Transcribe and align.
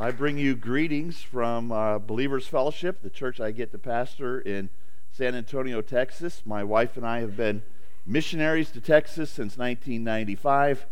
I 0.00 0.12
bring 0.12 0.38
you 0.38 0.54
greetings 0.54 1.22
from 1.22 1.72
uh, 1.72 1.98
Believers 1.98 2.46
Fellowship, 2.46 3.02
the 3.02 3.10
church 3.10 3.40
I 3.40 3.50
get 3.50 3.72
to 3.72 3.78
pastor 3.78 4.38
in 4.38 4.70
San 5.10 5.34
Antonio, 5.34 5.82
Texas. 5.82 6.42
My 6.46 6.62
wife 6.62 6.96
and 6.96 7.04
I 7.04 7.18
have 7.18 7.36
been 7.36 7.64
missionaries 8.06 8.70
to 8.70 8.80
Texas 8.80 9.28
since 9.28 9.58
1995. 9.58 10.86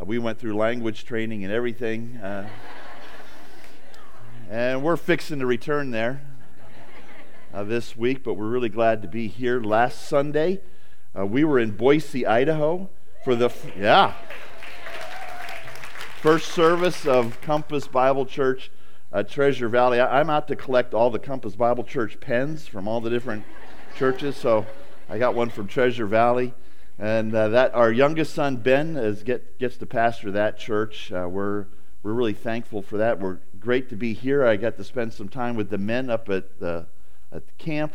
Uh, 0.00 0.04
we 0.04 0.20
went 0.20 0.38
through 0.38 0.56
language 0.56 1.04
training 1.04 1.42
and 1.42 1.52
everything. 1.52 2.16
Uh, 2.18 2.48
and 4.48 4.84
we're 4.84 4.96
fixing 4.96 5.40
to 5.40 5.46
return 5.46 5.90
there 5.90 6.22
uh, 7.52 7.64
this 7.64 7.96
week, 7.96 8.22
but 8.22 8.34
we're 8.34 8.46
really 8.46 8.68
glad 8.68 9.02
to 9.02 9.08
be 9.08 9.26
here. 9.26 9.60
Last 9.60 10.06
Sunday, 10.06 10.60
uh, 11.18 11.26
we 11.26 11.42
were 11.42 11.58
in 11.58 11.72
Boise, 11.72 12.24
Idaho 12.24 12.88
for 13.24 13.34
the, 13.34 13.46
f- 13.46 13.76
yeah 13.76 14.14
first 16.24 16.52
service 16.52 17.04
of 17.04 17.38
Compass 17.42 17.86
Bible 17.86 18.24
Church 18.24 18.70
uh, 19.12 19.22
Treasure 19.22 19.68
Valley. 19.68 20.00
I, 20.00 20.22
am 20.22 20.30
out 20.30 20.48
to 20.48 20.56
collect 20.56 20.94
all 20.94 21.10
the 21.10 21.18
Compass 21.18 21.54
Bible 21.54 21.84
Church 21.84 22.18
pens 22.18 22.66
from 22.66 22.88
all 22.88 23.02
the 23.02 23.10
different 23.10 23.44
churches. 23.98 24.34
So 24.34 24.64
I 25.10 25.18
got 25.18 25.34
one 25.34 25.50
from 25.50 25.68
Treasure 25.68 26.06
Valley. 26.06 26.54
And 26.98 27.34
uh, 27.34 27.48
that 27.48 27.74
our 27.74 27.92
youngest 27.92 28.32
son 28.32 28.56
Ben 28.56 28.96
is 28.96 29.22
get, 29.22 29.58
gets 29.58 29.76
to 29.76 29.84
pastor 29.84 30.30
that 30.30 30.58
church. 30.58 31.12
Uh, 31.12 31.28
we're 31.28 31.66
we're 32.02 32.14
really 32.14 32.32
thankful 32.32 32.80
for 32.80 32.96
that. 32.96 33.20
We're 33.20 33.40
great 33.60 33.90
to 33.90 33.96
be 33.96 34.14
here. 34.14 34.46
I 34.46 34.56
got 34.56 34.78
to 34.78 34.84
spend 34.84 35.12
some 35.12 35.28
time 35.28 35.56
with 35.56 35.68
the 35.68 35.76
men 35.76 36.08
up 36.08 36.30
at 36.30 36.58
the 36.58 36.86
at 37.32 37.46
the 37.46 37.52
camp 37.58 37.92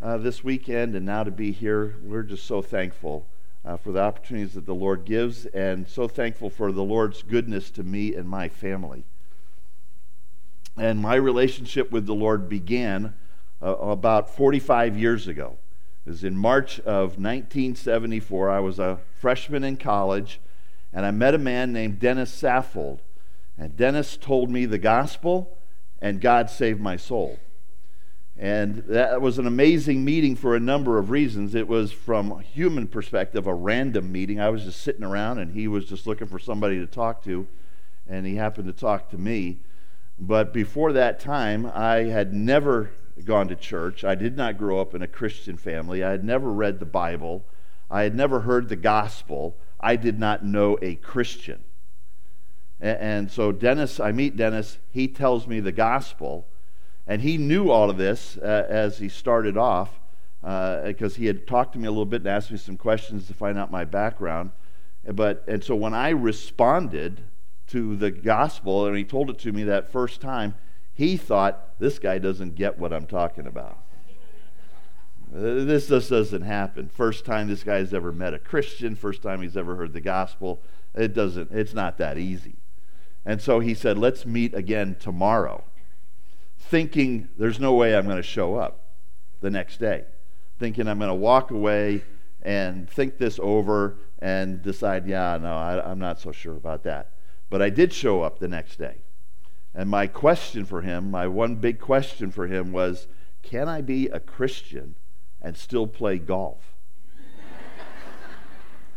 uh, 0.00 0.18
this 0.18 0.44
weekend, 0.44 0.94
and 0.94 1.04
now 1.04 1.24
to 1.24 1.32
be 1.32 1.50
here, 1.50 1.96
we're 2.00 2.22
just 2.22 2.46
so 2.46 2.62
thankful 2.62 3.26
uh, 3.64 3.76
for 3.76 3.92
the 3.92 4.00
opportunities 4.00 4.54
that 4.54 4.66
the 4.66 4.74
Lord 4.74 5.04
gives, 5.04 5.46
and 5.46 5.88
so 5.88 6.08
thankful 6.08 6.50
for 6.50 6.72
the 6.72 6.82
Lord's 6.82 7.22
goodness 7.22 7.70
to 7.72 7.82
me 7.82 8.14
and 8.14 8.28
my 8.28 8.48
family. 8.48 9.04
And 10.76 11.00
my 11.00 11.14
relationship 11.14 11.90
with 11.90 12.06
the 12.06 12.14
Lord 12.14 12.48
began 12.48 13.14
uh, 13.62 13.76
about 13.76 14.34
45 14.34 14.98
years 14.98 15.28
ago. 15.28 15.58
It 16.04 16.10
was 16.10 16.24
in 16.24 16.36
March 16.36 16.80
of 16.80 17.18
1974. 17.18 18.50
I 18.50 18.58
was 18.58 18.78
a 18.78 18.98
freshman 19.20 19.62
in 19.62 19.76
college, 19.76 20.40
and 20.92 21.06
I 21.06 21.10
met 21.12 21.34
a 21.34 21.38
man 21.38 21.72
named 21.72 22.00
Dennis 22.00 22.32
Saffold. 22.32 23.00
And 23.56 23.76
Dennis 23.76 24.16
told 24.16 24.50
me 24.50 24.66
the 24.66 24.78
gospel, 24.78 25.56
and 26.00 26.20
God 26.20 26.50
saved 26.50 26.80
my 26.80 26.96
soul. 26.96 27.38
And 28.38 28.76
that 28.88 29.20
was 29.20 29.38
an 29.38 29.46
amazing 29.46 30.04
meeting 30.04 30.36
for 30.36 30.56
a 30.56 30.60
number 30.60 30.98
of 30.98 31.10
reasons. 31.10 31.54
It 31.54 31.68
was, 31.68 31.92
from 31.92 32.32
a 32.32 32.42
human 32.42 32.88
perspective, 32.88 33.46
a 33.46 33.54
random 33.54 34.10
meeting. 34.10 34.40
I 34.40 34.48
was 34.48 34.64
just 34.64 34.80
sitting 34.80 35.04
around, 35.04 35.38
and 35.38 35.52
he 35.52 35.68
was 35.68 35.84
just 35.84 36.06
looking 36.06 36.26
for 36.26 36.38
somebody 36.38 36.78
to 36.78 36.86
talk 36.86 37.22
to, 37.24 37.46
and 38.08 38.26
he 38.26 38.36
happened 38.36 38.66
to 38.68 38.72
talk 38.72 39.10
to 39.10 39.18
me. 39.18 39.58
But 40.18 40.52
before 40.52 40.92
that 40.94 41.20
time, 41.20 41.66
I 41.66 42.04
had 42.04 42.32
never 42.32 42.90
gone 43.24 43.48
to 43.48 43.56
church. 43.56 44.02
I 44.04 44.14
did 44.14 44.36
not 44.36 44.58
grow 44.58 44.80
up 44.80 44.94
in 44.94 45.02
a 45.02 45.06
Christian 45.06 45.56
family. 45.56 46.02
I 46.02 46.10
had 46.10 46.24
never 46.24 46.50
read 46.50 46.80
the 46.80 46.86
Bible. 46.86 47.44
I 47.90 48.02
had 48.02 48.14
never 48.14 48.40
heard 48.40 48.68
the 48.68 48.76
gospel. 48.76 49.56
I 49.78 49.96
did 49.96 50.18
not 50.18 50.44
know 50.44 50.78
a 50.80 50.94
Christian. 50.94 51.62
And 52.80 53.30
so, 53.30 53.52
Dennis, 53.52 54.00
I 54.00 54.10
meet 54.10 54.36
Dennis. 54.36 54.78
He 54.90 55.06
tells 55.06 55.46
me 55.46 55.60
the 55.60 55.70
gospel. 55.70 56.46
And 57.06 57.22
he 57.22 57.36
knew 57.36 57.70
all 57.70 57.90
of 57.90 57.96
this 57.96 58.36
uh, 58.38 58.66
as 58.68 58.98
he 58.98 59.08
started 59.08 59.56
off 59.56 60.00
because 60.40 61.14
uh, 61.14 61.18
he 61.18 61.26
had 61.26 61.46
talked 61.46 61.72
to 61.72 61.78
me 61.78 61.86
a 61.86 61.90
little 61.90 62.06
bit 62.06 62.22
and 62.22 62.28
asked 62.28 62.50
me 62.50 62.56
some 62.56 62.76
questions 62.76 63.26
to 63.28 63.34
find 63.34 63.58
out 63.58 63.70
my 63.70 63.84
background. 63.84 64.50
But, 65.04 65.44
and 65.46 65.62
so 65.62 65.74
when 65.74 65.94
I 65.94 66.10
responded 66.10 67.22
to 67.68 67.96
the 67.96 68.10
gospel 68.10 68.86
and 68.86 68.96
he 68.96 69.04
told 69.04 69.30
it 69.30 69.38
to 69.40 69.52
me 69.52 69.64
that 69.64 69.90
first 69.90 70.20
time, 70.20 70.54
he 70.92 71.16
thought, 71.16 71.78
this 71.78 71.98
guy 71.98 72.18
doesn't 72.18 72.54
get 72.54 72.78
what 72.78 72.92
I'm 72.92 73.06
talking 73.06 73.46
about. 73.46 73.78
Uh, 75.34 75.64
this 75.64 75.88
just 75.88 76.10
doesn't 76.10 76.42
happen. 76.42 76.88
First 76.88 77.24
time 77.24 77.48
this 77.48 77.64
guy's 77.64 77.94
ever 77.94 78.12
met 78.12 78.34
a 78.34 78.38
Christian, 78.38 78.94
first 78.94 79.22
time 79.22 79.42
he's 79.42 79.56
ever 79.56 79.76
heard 79.76 79.92
the 79.92 80.00
gospel. 80.00 80.60
It 80.94 81.14
doesn't, 81.14 81.50
it's 81.50 81.72
not 81.72 81.98
that 81.98 82.18
easy. 82.18 82.56
And 83.24 83.40
so 83.40 83.60
he 83.60 83.74
said, 83.74 83.96
let's 83.96 84.26
meet 84.26 84.54
again 84.54 84.96
tomorrow 85.00 85.64
thinking 86.62 87.28
there's 87.36 87.60
no 87.60 87.74
way 87.74 87.94
I'm 87.94 88.04
going 88.04 88.16
to 88.16 88.22
show 88.22 88.56
up 88.56 88.80
the 89.40 89.50
next 89.50 89.78
day, 89.78 90.04
thinking 90.58 90.88
I'm 90.88 90.98
going 90.98 91.08
to 91.08 91.14
walk 91.14 91.50
away 91.50 92.02
and 92.42 92.88
think 92.88 93.18
this 93.18 93.38
over 93.42 93.98
and 94.20 94.62
decide, 94.62 95.06
yeah, 95.06 95.38
no, 95.40 95.54
I, 95.54 95.90
I'm 95.90 95.98
not 95.98 96.20
so 96.20 96.32
sure 96.32 96.56
about 96.56 96.84
that. 96.84 97.10
But 97.50 97.60
I 97.60 97.70
did 97.70 97.92
show 97.92 98.22
up 98.22 98.38
the 98.38 98.48
next 98.48 98.78
day. 98.78 98.96
And 99.74 99.88
my 99.88 100.06
question 100.06 100.64
for 100.64 100.82
him, 100.82 101.10
my 101.10 101.26
one 101.26 101.56
big 101.56 101.80
question 101.80 102.30
for 102.30 102.46
him 102.46 102.72
was 102.72 103.08
can 103.42 103.68
I 103.68 103.80
be 103.80 104.06
a 104.08 104.20
Christian 104.20 104.94
and 105.40 105.56
still 105.56 105.86
play 105.86 106.18
golf? 106.18 106.74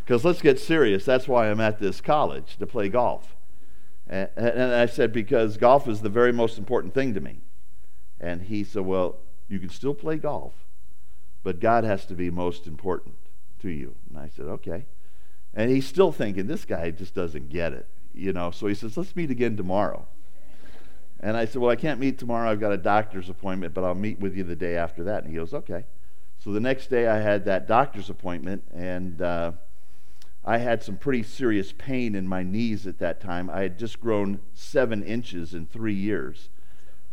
Because 0.05 0.23
let's 0.23 0.41
get 0.41 0.59
serious, 0.59 1.03
that's 1.03 1.27
why 1.27 1.49
I'm 1.49 1.59
at 1.59 1.79
this 1.79 1.99
college, 1.99 2.57
to 2.57 2.67
play 2.67 2.89
golf. 2.89 3.35
And, 4.07 4.29
and 4.35 4.71
I 4.71 4.85
said, 4.85 5.11
because 5.11 5.57
golf 5.57 5.87
is 5.87 6.01
the 6.01 6.09
very 6.09 6.31
most 6.31 6.59
important 6.59 6.93
thing 6.93 7.15
to 7.15 7.19
me. 7.19 7.39
And 8.25 8.41
he 8.41 8.63
said, 8.63 8.81
Well, 8.81 9.17
you 9.47 9.59
can 9.59 9.69
still 9.69 9.93
play 9.93 10.17
golf, 10.17 10.53
but 11.43 11.59
God 11.59 11.83
has 11.83 12.07
to 12.07 12.15
be 12.15 12.31
most 12.31 12.65
important 12.65 13.17
to 13.61 13.69
you. 13.69 13.93
And 14.09 14.17
I 14.17 14.29
said, 14.35 14.45
Okay. 14.45 14.87
And 15.53 15.69
he's 15.69 15.85
still 15.85 16.11
thinking, 16.11 16.47
This 16.47 16.65
guy 16.65 16.89
just 16.89 17.13
doesn't 17.13 17.49
get 17.49 17.71
it. 17.71 17.87
You 18.15 18.33
know, 18.33 18.49
so 18.49 18.65
he 18.65 18.73
says, 18.73 18.97
Let's 18.97 19.15
meet 19.15 19.29
again 19.29 19.55
tomorrow. 19.55 20.07
And 21.19 21.37
I 21.37 21.45
said, 21.45 21.61
Well, 21.61 21.69
I 21.69 21.75
can't 21.75 21.99
meet 21.99 22.17
tomorrow. 22.17 22.49
I've 22.49 22.59
got 22.59 22.71
a 22.71 22.77
doctor's 22.77 23.29
appointment, 23.29 23.75
but 23.75 23.83
I'll 23.83 23.93
meet 23.93 24.19
with 24.19 24.35
you 24.35 24.43
the 24.43 24.55
day 24.55 24.75
after 24.75 25.03
that. 25.03 25.23
And 25.23 25.31
he 25.31 25.37
goes, 25.37 25.53
Okay. 25.53 25.85
So 26.39 26.51
the 26.51 26.59
next 26.59 26.89
day 26.89 27.07
I 27.07 27.19
had 27.19 27.45
that 27.45 27.67
doctor's 27.67 28.09
appointment, 28.09 28.63
and 28.73 29.21
uh, 29.21 29.51
I 30.43 30.57
had 30.57 30.81
some 30.81 30.97
pretty 30.97 31.21
serious 31.21 31.71
pain 31.71 32.15
in 32.15 32.27
my 32.27 32.41
knees 32.41 32.87
at 32.87 32.97
that 32.99 33.21
time. 33.21 33.51
I 33.51 33.61
had 33.61 33.77
just 33.77 34.01
grown 34.01 34.39
seven 34.55 35.03
inches 35.03 35.53
in 35.53 35.67
three 35.67 35.93
years. 35.93 36.49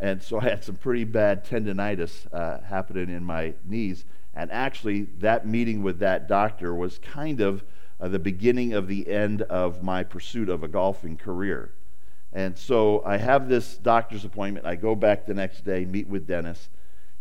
And 0.03 0.21
so 0.21 0.41
I 0.41 0.43
had 0.43 0.65
some 0.65 0.75
pretty 0.75 1.05
bad 1.05 1.45
tendonitis 1.45 2.27
uh, 2.35 2.61
happening 2.63 3.09
in 3.09 3.23
my 3.23 3.55
knees. 3.65 4.05
And 4.35 4.51
actually, 4.51 5.03
that 5.21 5.47
meeting 5.47 5.85
with 5.85 6.01
that 6.01 6.27
doctor 6.27 6.75
was 6.75 6.99
kind 6.99 7.41
of 7.41 7.63
uh, 8.01 8.09
the 8.09 8.19
beginning 8.19 8.73
of 8.73 8.89
the 8.89 9.09
end 9.09 9.43
of 9.43 9.85
my 9.85 10.03
pursuit 10.03 10.49
of 10.49 10.65
a 10.65 10.69
golfing 10.69 11.17
career. 11.17 11.71
And 12.33 12.59
so 12.59 13.05
I 13.07 13.17
have 13.19 13.49
this 13.49 13.77
doctor's 13.77 14.25
appointment. 14.25 14.67
I 14.67 14.75
go 14.75 14.97
back 14.97 15.25
the 15.25 15.35
next 15.35 15.65
day, 15.65 15.85
meet 15.85 16.09
with 16.09 16.27
Dennis, 16.27 16.69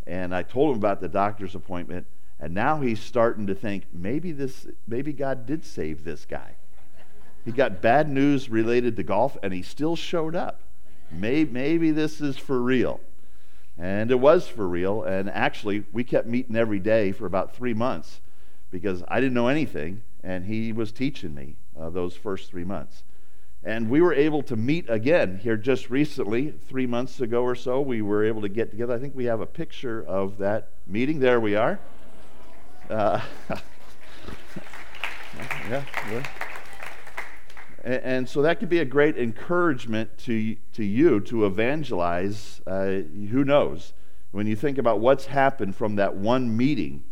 and 0.08 0.34
I 0.34 0.42
told 0.42 0.72
him 0.72 0.78
about 0.78 1.02
the 1.02 1.09
doctor's 1.09 1.53
appointment. 1.53 2.08
And 2.40 2.52
now 2.52 2.81
he's 2.81 3.00
starting 3.00 3.46
to 3.46 3.53
think 3.53 3.84
maybe 3.94 4.31
this, 4.31 4.66
maybe 4.88 5.13
God 5.13 5.46
did 5.46 5.63
save 5.63 6.03
this 6.03 6.25
guy. 6.25 6.56
He 7.46 7.52
got 7.52 7.80
bad 7.80 8.09
news 8.09 8.50
related 8.50 8.96
to 8.96 9.03
golf, 9.03 9.38
and 9.44 9.53
he 9.53 9.62
still 9.62 9.96
showed 9.96 10.36
up. 10.36 10.62
Maybe, 11.11 11.51
maybe 11.51 11.91
this 11.91 12.22
is 12.22 12.38
for 12.38 12.61
real. 12.61 12.99
And 13.77 14.11
it 14.11 14.19
was 14.19 14.47
for 14.47 14.67
real. 14.67 15.03
And 15.03 15.29
actually, 15.29 15.83
we 15.91 16.03
kept 16.03 16.27
meeting 16.27 16.55
every 16.55 16.79
day 16.79 17.11
for 17.11 17.25
about 17.25 17.55
three 17.55 17.73
months 17.73 18.22
because 18.69 19.03
I 19.07 19.19
didn't 19.19 19.33
know 19.33 19.47
anything, 19.47 20.03
and 20.23 20.45
he 20.45 20.71
was 20.71 20.91
teaching 20.91 21.33
me 21.35 21.55
uh, 21.79 21.89
those 21.89 22.16
first 22.16 22.50
three 22.50 22.63
months. 22.63 23.03
And 23.63 23.89
we 23.89 24.01
were 24.01 24.13
able 24.13 24.41
to 24.44 24.55
meet 24.55 24.89
again 24.89 25.38
here 25.38 25.55
just 25.55 25.89
recently, 25.89 26.50
three 26.50 26.88
months 26.88 27.21
ago 27.21 27.44
or 27.44 27.53
so. 27.53 27.79
We 27.79 28.01
were 28.01 28.25
able 28.25 28.41
to 28.41 28.50
get 28.50 28.71
together. 28.71 28.94
I 28.94 29.00
think 29.00 29.16
we 29.16 29.25
have 29.25 29.41
a 29.41 29.45
picture 29.45 30.03
of 30.03 30.39
that 30.39 30.69
meeting. 30.88 31.19
There 31.19 31.39
we 31.39 31.55
are. 31.55 31.79
Uh, 32.89 33.21
yeah, 35.69 35.83
yeah. 36.09 36.23
And, 37.84 38.03
and, 38.03 38.30
so 38.30 38.42
that 38.44 38.60
could 38.60 38.69
be 38.69 38.80
a 38.80 38.86
great 38.86 39.18
encouragement 39.18 40.18
to, 40.19 40.56
to 40.74 40.83
you 40.83 41.19
to 41.22 41.45
evangelize. 41.45 42.62
Uh, 42.66 43.01
who 43.30 43.44
knows? 43.44 43.94
When 44.31 44.48
you 44.48 44.56
think 44.56 44.78
about 44.78 45.00
what's 45.00 45.25
happened 45.25 45.75
from 45.75 45.95
that 45.95 46.16
one 46.16 46.56
meeting, 46.56 47.04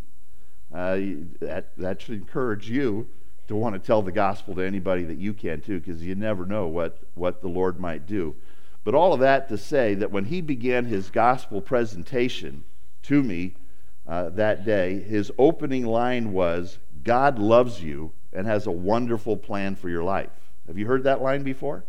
uh, 0.73 0.99
that, 1.41 1.71
that 1.77 2.01
should 2.01 2.15
encourage 2.15 2.69
you 2.69 3.07
to 3.47 3.55
want 3.55 3.73
to 3.73 3.79
tell 3.79 4.03
the 4.03 4.11
gospel 4.11 4.53
to 4.55 4.61
anybody 4.61 5.03
that 5.05 5.17
you 5.17 5.33
can 5.33 5.59
too, 5.59 5.79
because 5.79 6.03
you 6.03 6.13
never 6.13 6.45
know 6.45 6.67
what, 6.67 6.99
what 7.15 7.41
the 7.41 7.47
Lord 7.47 7.79
might 7.79 8.05
do. 8.05 8.35
But 8.83 8.93
all 8.93 9.11
of 9.11 9.19
that 9.21 9.49
to 9.49 9.57
say 9.57 9.95
that 9.95 10.11
when 10.11 10.25
he 10.25 10.39
began 10.41 10.85
his 10.85 11.09
gospel 11.09 11.59
presentation 11.59 12.63
to 13.03 13.23
me 13.23 13.55
uh, 14.07 14.29
that 14.29 14.65
day, 14.65 14.99
his 15.01 15.31
opening 15.37 15.85
line 15.85 16.31
was, 16.31 16.77
God 17.03 17.39
loves 17.39 17.81
you 17.81 18.11
and 18.31 18.45
has 18.45 18.67
a 18.67 18.71
wonderful 18.71 19.35
plan 19.35 19.75
for 19.75 19.89
your 19.89 20.03
life. 20.03 20.48
Have 20.69 20.77
you 20.77 20.85
heard 20.85 21.03
that 21.05 21.19
line 21.19 21.41
before? 21.41 21.83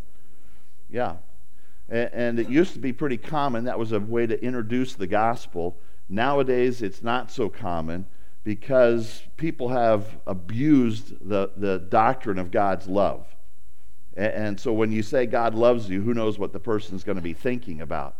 Yeah. 0.88 1.16
And 1.90 2.38
it 2.38 2.48
used 2.48 2.72
to 2.72 2.78
be 2.78 2.94
pretty 2.94 3.18
common. 3.18 3.64
That 3.64 3.78
was 3.78 3.92
a 3.92 4.00
way 4.00 4.26
to 4.26 4.42
introduce 4.42 4.94
the 4.94 5.06
gospel. 5.06 5.76
Nowadays, 6.08 6.80
it's 6.80 7.02
not 7.02 7.30
so 7.30 7.50
common 7.50 8.06
because 8.42 9.22
people 9.36 9.68
have 9.68 10.06
abused 10.26 11.28
the, 11.28 11.50
the 11.58 11.78
doctrine 11.78 12.38
of 12.38 12.50
God's 12.50 12.88
love. 12.88 13.26
And 14.16 14.58
so 14.58 14.72
when 14.72 14.92
you 14.92 15.02
say 15.02 15.26
God 15.26 15.54
loves 15.54 15.90
you, 15.90 16.00
who 16.00 16.14
knows 16.14 16.38
what 16.38 16.54
the 16.54 16.58
person's 16.58 17.04
going 17.04 17.16
to 17.16 17.22
be 17.22 17.34
thinking 17.34 17.82
about? 17.82 18.16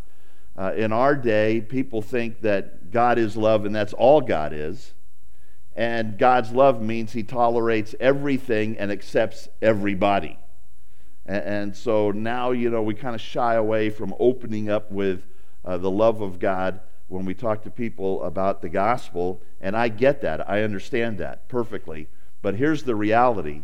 Uh, 0.59 0.73
in 0.77 0.93
our 0.93 1.17
day, 1.17 1.63
people 1.63 2.03
think 2.03 2.43
that 2.43 2.91
God 2.91 3.19
is 3.19 3.35
love 3.35 3.65
and 3.65 3.75
that's 3.75 3.95
all 3.95 4.21
God 4.21 4.53
is. 4.53 4.93
And 5.75 6.19
God's 6.19 6.51
love 6.51 6.83
means 6.83 7.13
he 7.13 7.23
tolerates 7.23 7.95
everything 7.99 8.77
and 8.77 8.93
accepts 8.93 9.49
everybody. 9.63 10.39
And, 11.31 11.44
and 11.44 11.77
so 11.77 12.11
now, 12.11 12.50
you 12.50 12.71
know, 12.71 12.82
we 12.82 12.94
kind 12.94 13.15
of 13.15 13.21
shy 13.21 13.55
away 13.55 13.88
from 13.88 14.12
opening 14.19 14.69
up 14.69 14.91
with 14.91 15.23
uh, 15.65 15.79
the 15.79 15.91
love 15.91 16.21
of 16.21 16.41
God 16.41 16.81
when 17.06 17.25
we 17.25 17.35
talk 17.35 17.62
to 17.62 17.71
people 17.71 18.23
about 18.25 18.61
the 18.61 18.69
gospel. 18.69 19.41
And 19.61 19.77
I 19.77 19.88
get 19.88 20.21
that. 20.23 20.50
I 20.50 20.62
understand 20.62 21.19
that 21.19 21.49
perfectly. 21.49 22.09
But 22.43 22.56
here's 22.56 22.82
the 22.82 22.97
reality 22.97 23.62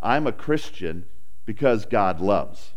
I'm 0.00 0.26
a 0.26 0.32
Christian 0.32 1.04
because 1.44 1.84
God 1.84 2.20
loves. 2.20 2.72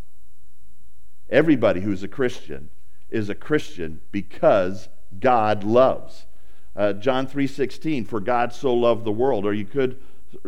Everybody 1.29 1.81
who's 1.81 2.03
a 2.03 2.07
Christian 2.07 2.69
is 3.09 3.29
a 3.29 3.35
Christian 3.35 4.01
because 4.11 4.89
God 5.19 5.63
loves. 5.63 6.25
Uh, 6.75 6.93
John 6.93 7.27
3:16 7.27 8.05
for 8.05 8.19
God 8.19 8.51
so 8.51 8.73
loved 8.73 9.05
the 9.05 9.11
world 9.11 9.45
or 9.45 9.53
you 9.53 9.65
could 9.65 9.97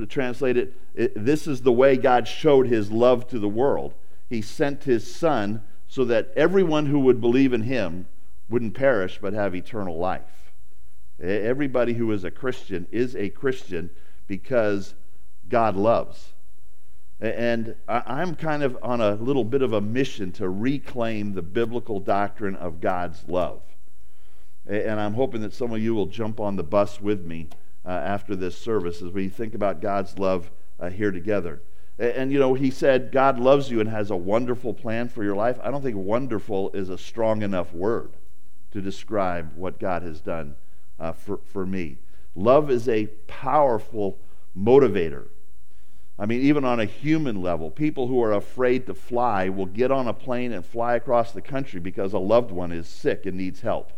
translate 0.08 0.58
it, 0.58 0.74
this 1.16 1.48
is 1.48 1.62
the 1.62 1.72
way 1.72 1.98
God 1.98 2.28
showed 2.28 2.68
his 2.68 2.92
love 2.92 3.28
to 3.28 3.40
the 3.40 3.50
world. 3.50 3.94
He 4.30 4.42
sent 4.42 4.84
his 4.84 5.14
son 5.14 5.64
so 5.88 6.06
that 6.06 6.32
everyone 6.36 6.86
who 6.86 7.00
would 7.00 7.20
believe 7.20 7.54
in 7.54 7.64
him 7.64 8.08
wouldn't 8.50 8.76
perish 8.76 9.20
but 9.22 9.34
have 9.34 9.56
eternal 9.56 9.98
life. 9.98 10.52
Everybody 11.20 11.94
who 11.94 12.12
is 12.12 12.24
a 12.24 12.32
Christian 12.32 12.88
is 12.92 13.16
a 13.16 13.30
Christian 13.30 13.90
because 14.28 14.94
God 15.50 15.76
loves. 15.76 16.34
And 17.20 17.76
I'm 17.88 18.36
kind 18.36 18.64
of 18.64 18.78
on 18.82 19.02
a 19.02 19.16
little 19.16 19.44
bit 19.44 19.62
of 19.62 19.74
a 19.74 19.82
mission 19.82 20.32
to 20.34 20.48
reclaim 20.48 21.34
the 21.34 21.42
biblical 21.42 22.00
doctrine 22.00 22.56
of 22.56 22.80
God's 22.80 23.28
love. 23.28 23.62
And 24.66 25.00
I'm 25.00 25.16
hoping 25.16 25.42
that 25.42 25.54
some 25.54 25.74
of 25.74 25.82
you 25.82 25.94
will 25.96 26.06
jump 26.06 26.40
on 26.40 26.56
the 26.56 26.64
bus 26.64 27.02
with 27.02 27.26
me 27.26 27.50
uh, 27.90 27.94
after 27.94 28.36
this 28.36 28.56
service 28.56 29.02
as 29.02 29.12
we 29.12 29.28
think 29.28 29.56
about 29.56 29.82
God's 29.82 30.20
love 30.20 30.52
uh, 30.80 30.92
here 30.92 31.10
together. 31.10 31.64
And, 31.98 32.12
and, 32.12 32.32
you 32.32 32.38
know, 32.38 32.54
he 32.54 32.70
said, 32.70 33.12
God 33.12 33.40
loves 33.40 33.72
you 33.72 33.80
and 33.80 33.90
has 33.90 34.12
a 34.12 34.16
wonderful 34.16 34.76
plan 34.76 35.10
for 35.10 35.24
your 35.24 35.36
life. 35.36 35.58
I 35.64 35.72
don't 35.72 35.82
think 35.82 35.98
wonderful 35.98 36.70
is 36.76 36.90
a 36.90 37.00
strong 37.00 37.42
enough 37.42 37.74
word 37.74 38.12
to 38.74 38.80
describe 38.80 39.54
what 39.56 39.80
God 39.80 40.04
has 40.04 40.22
done 40.22 40.56
uh, 41.00 41.14
for, 41.14 41.40
for 41.52 41.66
me. 41.66 41.98
Love 42.36 42.70
is 42.70 42.88
a 42.88 43.08
powerful 43.26 44.20
motivator. 44.56 45.26
I 46.20 46.28
mean, 46.28 46.42
even 46.42 46.64
on 46.64 46.80
a 46.80 46.86
human 46.86 47.42
level, 47.42 47.72
people 47.72 48.06
who 48.08 48.22
are 48.22 48.34
afraid 48.34 48.86
to 48.86 48.94
fly 48.94 49.50
will 49.50 49.66
get 49.66 49.90
on 49.90 50.08
a 50.08 50.14
plane 50.14 50.52
and 50.52 50.64
fly 50.64 50.94
across 50.94 51.32
the 51.32 51.42
country 51.42 51.80
because 51.80 52.14
a 52.14 52.20
loved 52.20 52.52
one 52.52 52.72
is 52.72 52.88
sick 52.88 53.26
and 53.26 53.36
needs 53.36 53.62
help. 53.62 53.94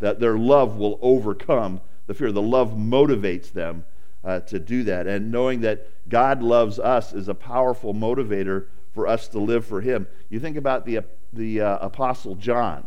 That 0.00 0.18
their 0.18 0.36
love 0.36 0.78
will 0.78 0.98
overcome 1.00 1.80
the 2.06 2.14
fear. 2.14 2.32
The 2.32 2.42
love 2.42 2.72
motivates 2.72 3.52
them 3.52 3.84
uh, 4.22 4.40
to 4.40 4.58
do 4.58 4.84
that. 4.84 5.06
And 5.06 5.30
knowing 5.30 5.60
that 5.60 6.08
God 6.08 6.42
loves 6.42 6.78
us 6.78 7.12
is 7.12 7.28
a 7.28 7.34
powerful 7.34 7.94
motivator 7.94 8.66
for 8.92 9.06
us 9.06 9.28
to 9.28 9.38
live 9.38 9.66
for 9.66 9.80
Him. 9.80 10.06
You 10.30 10.40
think 10.40 10.56
about 10.56 10.86
the, 10.86 11.00
the 11.32 11.60
uh, 11.60 11.78
Apostle 11.78 12.34
John, 12.36 12.86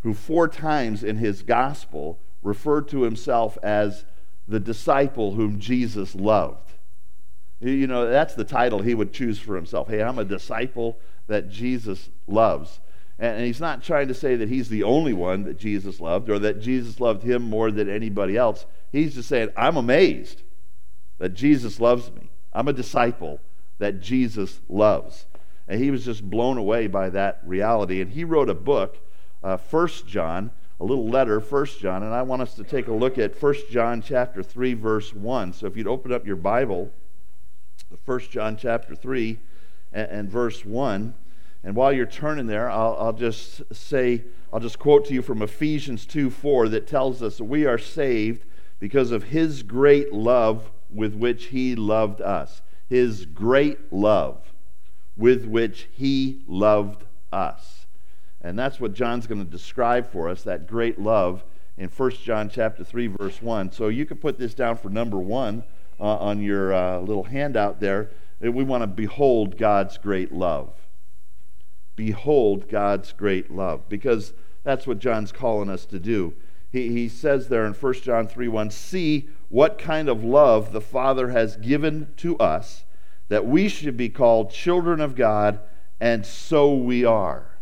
who 0.00 0.14
four 0.14 0.46
times 0.46 1.02
in 1.02 1.16
his 1.16 1.42
gospel 1.42 2.20
referred 2.42 2.88
to 2.88 3.02
himself 3.02 3.58
as 3.62 4.04
the 4.46 4.60
disciple 4.60 5.32
whom 5.32 5.58
Jesus 5.58 6.14
loved. 6.14 6.74
You 7.60 7.86
know, 7.86 8.08
that's 8.08 8.34
the 8.34 8.44
title 8.44 8.82
he 8.82 8.94
would 8.94 9.12
choose 9.12 9.38
for 9.38 9.56
himself. 9.56 9.88
Hey, 9.88 10.02
I'm 10.02 10.18
a 10.18 10.24
disciple 10.24 10.98
that 11.26 11.48
Jesus 11.48 12.10
loves. 12.28 12.80
And 13.18 13.44
he's 13.44 13.60
not 13.60 13.82
trying 13.82 14.08
to 14.08 14.14
say 14.14 14.36
that 14.36 14.48
he's 14.48 14.68
the 14.68 14.82
only 14.82 15.12
one 15.12 15.44
that 15.44 15.58
Jesus 15.58 16.00
loved 16.00 16.28
or 16.28 16.38
that 16.40 16.60
Jesus 16.60 17.00
loved 17.00 17.22
him 17.22 17.42
more 17.42 17.70
than 17.70 17.88
anybody 17.88 18.36
else. 18.36 18.66
He's 18.92 19.14
just 19.14 19.28
saying, 19.28 19.50
I'm 19.56 19.76
amazed 19.76 20.42
that 21.18 21.30
Jesus 21.30 21.80
loves 21.80 22.10
me. 22.10 22.30
I'm 22.52 22.68
a 22.68 22.72
disciple 22.72 23.40
that 23.78 24.00
Jesus 24.00 24.60
loves. 24.68 25.26
And 25.66 25.80
he 25.80 25.90
was 25.90 26.04
just 26.04 26.28
blown 26.28 26.58
away 26.58 26.86
by 26.86 27.10
that 27.10 27.40
reality. 27.44 28.00
And 28.00 28.12
he 28.12 28.24
wrote 28.24 28.50
a 28.50 28.54
book, 28.54 28.98
uh, 29.42 29.56
1 29.56 29.88
John, 30.06 30.50
a 30.78 30.84
little 30.84 31.08
letter, 31.08 31.40
1 31.40 31.66
John, 31.80 32.02
and 32.02 32.12
I 32.12 32.22
want 32.22 32.42
us 32.42 32.54
to 32.54 32.64
take 32.64 32.86
a 32.86 32.92
look 32.92 33.16
at 33.18 33.40
1 33.42 33.54
John 33.70 34.02
chapter 34.02 34.42
3, 34.42 34.74
verse 34.74 35.14
1. 35.14 35.54
So 35.54 35.66
if 35.66 35.76
you'd 35.76 35.86
open 35.86 36.12
up 36.12 36.26
your 36.26 36.36
Bible 36.36 36.92
1 38.04 38.20
John 38.30 38.56
chapter 38.56 38.94
3 38.94 39.38
and, 39.92 40.10
and, 40.10 40.30
verse 40.30 40.64
1. 40.64 41.14
And 41.66 41.74
while 41.74 41.92
you're 41.92 42.06
turning 42.06 42.46
there, 42.46 42.70
I'll, 42.70 42.96
I'll 42.96 43.12
just 43.12 43.60
say, 43.74 44.22
I'll 44.52 44.60
just 44.60 44.78
quote 44.78 45.04
to 45.06 45.14
you 45.14 45.20
from 45.20 45.42
Ephesians 45.42 46.06
2 46.06 46.30
4 46.30 46.68
that 46.68 46.86
tells 46.86 47.24
us 47.24 47.38
that 47.38 47.44
we 47.44 47.66
are 47.66 47.76
saved 47.76 48.46
because 48.78 49.10
of 49.10 49.24
his 49.24 49.64
great 49.64 50.12
love 50.12 50.70
with 50.90 51.14
which 51.14 51.46
he 51.46 51.74
loved 51.74 52.20
us. 52.20 52.62
His 52.88 53.26
great 53.26 53.92
love 53.92 54.52
with 55.16 55.46
which 55.46 55.88
he 55.90 56.44
loved 56.46 57.02
us. 57.32 57.86
And 58.40 58.56
that's 58.56 58.78
what 58.78 58.94
John's 58.94 59.26
going 59.26 59.44
to 59.44 59.50
describe 59.50 60.08
for 60.12 60.28
us, 60.28 60.44
that 60.44 60.68
great 60.68 61.00
love 61.00 61.42
in 61.76 61.88
1 61.88 62.10
John 62.22 62.48
chapter 62.48 62.84
3 62.84 63.08
verse 63.08 63.42
1. 63.42 63.72
So 63.72 63.88
you 63.88 64.06
can 64.06 64.18
put 64.18 64.38
this 64.38 64.54
down 64.54 64.76
for 64.76 64.88
number 64.88 65.18
1 65.18 65.64
uh, 65.98 66.04
on 66.04 66.40
your 66.40 66.72
uh, 66.72 67.00
little 67.00 67.24
handout 67.24 67.80
there. 67.80 68.10
We 68.38 68.50
want 68.50 68.84
to 68.84 68.86
behold 68.86 69.58
God's 69.58 69.98
great 69.98 70.30
love. 70.30 70.85
Behold 71.96 72.68
God's 72.68 73.12
great 73.12 73.50
love, 73.50 73.88
because 73.88 74.34
that's 74.62 74.86
what 74.86 74.98
John's 74.98 75.32
calling 75.32 75.70
us 75.70 75.86
to 75.86 75.98
do. 75.98 76.34
He, 76.70 76.88
he 76.88 77.08
says 77.08 77.48
there 77.48 77.64
in 77.64 77.72
1 77.72 77.94
John 77.94 78.28
3 78.28 78.48
1, 78.48 78.70
see 78.70 79.28
what 79.48 79.78
kind 79.78 80.08
of 80.08 80.22
love 80.22 80.72
the 80.72 80.80
Father 80.80 81.30
has 81.30 81.56
given 81.56 82.12
to 82.18 82.36
us, 82.38 82.84
that 83.28 83.46
we 83.46 83.68
should 83.68 83.96
be 83.96 84.08
called 84.08 84.50
children 84.50 85.00
of 85.00 85.14
God, 85.14 85.60
and 86.00 86.26
so 86.26 86.74
we 86.74 87.04
are. 87.04 87.58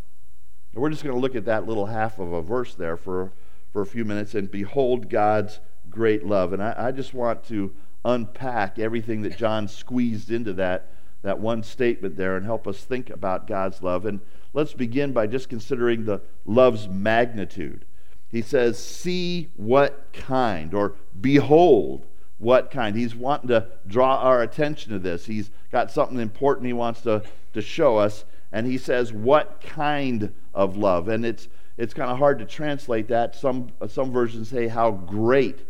And 0.73 0.83
we're 0.83 0.91
just 0.91 1.05
going 1.05 1.15
to 1.15 1.21
look 1.21 1.37
at 1.37 1.45
that 1.45 1.67
little 1.67 1.87
half 1.87 2.19
of 2.19 2.33
a 2.33 2.43
verse 2.43 2.75
there 2.75 2.97
for, 2.97 3.33
for 3.73 3.83
a 3.83 3.87
few 3.87 4.05
minutes 4.05 4.35
and 4.35 4.51
behold 4.51 5.09
God's 5.09 5.61
great 5.89 6.27
love. 6.27 6.53
And 6.53 6.63
I, 6.63 6.75
I 6.77 6.91
just 6.91 7.15
want 7.15 7.45
to 7.45 7.73
unpack 8.05 8.79
everything 8.79 9.23
that 9.23 9.37
John 9.37 9.69
squeezed 9.69 10.31
into 10.31 10.53
that, 10.55 10.91
that 11.25 11.41
one 11.41 11.63
statement 11.63 12.17
there 12.17 12.37
and 12.37 12.47
help 12.47 12.69
us 12.69 12.85
think 12.85 13.11
about 13.11 13.49
God's 13.49 13.83
love. 13.83 14.07
And 14.07 14.21
let's 14.53 14.75
begin 14.75 15.13
by 15.13 15.27
just 15.27 15.49
considering 15.49 16.05
the 16.05 16.21
love's 16.45 16.87
magnitude. 16.87 17.85
He 18.29 18.43
says, 18.43 18.79
See 18.79 19.49
what 19.57 20.13
kind, 20.13 20.73
or 20.75 20.95
behold 21.21 22.07
what 22.39 22.71
kind. 22.71 22.95
He's 22.95 23.17
wanting 23.17 23.49
to 23.49 23.67
draw 23.87 24.19
our 24.19 24.43
attention 24.43 24.93
to 24.93 24.99
this. 24.99 25.27
He's 25.27 25.51
got 25.73 25.91
something 25.91 26.21
important 26.21 26.67
he 26.67 26.73
wants 26.73 27.01
to, 27.03 27.23
to 27.55 27.63
show 27.63 27.97
us. 27.97 28.25
And 28.53 28.67
he 28.67 28.79
says, 28.79 29.13
What 29.13 29.61
kind 29.61 30.33
of 30.53 30.77
love? 30.77 31.09
And 31.09 31.25
it's, 31.25 31.49
it's 31.77 31.95
kind 31.95 32.11
of 32.11 32.19
hard 32.19 32.39
to 32.39 32.45
translate 32.45 33.09
that. 33.09 33.35
Some, 33.35 33.71
some 33.89 34.13
versions 34.13 34.51
say, 34.51 34.69
How 34.69 34.91
great 34.91 35.65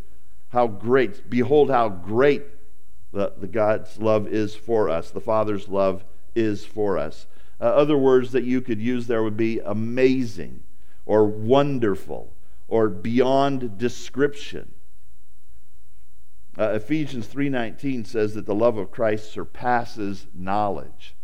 how 0.54 0.68
great, 0.68 1.28
behold 1.28 1.68
how 1.68 1.88
great 1.88 2.44
the, 3.14 3.32
the 3.38 3.46
God's 3.46 3.98
love 3.98 4.26
is 4.26 4.54
for 4.54 4.90
us, 4.90 5.10
the 5.10 5.20
Father's 5.20 5.68
love 5.68 6.04
is 6.34 6.64
for 6.64 6.98
us. 6.98 7.26
Uh, 7.60 7.64
other 7.64 7.96
words 7.96 8.32
that 8.32 8.44
you 8.44 8.60
could 8.60 8.80
use 8.80 9.06
there 9.06 9.22
would 9.22 9.36
be 9.36 9.60
amazing 9.60 10.62
or 11.06 11.24
wonderful 11.24 12.32
or 12.68 12.88
beyond 12.88 13.78
description. 13.78 14.72
Uh, 16.58 16.70
Ephesians 16.70 17.26
3:19 17.26 18.06
says 18.06 18.34
that 18.34 18.46
the 18.46 18.54
love 18.54 18.76
of 18.76 18.90
Christ 18.90 19.32
surpasses 19.32 20.26
knowledge. 20.34 21.14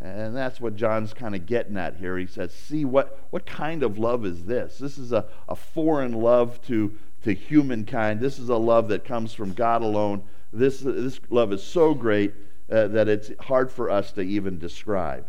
And 0.00 0.36
that's 0.36 0.60
what 0.60 0.76
John's 0.76 1.14
kind 1.14 1.34
of 1.34 1.46
getting 1.46 1.76
at 1.76 1.96
here. 1.96 2.18
He 2.18 2.26
says, 2.26 2.52
see, 2.52 2.84
what, 2.84 3.26
what 3.30 3.46
kind 3.46 3.82
of 3.82 3.96
love 3.96 4.26
is 4.26 4.44
this? 4.44 4.76
This 4.76 4.98
is 4.98 5.12
a, 5.12 5.24
a 5.48 5.54
foreign 5.54 6.12
love 6.12 6.60
to 6.66 6.92
to 7.24 7.32
humankind. 7.32 8.20
This 8.20 8.38
is 8.38 8.50
a 8.50 8.56
love 8.56 8.88
that 8.88 9.04
comes 9.04 9.32
from 9.32 9.54
God 9.54 9.82
alone. 9.82 10.22
This, 10.54 10.80
this 10.80 11.20
love 11.30 11.52
is 11.52 11.62
so 11.62 11.94
great 11.94 12.32
uh, 12.70 12.86
that 12.88 13.08
it's 13.08 13.32
hard 13.40 13.70
for 13.70 13.90
us 13.90 14.12
to 14.12 14.20
even 14.22 14.58
describe. 14.58 15.26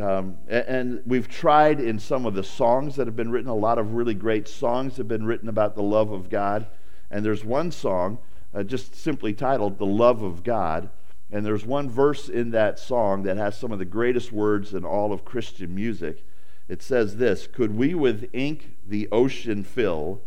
Um, 0.00 0.38
and, 0.48 0.64
and 0.66 1.02
we've 1.04 1.28
tried 1.28 1.78
in 1.78 1.98
some 1.98 2.26
of 2.26 2.34
the 2.34 2.42
songs 2.42 2.96
that 2.96 3.06
have 3.06 3.16
been 3.16 3.30
written, 3.30 3.50
a 3.50 3.54
lot 3.54 3.78
of 3.78 3.94
really 3.94 4.14
great 4.14 4.48
songs 4.48 4.96
have 4.96 5.08
been 5.08 5.26
written 5.26 5.48
about 5.48 5.74
the 5.74 5.82
love 5.82 6.10
of 6.10 6.30
God. 6.30 6.66
And 7.10 7.24
there's 7.24 7.44
one 7.44 7.70
song 7.70 8.18
uh, 8.54 8.62
just 8.62 8.94
simply 8.94 9.32
titled 9.32 9.78
The 9.78 9.86
Love 9.86 10.22
of 10.22 10.42
God. 10.42 10.90
And 11.30 11.46
there's 11.46 11.64
one 11.64 11.88
verse 11.88 12.28
in 12.28 12.50
that 12.50 12.78
song 12.78 13.22
that 13.24 13.36
has 13.36 13.56
some 13.56 13.72
of 13.72 13.78
the 13.78 13.84
greatest 13.84 14.32
words 14.32 14.74
in 14.74 14.84
all 14.84 15.12
of 15.12 15.24
Christian 15.24 15.74
music. 15.74 16.24
It 16.68 16.82
says 16.82 17.16
this 17.16 17.46
Could 17.46 17.76
we 17.76 17.94
with 17.94 18.28
ink 18.32 18.76
the 18.86 19.08
ocean 19.12 19.64
fill? 19.64 20.22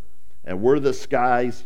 And 0.45 0.61
were 0.61 0.79
the 0.79 0.93
skies 0.93 1.65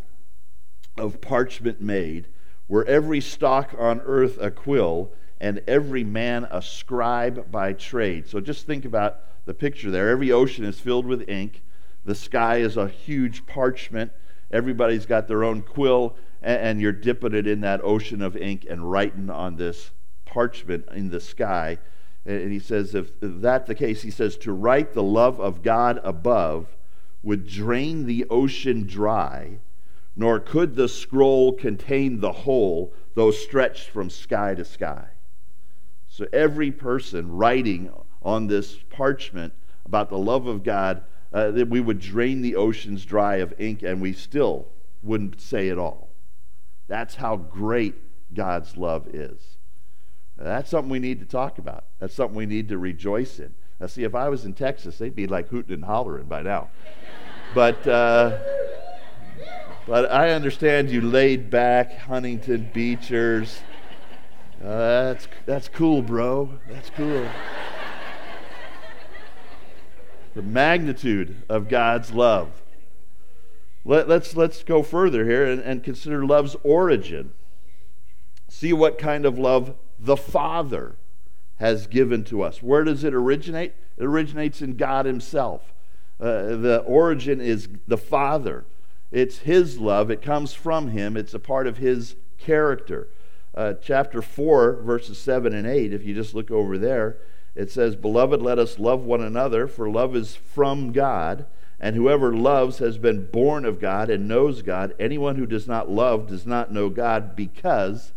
of 0.98 1.20
parchment 1.22 1.82
made, 1.82 2.28
were 2.68 2.86
every 2.86 3.22
stalk 3.22 3.74
on 3.78 4.02
earth 4.02 4.38
a 4.42 4.52
quill, 4.52 5.12
and 5.40 5.62
every 5.68 6.04
man 6.04 6.48
a 6.50 6.62
scribe 6.62 7.52
by 7.52 7.74
trade. 7.74 8.28
So 8.28 8.40
just 8.40 8.66
think 8.66 8.86
about 8.86 9.20
the 9.46 9.54
picture 9.54 9.92
there. 9.92 10.10
Every 10.10 10.32
ocean 10.32 10.66
is 10.66 10.80
filled 10.80 11.06
with 11.06 11.30
ink. 11.30 11.64
The 12.06 12.16
sky 12.16 12.58
is 12.58 12.76
a 12.78 12.88
huge 12.88 13.46
parchment. 13.46 14.12
Everybody's 14.52 15.06
got 15.06 15.28
their 15.28 15.44
own 15.44 15.62
quill, 15.62 16.16
and, 16.42 16.82
you're 16.82 16.92
dipping 16.92 17.34
it 17.34 17.48
in 17.48 17.62
that 17.62 17.82
ocean 17.84 18.22
of 18.22 18.38
ink 18.38 18.66
and 18.70 18.90
writing 18.90 19.30
on 19.30 19.58
this 19.58 19.92
parchment 20.26 20.86
in 20.92 21.10
the 21.10 21.20
sky. 21.20 21.78
And 22.26 22.52
he 22.52 22.60
says, 22.60 22.96
if 22.96 23.12
that 23.22 23.66
the 23.66 23.76
case, 23.76 24.02
he 24.02 24.12
says, 24.12 24.38
to 24.38 24.52
write 24.52 24.94
the 24.94 25.04
love 25.04 25.40
of 25.40 25.64
God 25.64 26.00
above 26.04 26.76
would 27.24 27.48
drain 27.48 28.06
the 28.06 28.26
ocean 28.30 28.86
dry, 28.86 29.60
nor 30.18 30.40
could 30.40 30.76
the 30.76 30.90
scroll 30.90 31.54
contain 31.54 32.20
the 32.20 32.32
whole, 32.32 32.92
though 33.14 33.30
stretched 33.30 33.90
from 33.90 34.10
sky 34.10 34.56
to 34.56 34.66
sky. 34.66 35.08
So 36.08 36.26
every 36.34 36.72
person 36.72 37.32
writing 37.32 37.92
on 38.24 38.48
this 38.48 38.78
parchment 38.90 39.54
about 39.86 40.10
the 40.10 40.18
love 40.18 40.48
of 40.48 40.64
God, 40.64 41.04
uh, 41.32 41.52
that 41.52 41.70
we 41.70 41.80
would 41.80 42.00
drain 42.00 42.42
the 42.42 42.56
oceans 42.56 43.06
dry 43.06 43.36
of 43.36 43.54
ink 43.60 43.84
and 43.84 44.02
we 44.02 44.12
still 44.12 44.68
wouldn't 45.04 45.40
say 45.40 45.68
it 45.68 45.78
all. 45.78 46.10
That's 46.88 47.16
how 47.16 47.36
great 47.36 47.96
God's 48.34 48.76
love 48.76 49.08
is. 49.14 49.58
That's 50.36 50.70
something 50.70 50.90
we 50.90 51.00
need 51.00 51.20
to 51.20 51.26
talk 51.26 51.60
about. 51.60 51.86
That's 52.00 52.14
something 52.14 52.36
we 52.36 52.46
need 52.46 52.70
to 52.70 52.78
rejoice 52.78 53.40
in. 53.40 53.54
Now, 53.80 53.88
see, 53.88 54.04
if 54.04 54.16
I 54.16 54.30
was 54.30 54.46
in 54.46 54.54
Texas, 54.54 54.98
they'd 54.98 55.16
be 55.16 55.28
like 55.28 55.50
hooting 55.50 55.74
and 55.74 55.86
hollering 55.86 56.26
by 56.26 56.42
now. 56.42 56.70
But, 57.54 57.86
uh, 57.88 58.38
but 59.88 60.12
I 60.12 60.32
understand 60.32 60.92
you 60.92 61.00
laid 61.00 61.50
back 61.50 61.98
Huntington 61.98 62.70
Beachers. 62.74 63.62
Uh, 64.62 65.14
that's, 65.14 65.28
that's 65.46 65.70
cool, 65.70 66.02
bro. 66.02 66.60
That's 66.70 66.90
cool. 66.90 67.26
the 70.36 70.42
magnitude 70.42 71.42
of 71.48 71.70
God's 71.70 72.12
love. 72.12 72.50
Let, 73.86 74.04
us 74.04 74.10
let's, 74.10 74.36
let's 74.36 74.64
go 74.64 74.84
further 74.84 75.24
here 75.24 75.46
and, 75.46 75.62
and 75.62 75.82
consider 75.82 76.26
love's 76.26 76.58
origin. 76.64 77.32
See 78.50 78.74
what 78.74 78.98
kind 78.98 79.26
of 79.26 79.40
love 79.40 79.76
the 79.98 80.18
Father 80.18 80.96
has 81.60 81.88
given 81.88 82.26
to 82.26 82.44
us. 82.44 82.62
Where 82.62 82.84
does 82.84 83.06
it 83.06 83.14
originate? 83.14 83.74
It 83.98 84.04
originates 84.04 84.62
in 84.62 84.76
God 84.76 85.06
Himself. 85.06 85.74
Uh, 86.20 86.58
the 86.58 86.84
origin 86.86 87.40
is 87.40 87.70
the 87.88 87.98
Father. 87.98 88.66
It's 89.12 89.40
His 89.40 89.80
love. 89.80 90.12
It 90.12 90.22
comes 90.22 90.54
from 90.54 90.90
Him. 90.90 91.16
It's 91.18 91.34
a 91.34 91.40
part 91.40 91.68
of 91.68 91.78
His 91.78 92.16
character 92.38 93.10
uh, 93.58 93.74
chapter 93.82 94.22
4, 94.22 94.84
verses 94.84 95.18
7 95.18 95.52
and 95.52 95.66
8, 95.66 95.92
if 95.92 96.06
you 96.06 96.14
just 96.14 96.36
look 96.36 96.52
over 96.52 96.78
there, 96.78 97.18
it 97.56 97.72
says, 97.72 97.96
Beloved, 97.96 98.40
let 98.40 98.60
us 98.60 98.78
love 98.78 99.04
one 99.04 99.22
another, 99.22 99.68
for 99.68 99.90
love 99.90 100.16
is 100.16 100.36
from 100.36 100.92
God. 100.92 101.48
And 101.80 101.96
whoever 101.96 102.36
loves 102.36 102.78
has 102.78 103.00
been 103.00 103.32
born 103.32 103.66
of 103.66 103.80
God 103.80 104.12
and 104.12 104.28
knows 104.28 104.62
God. 104.62 104.94
Anyone 105.00 105.38
who 105.38 105.48
does 105.48 105.68
not 105.68 105.90
love 105.90 106.28
does 106.28 106.46
not 106.46 106.72
know 106.72 106.90
God 106.90 107.36
because 107.36 108.14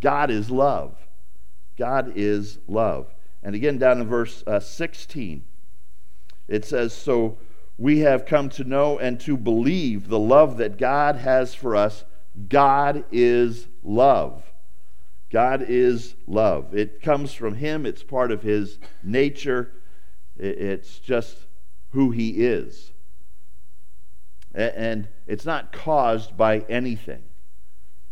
God 0.00 0.30
is 0.30 0.50
love. 0.50 1.06
God 1.78 2.12
is 2.16 2.58
love. 2.66 3.14
And 3.40 3.54
again, 3.54 3.78
down 3.78 4.00
in 4.00 4.08
verse 4.08 4.42
uh, 4.48 4.58
16, 4.58 5.44
it 6.48 6.64
says, 6.64 6.92
So 6.92 7.38
we 7.78 8.00
have 8.00 8.26
come 8.26 8.48
to 8.50 8.64
know 8.64 8.98
and 8.98 9.18
to 9.20 9.36
believe 9.36 10.08
the 10.08 10.18
love 10.18 10.58
that 10.58 10.78
God 10.78 11.16
has 11.16 11.54
for 11.54 11.74
us. 11.74 12.04
God 12.48 13.04
is 13.10 13.66
love. 13.82 14.44
God 15.30 15.64
is 15.66 16.14
love. 16.26 16.76
It 16.76 17.00
comes 17.00 17.32
from 17.32 17.54
Him, 17.54 17.86
it's 17.86 18.02
part 18.02 18.30
of 18.30 18.42
His 18.42 18.78
nature, 19.02 19.72
it's 20.36 20.98
just 20.98 21.46
who 21.90 22.10
He 22.10 22.44
is. 22.44 22.92
And 24.54 25.08
it's 25.26 25.46
not 25.46 25.72
caused 25.72 26.36
by 26.36 26.58
anything. 26.68 27.22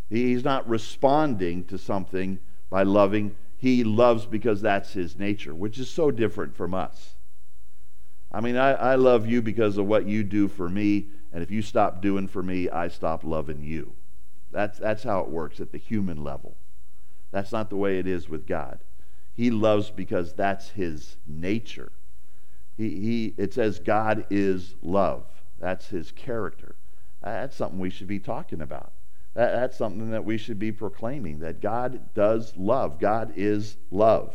He's 0.09 0.43
not 0.43 0.67
responding 0.67 1.65
to 1.67 1.77
something 1.77 2.39
by 2.71 2.83
loving. 2.83 3.37
He 3.59 3.85
loves 3.85 4.25
because 4.25 4.63
that's 4.63 4.95
His 4.95 5.19
nature, 5.19 5.55
which 5.55 5.79
is 5.79 5.91
so 5.91 6.11
different 6.11 6.57
from 6.57 6.73
us. 6.73 7.15
I 8.33 8.41
mean, 8.41 8.57
I, 8.57 8.73
I 8.73 8.95
love 8.95 9.27
you 9.27 9.43
because 9.43 9.77
of 9.77 9.87
what 9.87 10.07
you 10.07 10.23
do 10.23 10.49
for 10.49 10.69
me, 10.69 11.09
and 11.33 11.43
if 11.43 11.51
you 11.51 11.63
stop 11.63 12.01
doing 12.01 12.29
for 12.29 12.43
me, 12.43 12.69
I 12.69 12.89
stop 12.89 13.25
loving 13.25 13.63
you. 13.63 13.95
That's, 14.53 14.79
that's 14.79 15.03
how 15.03 15.21
it 15.21 15.29
works 15.29 15.61
at 15.61 15.73
the 15.73 15.79
human 15.79 16.23
level. 16.23 16.57
That's 17.31 17.53
not 17.53 17.71
the 17.71 17.77
way 17.77 17.99
it 17.99 18.07
is 18.07 18.29
with 18.29 18.47
God. 18.47 18.81
He 19.35 19.51
loves 19.51 19.91
because 19.91 20.33
that's 20.33 20.71
his 20.71 21.17
nature. 21.27 21.93
He, 22.77 22.89
he, 23.01 23.35
it 23.37 23.55
says 23.55 23.79
God 23.79 24.27
is 24.31 24.75
love. 24.83 25.25
That's 25.59 25.87
his 25.89 26.13
character. 26.13 26.75
That's 27.23 27.57
something 27.57 27.79
we 27.79 27.91
should 27.91 28.07
be 28.07 28.19
talking 28.19 28.63
about. 28.63 28.93
That, 29.35 29.53
that's 29.53 29.77
something 29.77 30.11
that 30.11 30.25
we 30.25 30.39
should 30.39 30.59
be 30.59 30.73
proclaiming 30.73 31.41
that 31.41 31.61
God 31.61 32.15
does 32.15 32.57
love. 32.57 32.99
God 32.99 33.33
is 33.37 33.77
love. 33.91 34.35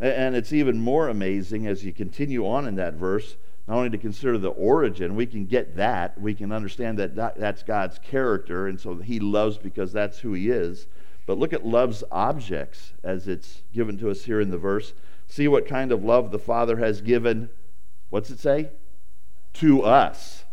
And 0.00 0.36
it's 0.36 0.52
even 0.52 0.80
more 0.80 1.08
amazing 1.08 1.66
as 1.66 1.84
you 1.84 1.92
continue 1.92 2.46
on 2.46 2.68
in 2.68 2.76
that 2.76 2.94
verse, 2.94 3.36
not 3.66 3.78
only 3.78 3.90
to 3.90 3.98
consider 3.98 4.38
the 4.38 4.50
origin, 4.50 5.16
we 5.16 5.26
can 5.26 5.44
get 5.44 5.76
that. 5.76 6.18
We 6.20 6.34
can 6.34 6.52
understand 6.52 6.98
that 6.98 7.16
that's 7.36 7.62
God's 7.62 7.98
character, 7.98 8.68
and 8.68 8.80
so 8.80 8.96
he 8.96 9.18
loves 9.18 9.58
because 9.58 9.92
that's 9.92 10.20
who 10.20 10.32
he 10.32 10.50
is. 10.50 10.86
But 11.26 11.38
look 11.38 11.52
at 11.52 11.66
love's 11.66 12.04
objects 12.10 12.92
as 13.02 13.28
it's 13.28 13.62
given 13.74 13.98
to 13.98 14.10
us 14.10 14.24
here 14.24 14.40
in 14.40 14.50
the 14.50 14.56
verse. 14.56 14.94
See 15.26 15.48
what 15.48 15.66
kind 15.66 15.92
of 15.92 16.02
love 16.02 16.30
the 16.30 16.38
Father 16.38 16.78
has 16.78 17.02
given, 17.02 17.50
what's 18.08 18.30
it 18.30 18.38
say? 18.38 18.70
To 19.54 19.82
us. 19.82 20.44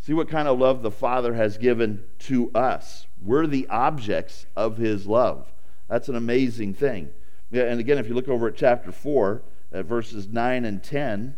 See 0.00 0.14
what 0.14 0.30
kind 0.30 0.46
of 0.48 0.58
love 0.58 0.82
the 0.82 0.90
Father 0.90 1.34
has 1.34 1.58
given 1.58 2.04
to 2.20 2.50
us. 2.52 3.06
We're 3.20 3.46
the 3.46 3.66
objects 3.68 4.46
of 4.54 4.78
His 4.78 5.06
love. 5.06 5.52
That's 5.88 6.08
an 6.08 6.14
amazing 6.14 6.74
thing. 6.74 7.10
And 7.52 7.80
again, 7.80 7.98
if 7.98 8.08
you 8.08 8.14
look 8.14 8.28
over 8.28 8.48
at 8.48 8.56
chapter 8.56 8.92
4, 8.92 9.42
at 9.72 9.84
verses 9.84 10.28
9 10.28 10.64
and 10.64 10.82
10, 10.82 11.36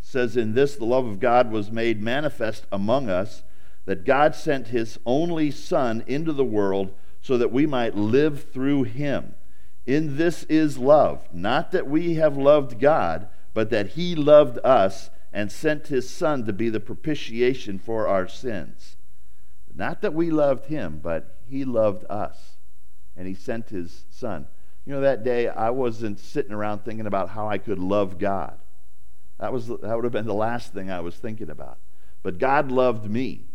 says, 0.00 0.36
In 0.36 0.54
this 0.54 0.76
the 0.76 0.84
love 0.84 1.06
of 1.06 1.20
God 1.20 1.50
was 1.50 1.70
made 1.70 2.02
manifest 2.02 2.66
among 2.70 3.08
us, 3.08 3.42
that 3.84 4.04
God 4.04 4.34
sent 4.34 4.68
His 4.68 4.98
only 5.06 5.50
Son 5.50 6.04
into 6.06 6.32
the 6.32 6.44
world 6.44 6.92
so 7.22 7.38
that 7.38 7.52
we 7.52 7.66
might 7.66 7.96
live 7.96 8.50
through 8.52 8.82
him. 8.82 9.34
In 9.86 10.16
this 10.16 10.42
is 10.44 10.76
love, 10.76 11.26
not 11.32 11.70
that 11.72 11.86
we 11.86 12.14
have 12.14 12.36
loved 12.36 12.78
God, 12.78 13.28
but 13.54 13.70
that 13.70 13.90
he 13.90 14.14
loved 14.14 14.58
us 14.64 15.08
and 15.32 15.50
sent 15.50 15.86
his 15.86 16.10
Son 16.10 16.44
to 16.44 16.52
be 16.52 16.68
the 16.68 16.80
propitiation 16.80 17.78
for 17.78 18.06
our 18.06 18.28
sins. 18.28 18.96
Not 19.74 20.02
that 20.02 20.14
we 20.14 20.30
loved 20.30 20.66
him, 20.66 21.00
but 21.02 21.38
he 21.48 21.64
loved 21.64 22.04
us, 22.10 22.56
and 23.16 23.26
he 23.26 23.34
sent 23.34 23.70
his 23.70 24.04
Son. 24.10 24.46
You 24.84 24.94
know, 24.94 25.00
that 25.02 25.22
day 25.22 25.48
I 25.48 25.70
wasn't 25.70 26.18
sitting 26.18 26.52
around 26.52 26.80
thinking 26.80 27.06
about 27.06 27.30
how 27.30 27.48
I 27.48 27.58
could 27.58 27.78
love 27.78 28.18
God. 28.18 28.58
That, 29.38 29.52
was, 29.52 29.68
that 29.68 29.80
would 29.82 30.04
have 30.04 30.12
been 30.12 30.26
the 30.26 30.34
last 30.34 30.72
thing 30.72 30.90
I 30.90 31.00
was 31.00 31.16
thinking 31.16 31.50
about. 31.50 31.78
But 32.22 32.38
God 32.38 32.70
loved 32.70 33.10
me. 33.10 33.46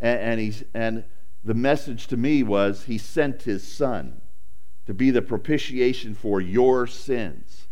And, 0.00 0.20
and, 0.20 0.40
he's, 0.40 0.64
and 0.74 1.04
the 1.44 1.54
message 1.54 2.06
to 2.08 2.16
me 2.16 2.42
was 2.42 2.84
he 2.84 2.98
sent 2.98 3.42
his 3.42 3.66
son 3.66 4.20
to 4.86 4.94
be 4.94 5.10
the 5.10 5.22
propitiation 5.22 6.14
for 6.14 6.40
your 6.40 6.86
sins. 6.86 7.68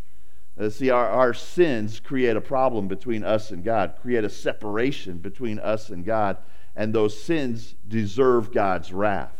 Uh, 0.59 0.69
see, 0.69 0.91
our, 0.91 1.09
our 1.09 1.35
sins 1.35 2.01
create 2.01 2.37
a 2.37 2.41
problem 2.41 2.87
between 2.87 3.25
us 3.25 3.51
and 3.51 3.65
God, 3.65 3.95
create 4.01 4.25
a 4.25 4.31
separation 4.31 5.19
between 5.19 5.59
us 5.59 5.91
and 5.91 6.05
God, 6.05 6.37
and 6.77 6.93
those 6.93 7.21
sins 7.21 7.75
deserve 7.89 8.53
God's 8.53 8.93
wrath. 8.93 9.40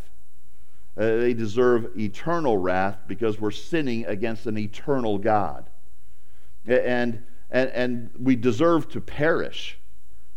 Uh, 1.01 1.17
they 1.17 1.33
deserve 1.33 1.99
eternal 1.99 2.59
wrath 2.59 2.99
because 3.07 3.41
we're 3.41 3.51
sinning 3.51 4.05
against 4.05 4.45
an 4.45 4.59
eternal 4.59 5.17
God. 5.17 5.71
And, 6.67 7.23
and, 7.51 7.71
and 7.71 8.11
we 8.21 8.37
deserve 8.37 8.91
to 8.91 9.01
perish. 9.01 9.79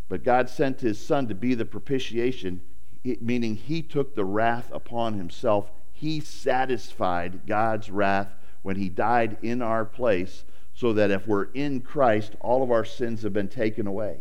But 0.08 0.24
God 0.24 0.50
sent 0.50 0.80
his 0.80 1.06
son 1.06 1.28
to 1.28 1.36
be 1.36 1.54
the 1.54 1.66
propitiation 1.66 2.62
meaning 3.04 3.56
he 3.56 3.82
took 3.82 4.16
the 4.16 4.26
wrath 4.26 4.70
upon 4.72 5.16
himself. 5.16 5.72
He 5.92 6.20
satisfied 6.20 7.46
God's 7.46 7.90
wrath 7.90 8.34
when 8.62 8.78
he 8.78 8.90
died 8.90 9.38
in 9.42 9.62
our 9.62 9.84
place, 9.84 10.46
so 10.74 10.94
that 10.94 11.12
if 11.12 11.28
we're 11.28 11.52
in 11.52 11.82
Christ, 11.82 12.36
all 12.40 12.64
of 12.64 12.72
our 12.72 12.86
sins 12.86 13.22
have 13.24 13.34
been 13.34 13.50
taken 13.50 13.88
away. 13.88 14.20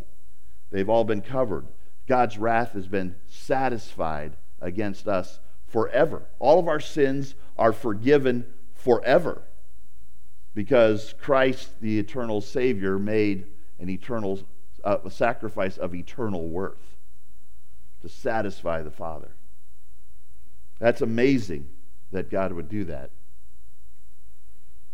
They've 0.71 0.89
all 0.89 1.05
been 1.05 1.23
covered. 1.23 1.67
God's 2.09 2.39
wrath 2.39 2.73
has 2.73 2.89
been 2.89 3.15
satisfied 3.29 4.37
against 4.61 5.07
us 5.07 5.39
forever. 5.73 6.23
All 6.39 6.59
of 6.61 6.69
our 6.69 6.81
sins 6.81 7.35
are 7.59 7.73
forgiven 7.73 8.47
forever 8.75 9.43
because 10.55 11.15
Christ, 11.19 11.81
the 11.81 11.99
eternal 11.99 12.43
Savior, 12.43 12.99
made 12.99 13.47
an 13.81 13.89
eternal 13.89 14.41
uh, 14.85 15.09
sacrifice 15.09 15.79
of 15.79 15.95
eternal 15.95 16.47
worth 16.47 16.99
to 18.03 18.09
satisfy 18.09 18.83
the 18.83 18.91
Father. 18.91 19.31
That's 20.79 21.01
amazing 21.01 21.69
that 22.11 22.31
God 22.31 22.53
would 22.53 22.69
do 22.69 22.85
that. 22.85 23.11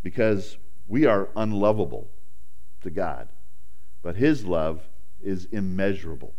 Because 0.03 0.59
we 0.87 1.07
are 1.07 1.29
unlovable 1.35 2.09
to 2.83 2.91
God, 2.91 3.29
but 4.03 4.15
His 4.15 4.45
love 4.45 4.89
is 5.21 5.49
immeasurable. 5.51 6.35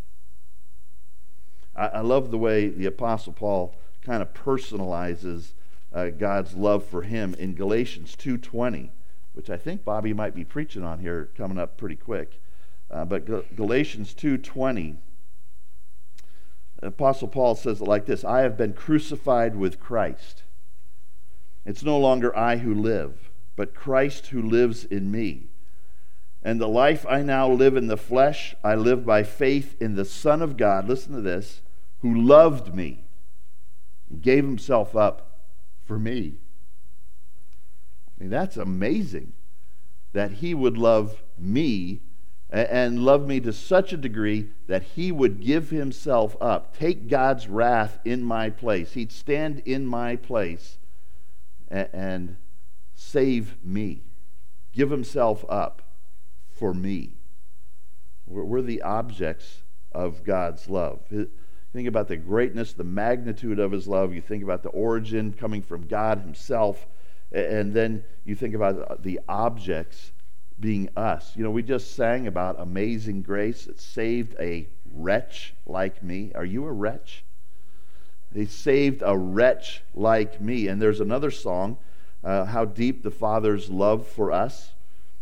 I, 1.75 1.87
I 1.87 2.01
love 2.01 2.31
the 2.31 2.37
way 2.37 2.69
the 2.69 2.85
Apostle 2.85 3.33
Paul 3.33 3.75
kind 4.09 4.23
of 4.23 4.33
personalizes 4.33 5.51
uh, 5.93 6.07
God's 6.07 6.55
love 6.55 6.83
for 6.83 7.03
him 7.03 7.35
in 7.35 7.53
Galatians 7.53 8.15
2:20, 8.15 8.89
which 9.33 9.51
I 9.51 9.57
think 9.57 9.85
Bobby 9.85 10.13
might 10.13 10.33
be 10.33 10.43
preaching 10.43 10.81
on 10.81 10.97
here 10.97 11.29
coming 11.37 11.59
up 11.59 11.77
pretty 11.77 11.95
quick. 11.95 12.41
Uh, 12.89 13.05
but 13.05 13.27
Gal- 13.27 13.43
Galatians 13.55 14.15
2:20, 14.15 14.97
Apostle 16.81 17.27
Paul 17.27 17.53
says 17.53 17.81
it 17.81 17.87
like 17.87 18.07
this: 18.07 18.25
"I 18.25 18.39
have 18.39 18.57
been 18.57 18.73
crucified 18.73 19.55
with 19.55 19.79
Christ. 19.79 20.41
It's 21.63 21.83
no 21.83 21.99
longer 21.99 22.35
I 22.35 22.57
who 22.57 22.73
live, 22.73 23.29
but 23.55 23.75
Christ 23.75 24.27
who 24.27 24.41
lives 24.41 24.85
in 24.85 25.11
me." 25.11 25.49
And 26.41 26.59
the 26.59 26.67
life 26.67 27.05
I 27.07 27.21
now 27.21 27.47
live 27.47 27.77
in 27.77 27.85
the 27.85 27.95
flesh, 27.95 28.55
I 28.63 28.73
live 28.73 29.05
by 29.05 29.21
faith 29.21 29.79
in 29.79 29.93
the 29.93 30.05
Son 30.05 30.41
of 30.41 30.57
God, 30.57 30.87
listen 30.87 31.13
to 31.13 31.21
this, 31.21 31.61
who 31.99 32.19
loved 32.19 32.73
me 32.73 33.03
gave 34.21 34.43
himself 34.43 34.95
up 34.95 35.39
for 35.85 35.99
me. 35.99 36.35
I 38.07 38.23
mean, 38.23 38.29
that's 38.29 38.57
amazing 38.57 39.33
that 40.13 40.33
he 40.33 40.53
would 40.53 40.77
love 40.77 41.23
me 41.37 42.01
and 42.49 43.05
love 43.05 43.27
me 43.27 43.39
to 43.39 43.53
such 43.53 43.93
a 43.93 43.97
degree 43.97 44.49
that 44.67 44.81
he 44.81 45.11
would 45.11 45.39
give 45.39 45.69
himself 45.69 46.35
up, 46.41 46.75
take 46.75 47.07
God's 47.07 47.47
wrath 47.47 47.99
in 48.03 48.23
my 48.23 48.49
place. 48.49 48.93
He'd 48.93 49.11
stand 49.11 49.61
in 49.65 49.85
my 49.85 50.15
place 50.15 50.79
and 51.69 52.37
save 52.95 53.63
me, 53.63 54.01
give 54.73 54.89
himself 54.89 55.45
up 55.47 55.83
for 56.49 56.73
me. 56.73 57.13
We're 58.25 58.61
the 58.63 58.81
objects 58.81 59.61
of 59.91 60.23
God's 60.23 60.67
love. 60.67 61.01
Think 61.71 61.87
about 61.87 62.07
the 62.07 62.17
greatness, 62.17 62.73
the 62.73 62.83
magnitude 62.83 63.59
of 63.59 63.71
his 63.71 63.87
love. 63.87 64.13
You 64.13 64.21
think 64.21 64.43
about 64.43 64.63
the 64.63 64.69
origin 64.69 65.33
coming 65.33 65.61
from 65.61 65.87
God 65.87 66.19
himself. 66.19 66.87
And 67.31 67.73
then 67.73 68.03
you 68.25 68.35
think 68.35 68.55
about 68.55 69.03
the 69.03 69.19
objects 69.29 70.11
being 70.59 70.89
us. 70.97 71.35
You 71.35 71.43
know, 71.43 71.51
we 71.51 71.61
just 71.61 71.95
sang 71.95 72.25
about 72.25 72.59
amazing 72.59 73.21
grace 73.21 73.65
that 73.65 73.79
saved 73.79 74.35
a 74.39 74.67
wretch 74.91 75.53
like 75.67 76.01
me. 76.01 76.31
Are 76.33 76.45
you 76.45 76.65
a 76.65 76.71
wretch? 76.71 77.23
He 78.33 78.45
saved 78.45 79.03
a 79.05 79.15
wretch 79.15 79.83
like 79.93 80.41
me. 80.41 80.67
And 80.67 80.81
there's 80.81 80.99
another 80.99 81.29
song, 81.29 81.77
uh, 82.23 82.45
How 82.45 82.65
Deep 82.65 83.03
the 83.03 83.11
Father's 83.11 83.69
Love 83.69 84.07
for 84.07 84.31
Us, 84.31 84.73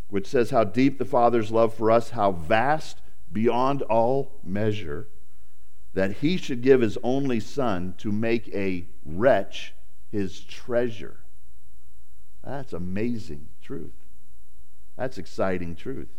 which 0.09 0.27
says, 0.27 0.51
How 0.51 0.63
deep 0.63 0.97
the 0.97 1.05
Father's 1.05 1.51
love 1.51 1.73
for 1.73 1.91
us, 1.91 2.11
how 2.11 2.31
vast 2.31 3.01
beyond 3.31 3.81
all 3.83 4.39
measure 4.43 5.07
that 5.97 6.17
he 6.17 6.37
should 6.37 6.61
give 6.61 6.81
his 6.81 6.95
only 7.01 7.39
son 7.39 7.95
to 7.97 8.11
make 8.11 8.47
a 8.49 8.85
wretch 9.03 9.73
his 10.11 10.41
treasure. 10.41 11.17
That's 12.43 12.71
amazing 12.71 13.47
truth. 13.63 13.95
That's 14.95 15.17
exciting 15.17 15.75
truth. 15.75 16.09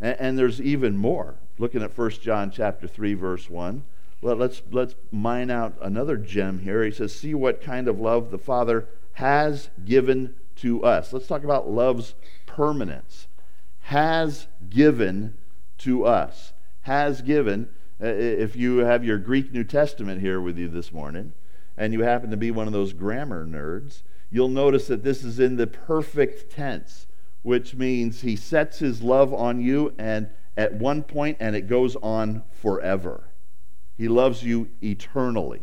And, 0.00 0.16
and, 0.20 0.38
there's 0.38 0.60
even 0.60 0.96
more. 0.96 1.34
Looking 1.58 1.82
at 1.82 1.98
1 1.98 2.10
John 2.22 2.52
chapter 2.52 2.86
3, 2.86 3.14
verse 3.14 3.50
1. 3.50 3.82
Well, 4.20 4.36
let's, 4.36 4.62
let's 4.70 4.94
mine 5.10 5.50
out 5.50 5.76
another 5.82 6.16
gem 6.16 6.60
here. 6.60 6.84
He 6.84 6.92
says, 6.92 7.12
See 7.12 7.34
what 7.34 7.60
kind 7.60 7.88
of 7.88 7.98
love 7.98 8.30
the 8.30 8.38
Father 8.38 8.86
has 9.14 9.68
given 9.84 10.36
to 10.56 10.84
us. 10.84 11.12
Let's 11.12 11.26
talk 11.26 11.42
about 11.42 11.68
love's 11.68 12.14
permanence. 12.46 13.26
Has 13.80 14.46
given 14.70 15.36
to 15.78 16.04
us. 16.04 16.52
Has 16.82 17.20
given. 17.20 17.68
Uh, 18.00 18.06
if 18.06 18.56
you 18.56 18.78
have 18.78 19.04
your 19.04 19.18
Greek 19.18 19.52
New 19.52 19.64
Testament 19.64 20.20
here 20.20 20.40
with 20.40 20.58
you 20.58 20.68
this 20.68 20.92
morning, 20.92 21.32
and 21.76 21.92
you 21.92 22.02
happen 22.02 22.30
to 22.30 22.36
be 22.36 22.50
one 22.50 22.66
of 22.66 22.72
those 22.72 22.92
grammar 22.92 23.46
nerds, 23.46 24.02
you'll 24.30 24.48
notice 24.48 24.86
that 24.88 25.02
this 25.02 25.24
is 25.24 25.38
in 25.38 25.56
the 25.56 25.66
perfect 25.66 26.52
tense, 26.52 27.06
which 27.42 27.74
means 27.74 28.20
he 28.20 28.36
sets 28.36 28.78
his 28.78 29.02
love 29.02 29.32
on 29.32 29.60
you 29.60 29.94
and 29.98 30.28
at 30.56 30.74
one 30.74 31.02
point 31.02 31.36
and 31.40 31.54
it 31.54 31.68
goes 31.68 31.96
on 31.96 32.42
forever. 32.50 33.28
He 33.96 34.08
loves 34.08 34.42
you 34.42 34.68
eternally. 34.82 35.62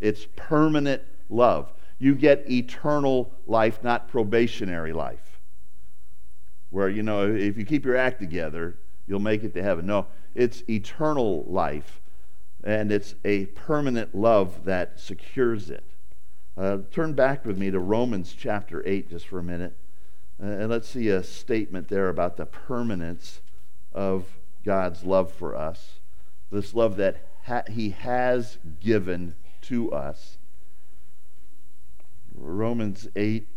It's 0.00 0.26
permanent 0.36 1.02
love. 1.28 1.72
You 1.98 2.14
get 2.14 2.50
eternal 2.50 3.32
life, 3.46 3.82
not 3.82 4.08
probationary 4.08 4.92
life. 4.92 5.40
Where, 6.70 6.88
you 6.88 7.02
know, 7.02 7.26
if 7.26 7.58
you 7.58 7.64
keep 7.66 7.84
your 7.84 7.96
act 7.96 8.20
together, 8.20 8.78
you'll 9.10 9.18
make 9.18 9.42
it 9.42 9.52
to 9.54 9.62
heaven. 9.62 9.86
No, 9.86 10.06
it's 10.36 10.62
eternal 10.70 11.44
life, 11.48 12.00
and 12.62 12.92
it's 12.92 13.16
a 13.24 13.46
permanent 13.46 14.14
love 14.14 14.64
that 14.64 15.00
secures 15.00 15.68
it. 15.68 15.84
Uh, 16.56 16.78
turn 16.92 17.14
back 17.14 17.44
with 17.44 17.58
me 17.58 17.72
to 17.72 17.80
Romans 17.80 18.32
chapter 18.38 18.86
8 18.86 19.10
just 19.10 19.26
for 19.26 19.40
a 19.40 19.42
minute, 19.42 19.76
uh, 20.40 20.46
and 20.46 20.70
let's 20.70 20.88
see 20.88 21.08
a 21.08 21.24
statement 21.24 21.88
there 21.88 22.08
about 22.08 22.36
the 22.36 22.46
permanence 22.46 23.40
of 23.92 24.38
God's 24.64 25.02
love 25.02 25.32
for 25.32 25.56
us. 25.56 25.98
This 26.52 26.72
love 26.72 26.96
that 26.96 27.26
ha- 27.46 27.64
He 27.68 27.90
has 27.90 28.58
given 28.78 29.34
to 29.62 29.90
us. 29.90 30.38
Romans 32.32 33.08
8 33.16 33.48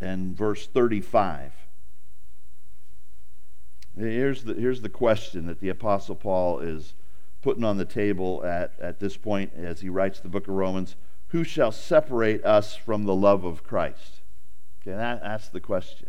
and 0.00 0.34
verse 0.34 0.66
35. 0.66 1.52
Here's 3.96 4.44
the, 4.44 4.54
here's 4.54 4.80
the 4.80 4.88
question 4.88 5.46
that 5.46 5.60
the 5.60 5.68
Apostle 5.68 6.16
Paul 6.16 6.58
is 6.58 6.94
putting 7.42 7.64
on 7.64 7.76
the 7.76 7.84
table 7.84 8.44
at, 8.44 8.72
at 8.80 8.98
this 8.98 9.16
point 9.16 9.52
as 9.54 9.80
he 9.80 9.88
writes 9.88 10.18
the 10.18 10.28
book 10.28 10.48
of 10.48 10.54
Romans 10.54 10.96
Who 11.28 11.44
shall 11.44 11.70
separate 11.70 12.44
us 12.44 12.74
from 12.74 13.04
the 13.04 13.14
love 13.14 13.44
of 13.44 13.62
Christ? 13.62 14.22
Okay, 14.82 14.96
that, 14.96 15.22
that's 15.22 15.48
the 15.48 15.60
question. 15.60 16.08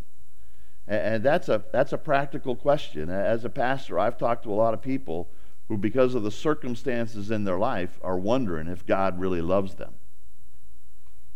And, 0.87 1.15
and 1.15 1.23
that's, 1.23 1.47
a, 1.47 1.63
that's 1.71 1.93
a 1.93 1.97
practical 1.97 2.55
question. 2.55 3.09
As 3.09 3.45
a 3.45 3.49
pastor, 3.49 3.99
I've 3.99 4.17
talked 4.17 4.43
to 4.43 4.51
a 4.51 4.55
lot 4.55 4.73
of 4.73 4.81
people 4.81 5.29
who, 5.67 5.77
because 5.77 6.15
of 6.15 6.23
the 6.23 6.31
circumstances 6.31 7.31
in 7.31 7.43
their 7.43 7.57
life, 7.57 7.99
are 8.03 8.17
wondering 8.17 8.67
if 8.67 8.85
God 8.85 9.19
really 9.19 9.41
loves 9.41 9.75
them. 9.75 9.93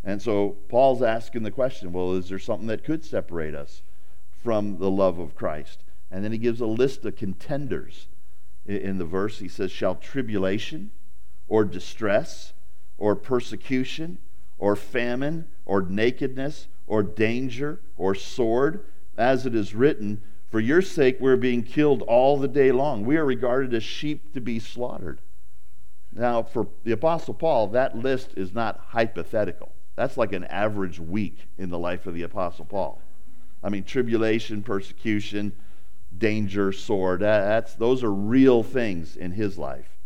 And 0.04 0.22
so 0.22 0.58
Paul's 0.70 1.02
asking 1.02 1.44
the 1.44 1.52
question 1.52 1.92
well, 1.92 2.14
is 2.14 2.30
there 2.30 2.40
something 2.40 2.68
that 2.68 2.84
could 2.84 3.04
separate 3.04 3.54
us 3.54 3.84
from 4.44 4.78
the 4.78 4.90
love 4.90 5.20
of 5.20 5.36
Christ? 5.36 5.84
And 6.12 6.24
then 6.24 6.32
he 6.32 6.38
gives 6.38 6.62
a 6.62 6.65
list 6.65 7.06
of 7.06 7.15
contenders 7.15 8.08
in 8.65 8.98
the 8.98 9.06
verse. 9.06 9.39
He 9.39 9.48
says, 9.48 9.72
Shall 9.72 9.95
tribulation 9.95 10.91
or 11.48 11.65
distress 11.65 12.54
or 12.98 13.15
persecution 13.15 14.17
or 14.58 14.76
famine 14.76 15.48
or 15.65 15.82
nakedness 15.82 16.67
or 16.88 17.04
danger 17.04 17.80
or 17.98 18.15
sword, 18.15 18.86
as 19.17 19.45
it 19.45 19.54
is 19.54 19.76
written, 19.76 20.22
For 20.50 20.60
your 20.60 20.82
sake 20.82 21.17
we're 21.19 21.38
being 21.38 21.63
killed 21.63 22.02
all 22.04 22.38
the 22.38 22.48
day 22.48 22.72
long. 22.72 23.06
We 23.06 23.17
are 23.17 23.26
regarded 23.26 23.74
as 23.74 23.84
sheep 23.84 24.34
to 24.34 24.41
be 24.41 24.60
slaughtered. 24.60 25.22
Now, 26.12 26.41
for 26.41 26.67
the 26.84 26.91
Apostle 26.91 27.36
Paul, 27.36 27.67
that 27.67 27.95
list 27.95 28.32
is 28.36 28.54
not 28.54 28.80
hypothetical. 28.88 29.72
That's 29.95 30.17
like 30.17 30.34
an 30.34 30.45
average 30.45 31.00
week 31.00 31.48
in 31.58 31.69
the 31.69 31.78
life 31.78 32.08
of 32.08 32.13
the 32.13 32.24
Apostle 32.24 32.65
Paul. 32.65 33.02
I 33.62 33.69
mean, 33.69 33.84
tribulation, 33.84 34.63
persecution, 34.63 35.54
danger, 36.17 36.72
sword. 36.72 37.22
That's, 37.22 37.76
those 37.76 38.04
are 38.04 38.12
real 38.12 38.63
things 38.63 39.15
in 39.15 39.32
his 39.32 39.58
life. 39.58 39.98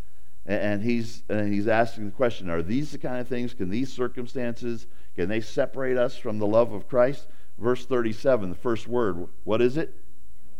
And 0.46 0.82
he's, 0.82 1.22
and 1.28 1.52
he's 1.52 1.68
asking 1.68 2.04
the 2.04 2.12
question 2.12 2.50
are 2.50 2.62
these 2.62 2.92
the 2.92 2.98
kind 2.98 3.18
of 3.18 3.28
things, 3.28 3.54
can 3.54 3.70
these 3.70 3.92
circumstances, 3.92 4.86
can 5.16 5.28
they 5.28 5.40
separate 5.40 5.96
us 5.96 6.16
from 6.16 6.38
the 6.38 6.46
love 6.46 6.72
of 6.72 6.86
Christ? 6.86 7.26
Verse 7.58 7.86
37, 7.86 8.50
the 8.50 8.54
first 8.54 8.86
word, 8.86 9.28
what 9.44 9.62
is 9.62 9.76
it? 9.76 9.94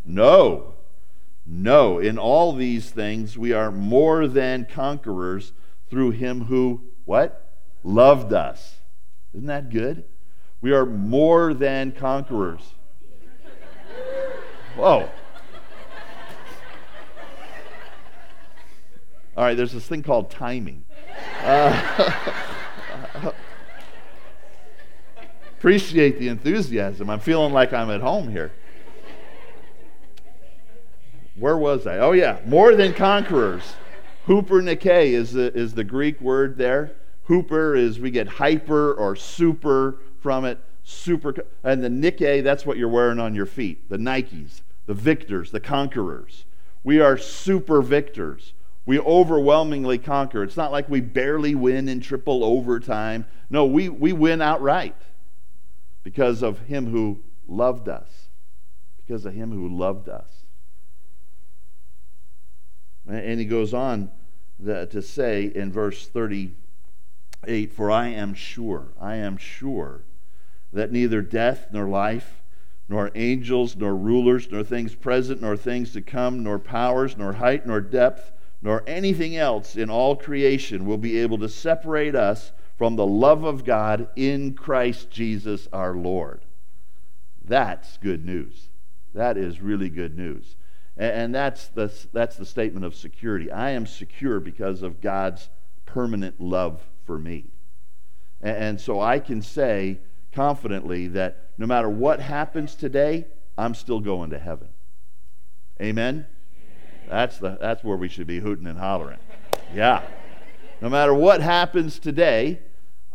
No. 0.04 0.74
No. 1.44 1.98
In 1.98 2.18
all 2.18 2.54
these 2.54 2.90
things, 2.90 3.36
we 3.36 3.52
are 3.52 3.70
more 3.70 4.26
than 4.26 4.64
conquerors 4.64 5.52
through 5.90 6.12
him 6.12 6.44
who, 6.44 6.84
what? 7.04 7.58
Loved 7.82 8.32
us. 8.32 8.76
Isn't 9.34 9.48
that 9.48 9.70
good? 9.70 10.04
We 10.62 10.72
are 10.72 10.86
more 10.86 11.52
than 11.52 11.92
conquerors. 11.92 12.62
Whoa. 14.76 15.10
All 19.36 19.44
right, 19.44 19.56
there's 19.56 19.72
this 19.72 19.86
thing 19.86 20.02
called 20.02 20.30
timing. 20.30 20.84
Uh, 21.42 22.12
appreciate 25.58 26.18
the 26.18 26.28
enthusiasm. 26.28 27.10
I'm 27.10 27.20
feeling 27.20 27.52
like 27.52 27.72
I'm 27.72 27.90
at 27.90 28.00
home 28.00 28.28
here. 28.28 28.52
Where 31.36 31.56
was 31.56 31.86
I? 31.86 31.98
Oh, 31.98 32.12
yeah, 32.12 32.38
more 32.46 32.76
than 32.76 32.94
conquerors. 32.94 33.74
Huper 34.26 34.62
is 35.12 35.32
the, 35.32 35.52
is 35.52 35.74
the 35.74 35.84
Greek 35.84 36.20
word 36.20 36.56
there, 36.56 36.92
huper 37.28 37.76
is 37.76 37.98
we 37.98 38.10
get 38.10 38.28
hyper 38.28 38.92
or 38.94 39.16
super 39.16 39.98
from 40.20 40.44
it. 40.44 40.58
Super. 40.84 41.34
And 41.62 41.82
the 41.82 41.90
Nike, 41.90 42.40
that's 42.40 42.64
what 42.66 42.76
you're 42.76 42.88
wearing 42.88 43.18
on 43.18 43.34
your 43.34 43.46
feet. 43.46 43.88
The 43.88 43.96
Nikes, 43.96 44.60
the 44.86 44.94
victors, 44.94 45.50
the 45.50 45.60
conquerors. 45.60 46.44
We 46.82 47.00
are 47.00 47.16
super 47.16 47.80
victors. 47.80 48.52
We 48.86 48.98
overwhelmingly 48.98 49.98
conquer. 49.98 50.42
It's 50.42 50.56
not 50.56 50.72
like 50.72 50.88
we 50.88 51.00
barely 51.00 51.54
win 51.54 51.88
in 51.88 52.00
triple 52.00 52.44
overtime. 52.44 53.24
No, 53.48 53.64
we, 53.64 53.88
we 53.88 54.12
win 54.12 54.42
outright 54.42 54.96
because 56.02 56.42
of 56.42 56.60
Him 56.60 56.90
who 56.90 57.20
loved 57.48 57.88
us. 57.88 58.28
Because 58.96 59.24
of 59.24 59.34
Him 59.34 59.52
who 59.52 59.68
loved 59.68 60.08
us. 60.08 60.44
And 63.06 63.38
he 63.38 63.46
goes 63.46 63.74
on 63.74 64.10
to 64.64 65.02
say 65.02 65.44
in 65.54 65.70
verse 65.70 66.06
38 66.08 67.72
For 67.72 67.90
I 67.90 68.08
am 68.08 68.34
sure, 68.34 68.92
I 69.00 69.16
am 69.16 69.36
sure 69.36 70.02
that 70.72 70.90
neither 70.90 71.20
death 71.22 71.68
nor 71.70 71.86
life, 71.88 72.42
nor 72.88 73.10
angels, 73.14 73.76
nor 73.76 73.94
rulers, 73.94 74.50
nor 74.50 74.62
things 74.62 74.94
present, 74.94 75.40
nor 75.40 75.56
things 75.56 75.92
to 75.92 76.02
come, 76.02 76.42
nor 76.42 76.58
powers, 76.58 77.16
nor 77.16 77.34
height, 77.34 77.66
nor 77.66 77.80
depth, 77.80 78.32
nor 78.64 78.82
anything 78.86 79.36
else 79.36 79.76
in 79.76 79.90
all 79.90 80.16
creation 80.16 80.86
will 80.86 80.96
be 80.96 81.18
able 81.18 81.36
to 81.36 81.48
separate 81.50 82.14
us 82.14 82.50
from 82.78 82.96
the 82.96 83.06
love 83.06 83.44
of 83.44 83.62
God 83.62 84.08
in 84.16 84.54
Christ 84.54 85.10
Jesus 85.10 85.68
our 85.70 85.94
Lord. 85.94 86.40
That's 87.44 87.98
good 87.98 88.24
news. 88.24 88.70
That 89.12 89.36
is 89.36 89.60
really 89.60 89.90
good 89.90 90.16
news. 90.16 90.56
And 90.96 91.34
that's 91.34 91.68
the, 91.68 91.92
that's 92.12 92.36
the 92.36 92.46
statement 92.46 92.86
of 92.86 92.94
security. 92.94 93.50
I 93.52 93.70
am 93.70 93.84
secure 93.84 94.40
because 94.40 94.82
of 94.82 95.02
God's 95.02 95.50
permanent 95.84 96.40
love 96.40 96.80
for 97.04 97.18
me. 97.18 97.50
And 98.40 98.80
so 98.80 98.98
I 98.98 99.18
can 99.18 99.42
say 99.42 99.98
confidently 100.32 101.08
that 101.08 101.50
no 101.58 101.66
matter 101.66 101.88
what 101.88 102.18
happens 102.18 102.74
today, 102.74 103.26
I'm 103.58 103.74
still 103.74 104.00
going 104.00 104.30
to 104.30 104.38
heaven. 104.38 104.68
Amen? 105.82 106.26
That's, 107.08 107.38
the, 107.38 107.58
that's 107.60 107.84
where 107.84 107.96
we 107.96 108.08
should 108.08 108.26
be 108.26 108.40
hooting 108.40 108.66
and 108.66 108.78
hollering. 108.78 109.18
Yeah. 109.74 110.02
No 110.80 110.88
matter 110.88 111.14
what 111.14 111.40
happens 111.40 111.98
today, 111.98 112.60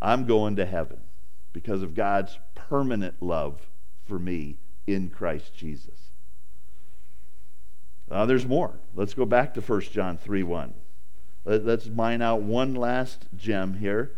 I'm 0.01 0.25
going 0.25 0.55
to 0.55 0.65
heaven 0.65 0.99
because 1.53 1.81
of 1.81 1.95
God's 1.95 2.39
permanent 2.55 3.21
love 3.21 3.67
for 4.07 4.19
me 4.19 4.57
in 4.87 5.09
Christ 5.09 5.55
Jesus. 5.55 6.11
Uh, 8.09 8.25
there's 8.25 8.45
more. 8.45 8.73
Let's 8.95 9.13
go 9.13 9.25
back 9.25 9.53
to 9.53 9.61
1 9.61 9.81
John 9.81 10.17
3 10.17 10.43
1. 10.43 10.73
Let, 11.45 11.65
us 11.67 11.87
mine 11.87 12.21
out 12.21 12.41
one 12.41 12.75
last 12.75 13.27
gem 13.35 13.75
here 13.75 14.11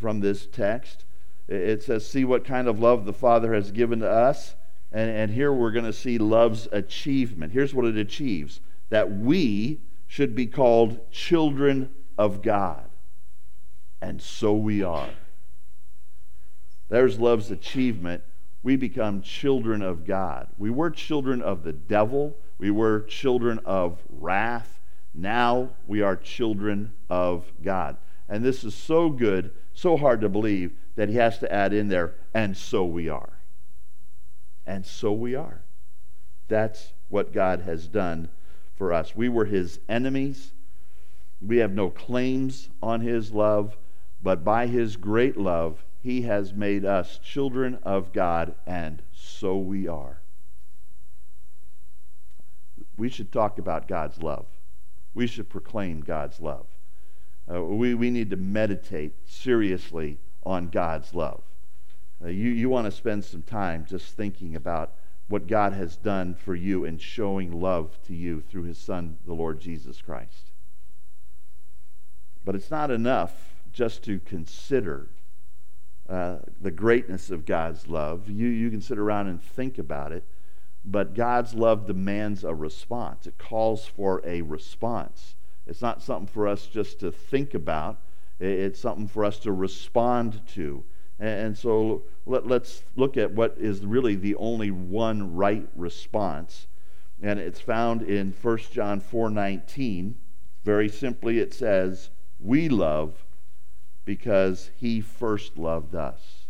from 0.00 0.20
this 0.20 0.46
text. 0.46 1.04
It 1.46 1.82
says, 1.82 2.06
See 2.06 2.24
what 2.24 2.44
kind 2.44 2.68
of 2.68 2.78
love 2.78 3.04
the 3.04 3.12
Father 3.12 3.54
has 3.54 3.70
given 3.70 4.00
to 4.00 4.10
us. 4.10 4.54
And, 4.92 5.10
and 5.10 5.32
here 5.32 5.52
we're 5.52 5.70
going 5.70 5.84
to 5.84 5.92
see 5.92 6.18
love's 6.18 6.68
achievement. 6.72 7.52
Here's 7.52 7.74
what 7.74 7.84
it 7.84 7.96
achieves 7.96 8.60
that 8.90 9.10
we 9.10 9.80
should 10.06 10.34
be 10.34 10.46
called 10.46 11.10
children 11.10 11.90
of 12.16 12.42
God. 12.42 12.88
And 14.00 14.20
so 14.20 14.54
we 14.54 14.82
are. 14.82 15.10
There's 16.88 17.18
love's 17.18 17.50
achievement. 17.50 18.22
We 18.62 18.76
become 18.76 19.22
children 19.22 19.82
of 19.82 20.06
God. 20.06 20.48
We 20.56 20.70
were 20.70 20.90
children 20.90 21.42
of 21.42 21.62
the 21.62 21.72
devil, 21.72 22.36
we 22.58 22.70
were 22.70 23.02
children 23.02 23.60
of 23.64 24.02
wrath. 24.08 24.80
Now 25.14 25.70
we 25.86 26.02
are 26.02 26.16
children 26.16 26.92
of 27.08 27.50
God. 27.62 27.96
And 28.28 28.44
this 28.44 28.64
is 28.64 28.74
so 28.74 29.10
good, 29.10 29.52
so 29.74 29.96
hard 29.96 30.20
to 30.20 30.28
believe 30.28 30.72
that 30.96 31.08
he 31.08 31.14
has 31.16 31.38
to 31.38 31.52
add 31.52 31.72
in 31.72 31.88
there, 31.88 32.14
and 32.34 32.56
so 32.56 32.84
we 32.84 33.08
are. 33.08 33.38
And 34.66 34.84
so 34.84 35.12
we 35.12 35.34
are. 35.34 35.62
That's 36.48 36.92
what 37.08 37.32
God 37.32 37.60
has 37.60 37.86
done 37.86 38.28
for 38.78 38.92
us. 38.92 39.14
We 39.14 39.28
were 39.28 39.44
his 39.44 39.80
enemies. 39.88 40.52
We 41.40 41.58
have 41.58 41.72
no 41.72 41.90
claims 41.90 42.70
on 42.82 43.00
his 43.00 43.32
love, 43.32 43.76
but 44.22 44.44
by 44.44 44.66
his 44.66 44.96
great 44.96 45.36
love, 45.36 45.84
he 46.00 46.22
has 46.22 46.54
made 46.54 46.84
us 46.84 47.18
children 47.18 47.78
of 47.82 48.12
God, 48.12 48.54
and 48.66 49.02
so 49.12 49.58
we 49.58 49.86
are. 49.86 50.20
We 52.96 53.08
should 53.08 53.30
talk 53.30 53.58
about 53.58 53.88
God's 53.88 54.22
love. 54.22 54.46
We 55.14 55.26
should 55.26 55.48
proclaim 55.48 56.00
God's 56.00 56.40
love. 56.40 56.66
Uh, 57.52 57.62
we, 57.62 57.94
we 57.94 58.10
need 58.10 58.30
to 58.30 58.36
meditate 58.36 59.14
seriously 59.26 60.18
on 60.44 60.68
God's 60.68 61.14
love. 61.14 61.42
Uh, 62.22 62.28
you 62.28 62.50
you 62.50 62.68
want 62.68 62.86
to 62.86 62.90
spend 62.90 63.24
some 63.24 63.42
time 63.42 63.86
just 63.88 64.16
thinking 64.16 64.56
about 64.56 64.94
what 65.28 65.46
God 65.46 65.74
has 65.74 65.96
done 65.96 66.34
for 66.34 66.54
you 66.54 66.84
and 66.84 67.00
showing 67.00 67.60
love 67.60 67.98
to 68.06 68.14
you 68.14 68.40
through 68.40 68.64
his 68.64 68.78
Son, 68.78 69.18
the 69.26 69.34
Lord 69.34 69.60
Jesus 69.60 70.00
Christ. 70.00 70.52
But 72.44 72.54
it's 72.54 72.70
not 72.70 72.90
enough 72.90 73.32
just 73.72 74.02
to 74.04 74.20
consider 74.20 75.08
uh, 76.08 76.38
the 76.60 76.70
greatness 76.70 77.30
of 77.30 77.44
God's 77.44 77.86
love. 77.86 78.30
You, 78.30 78.48
you 78.48 78.70
can 78.70 78.80
sit 78.80 78.96
around 78.98 79.28
and 79.28 79.42
think 79.42 79.76
about 79.76 80.12
it, 80.12 80.24
but 80.82 81.14
God's 81.14 81.52
love 81.52 81.86
demands 81.86 82.44
a 82.44 82.54
response. 82.54 83.26
It 83.26 83.36
calls 83.36 83.84
for 83.84 84.22
a 84.24 84.40
response. 84.40 85.34
It's 85.66 85.82
not 85.82 86.02
something 86.02 86.26
for 86.26 86.48
us 86.48 86.66
just 86.66 87.00
to 87.00 87.12
think 87.12 87.52
about, 87.52 88.00
it's 88.40 88.80
something 88.80 89.08
for 89.08 89.24
us 89.24 89.38
to 89.40 89.52
respond 89.52 90.40
to. 90.54 90.84
And 91.18 91.56
so 91.56 92.04
let, 92.26 92.50
us 92.50 92.82
look 92.96 93.16
at 93.16 93.32
what 93.32 93.56
is 93.58 93.84
really 93.84 94.14
the 94.14 94.36
only 94.36 94.70
one 94.70 95.34
right 95.34 95.68
response. 95.74 96.68
And 97.20 97.40
it's 97.40 97.60
found 97.60 98.02
in 98.02 98.32
1 98.40 98.58
John 98.72 99.00
4:19. 99.00 100.14
Very 100.64 100.88
simply 100.88 101.38
it 101.38 101.52
says, 101.52 102.10
"We 102.38 102.68
love 102.68 103.24
because 104.08 104.70
he 104.78 105.02
first 105.02 105.58
loved 105.58 105.94
us. 105.94 106.46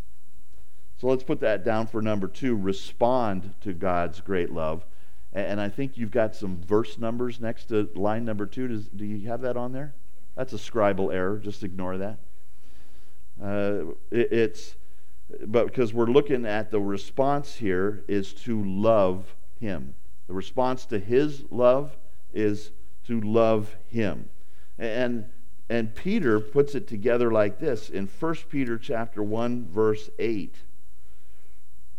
So 0.96 1.08
let's 1.08 1.24
put 1.24 1.40
that 1.40 1.64
down 1.64 1.88
for 1.88 2.00
number 2.00 2.28
two 2.28 2.54
respond 2.54 3.52
to 3.62 3.72
God's 3.72 4.20
great 4.20 4.50
love. 4.50 4.84
And 5.32 5.60
I 5.60 5.68
think 5.68 5.98
you've 5.98 6.12
got 6.12 6.36
some 6.36 6.60
verse 6.62 6.98
numbers 6.98 7.40
next 7.40 7.64
to 7.70 7.90
line 7.96 8.24
number 8.24 8.46
two. 8.46 8.68
Does, 8.68 8.86
do 8.86 9.04
you 9.04 9.26
have 9.26 9.40
that 9.40 9.56
on 9.56 9.72
there? 9.72 9.92
That's 10.36 10.52
a 10.52 10.56
scribal 10.56 11.12
error. 11.12 11.38
Just 11.38 11.64
ignore 11.64 11.98
that. 11.98 12.20
Uh, 13.42 13.92
it, 14.10 14.32
it's, 14.32 14.76
but 15.46 15.66
because 15.66 15.92
we're 15.92 16.06
looking 16.06 16.46
at 16.46 16.70
the 16.70 16.80
response 16.80 17.56
here 17.56 18.04
is 18.08 18.32
to 18.32 18.62
love 18.64 19.34
Him. 19.60 19.94
The 20.26 20.34
response 20.34 20.86
to 20.86 20.98
His 20.98 21.44
love 21.50 21.96
is 22.32 22.72
to 23.06 23.20
love 23.20 23.76
Him. 23.88 24.28
And 24.78 25.26
and 25.70 25.94
Peter 25.94 26.40
puts 26.40 26.74
it 26.74 26.88
together 26.88 27.30
like 27.30 27.58
this 27.58 27.90
in 27.90 28.06
1 28.06 28.34
Peter 28.48 28.78
chapter 28.78 29.22
1 29.22 29.68
verse 29.70 30.08
8. 30.18 30.54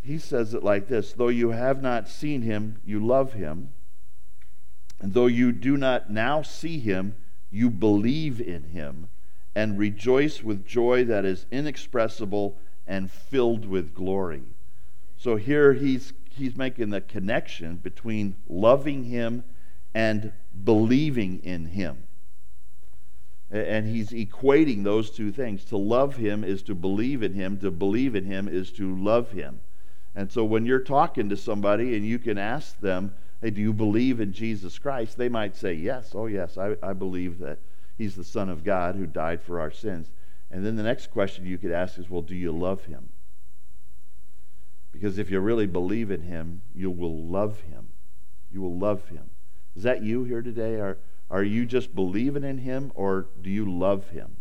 He 0.02 0.18
says 0.18 0.54
it 0.54 0.64
like 0.64 0.88
this, 0.88 1.14
though 1.14 1.28
you 1.28 1.50
have 1.50 1.82
not 1.82 2.08
seen 2.08 2.42
him, 2.42 2.82
you 2.84 3.06
love 3.06 3.34
him. 3.34 3.70
And 5.00 5.14
though 5.14 5.28
you 5.28 5.52
do 5.52 5.78
not 5.78 6.10
now 6.10 6.42
see 6.42 6.80
him, 6.80 7.16
you 7.52 7.70
believe 7.70 8.42
in 8.42 8.64
him 8.64 9.10
and 9.56 9.78
rejoice 9.78 10.44
with 10.44 10.66
joy 10.66 11.04
that 11.06 11.26
is 11.26 11.46
inexpressible 11.52 12.58
and 12.88 13.12
filled 13.12 13.66
with 13.66 13.94
glory. 13.94 14.44
So 15.18 15.36
here 15.36 15.74
he's 15.74 16.14
he's 16.30 16.56
making 16.56 16.90
the 16.90 17.02
connection 17.02 17.76
between 17.76 18.36
loving 18.48 19.04
him 19.04 19.44
and 19.94 20.32
believing 20.64 21.40
in 21.44 21.66
him. 21.66 22.04
And 23.52 23.88
he's 23.88 24.12
equating 24.12 24.84
those 24.84 25.10
two 25.10 25.32
things. 25.32 25.66
To 25.66 25.78
love 25.78 26.16
him 26.16 26.44
is 26.44 26.62
to 26.64 26.76
believe 26.76 27.24
in 27.24 27.34
him, 27.34 27.58
to 27.60 27.72
believe 27.72 28.16
in 28.16 28.26
him 28.26 28.48
is 28.48 28.72
to 28.74 28.96
love 28.96 29.32
him. 29.32 29.60
And 30.16 30.32
so 30.32 30.44
when 30.46 30.66
you're 30.66 30.80
talking 30.80 31.30
to 31.30 31.38
somebody 31.38 31.96
and 31.96 32.06
you 32.06 32.20
can 32.20 32.38
ask 32.38 32.80
them, 32.80 33.14
hey, 33.42 33.50
do 33.50 33.62
you 33.62 33.74
believe 33.74 34.20
in 34.20 34.34
Jesus 34.34 34.78
Christ? 34.78 35.18
They 35.18 35.30
might 35.30 35.56
say, 35.56 35.74
yes, 35.74 36.12
oh, 36.14 36.28
yes, 36.28 36.58
I, 36.58 36.76
I 36.84 36.94
believe 36.94 37.40
that 37.40 37.58
he's 38.00 38.16
the 38.16 38.24
Son 38.24 38.50
of 38.50 38.64
God 38.64 38.96
who 38.96 39.06
died 39.06 39.42
for 39.42 39.60
our 39.60 39.70
sins. 39.70 40.10
And 40.50 40.66
then 40.66 40.78
the 40.78 40.84
next 40.84 41.12
question 41.12 41.46
you 41.46 41.60
could 41.60 41.72
ask 41.72 42.00
is, 42.00 42.10
well, 42.10 42.24
do 42.24 42.34
you 42.34 42.52
love 42.52 42.86
him? 42.86 43.10
Because 44.92 45.20
if 45.20 45.30
you 45.30 45.40
really 45.42 45.68
believe 45.68 46.10
in 46.10 46.22
him, 46.22 46.62
you 46.74 46.90
will 46.90 47.26
love 47.26 47.60
him. 47.60 47.90
You 48.52 48.62
will 48.62 48.80
love 48.80 49.10
him. 49.10 49.30
Is 49.76 49.84
that 49.84 50.02
you 50.02 50.24
here 50.24 50.42
today? 50.42 50.80
Are, 50.80 50.98
are 51.30 51.44
you 51.44 51.66
just 51.66 51.94
believing 51.94 52.44
in 52.44 52.58
him 52.58 52.92
or 52.96 53.28
do 53.42 53.50
you 53.52 53.70
love 53.70 54.10
him? 54.10 54.38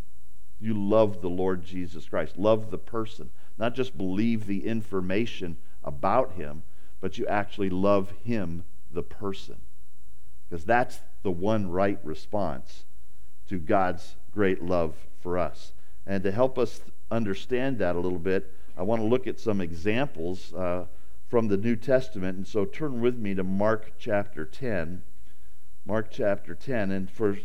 You 0.60 0.74
love 0.74 1.20
the 1.20 1.28
Lord 1.28 1.64
Jesus 1.64 2.08
Christ. 2.08 2.38
Love 2.38 2.70
the 2.70 2.78
person. 2.78 3.30
Not 3.58 3.74
just 3.74 3.98
believe 3.98 4.46
the 4.46 4.66
information 4.66 5.56
about 5.82 6.32
him, 6.32 6.62
but 7.00 7.18
you 7.18 7.26
actually 7.26 7.70
love 7.70 8.12
him, 8.22 8.64
the 8.90 9.02
person. 9.02 9.56
Because 10.48 10.64
that's 10.64 11.00
the 11.22 11.30
one 11.32 11.68
right 11.68 11.98
response 12.04 12.84
to 13.48 13.58
God's 13.58 14.16
great 14.32 14.62
love 14.62 14.94
for 15.20 15.38
us. 15.38 15.72
And 16.06 16.22
to 16.22 16.30
help 16.30 16.58
us 16.58 16.80
understand 17.10 17.78
that 17.78 17.96
a 17.96 17.98
little 17.98 18.18
bit, 18.18 18.52
I 18.76 18.82
want 18.82 19.02
to 19.02 19.06
look 19.06 19.26
at 19.26 19.40
some 19.40 19.60
examples 19.60 20.54
uh, 20.54 20.86
from 21.28 21.48
the 21.48 21.56
New 21.56 21.76
Testament. 21.76 22.36
And 22.36 22.46
so 22.46 22.64
turn 22.64 23.00
with 23.00 23.16
me 23.16 23.34
to 23.34 23.44
Mark 23.44 23.92
chapter 23.98 24.44
10. 24.44 25.02
Mark 25.84 26.08
chapter 26.10 26.54
10. 26.54 26.90
And 26.92 27.10
for, 27.10 27.38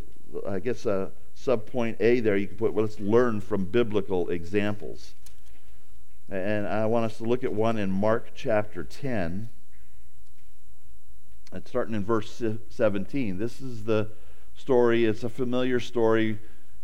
I 0.47 0.59
guess, 0.59 0.85
uh, 0.85 1.09
subpoint 1.35 1.97
A 1.99 2.19
there, 2.19 2.37
you 2.37 2.47
can 2.47 2.57
put, 2.57 2.73
well, 2.73 2.85
let's 2.85 2.99
learn 2.99 3.41
from 3.41 3.65
biblical 3.65 4.29
examples. 4.29 5.15
And 6.29 6.67
I 6.67 6.85
want 6.85 7.05
us 7.05 7.17
to 7.17 7.23
look 7.23 7.43
at 7.43 7.53
one 7.53 7.77
in 7.77 7.91
Mark 7.91 8.31
chapter 8.35 8.83
10. 8.83 9.49
And 11.51 11.67
starting 11.67 11.95
in 11.95 12.03
verse 12.03 12.41
17. 12.69 13.37
This 13.37 13.61
is 13.61 13.83
the 13.83 14.09
story, 14.55 15.05
it's 15.05 15.23
a 15.23 15.29
familiar 15.29 15.79
story. 15.79 16.39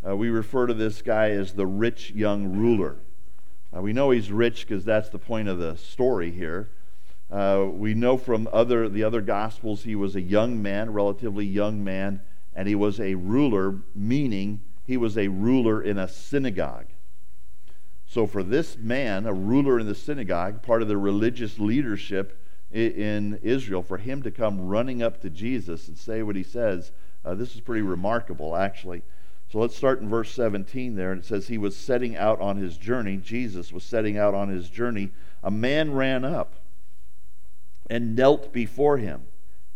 Uh, 0.06 0.16
we 0.16 0.30
refer 0.30 0.66
to 0.66 0.74
this 0.74 1.02
guy 1.02 1.30
as 1.30 1.52
the 1.52 1.66
rich 1.66 2.10
young 2.10 2.56
ruler. 2.56 2.96
Uh, 3.74 3.80
we 3.80 3.92
know 3.92 4.10
he's 4.10 4.32
rich 4.32 4.66
because 4.66 4.84
that's 4.84 5.08
the 5.10 5.18
point 5.18 5.48
of 5.48 5.58
the 5.58 5.76
story 5.76 6.30
here. 6.30 6.70
Uh, 7.30 7.66
we 7.70 7.94
know 7.94 8.16
from 8.16 8.48
other 8.52 8.88
the 8.88 9.04
other 9.04 9.20
gospels 9.20 9.84
he 9.84 9.94
was 9.94 10.16
a 10.16 10.20
young 10.20 10.60
man, 10.60 10.92
relatively 10.92 11.46
young 11.46 11.84
man, 11.84 12.20
and 12.54 12.66
he 12.66 12.74
was 12.74 12.98
a 12.98 13.14
ruler, 13.14 13.78
meaning 13.94 14.60
he 14.84 14.96
was 14.96 15.16
a 15.16 15.28
ruler 15.28 15.80
in 15.80 15.98
a 15.98 16.08
synagogue. 16.08 16.86
So 18.06 18.26
for 18.26 18.42
this 18.42 18.76
man, 18.76 19.24
a 19.24 19.32
ruler 19.32 19.78
in 19.78 19.86
the 19.86 19.94
synagogue, 19.94 20.62
part 20.62 20.82
of 20.82 20.88
the 20.88 20.96
religious 20.96 21.60
leadership 21.60 22.44
in 22.72 23.38
Israel, 23.42 23.84
for 23.84 23.98
him 23.98 24.22
to 24.22 24.32
come 24.32 24.66
running 24.66 25.00
up 25.00 25.20
to 25.20 25.30
Jesus 25.30 25.86
and 25.86 25.96
say 25.96 26.24
what 26.24 26.34
he 26.34 26.42
says, 26.42 26.90
uh, 27.24 27.34
this 27.34 27.54
is 27.54 27.60
pretty 27.60 27.82
remarkable, 27.82 28.56
actually. 28.56 29.02
So 29.50 29.58
let's 29.58 29.76
start 29.76 30.00
in 30.00 30.08
verse 30.08 30.32
17 30.32 30.94
there. 30.94 31.12
And 31.12 31.22
it 31.22 31.26
says, 31.26 31.48
He 31.48 31.58
was 31.58 31.76
setting 31.76 32.16
out 32.16 32.40
on 32.40 32.56
his 32.56 32.76
journey. 32.76 33.16
Jesus 33.16 33.72
was 33.72 33.82
setting 33.82 34.16
out 34.16 34.34
on 34.34 34.48
his 34.48 34.70
journey. 34.70 35.10
A 35.42 35.50
man 35.50 35.92
ran 35.92 36.24
up 36.24 36.54
and 37.88 38.14
knelt 38.14 38.52
before 38.52 38.98
him 38.98 39.22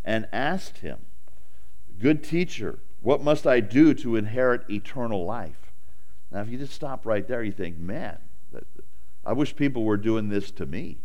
and 0.05 0.29
asked 0.33 0.79
him, 0.79 0.99
Good 1.99 2.23
teacher, 2.23 2.79
what 3.01 3.23
must 3.23 3.47
I 3.47 3.61
do 3.61 3.95
to 3.95 4.17
inherit 4.17 4.69
eternal 4.71 5.25
life? 5.25 5.73
Now, 6.31 6.41
if 6.41 6.49
you 6.49 6.59
just 6.59 6.73
stop 6.73 7.05
right 7.05 7.27
there, 7.27 7.43
you 7.43 7.53
think, 7.53 7.79
man, 7.79 8.19
I 9.25 9.33
wish 9.33 9.57
people 9.57 9.85
were 9.85 9.97
doing 9.97 10.29
this 10.29 10.51
to 10.53 10.67
me, 10.67 10.99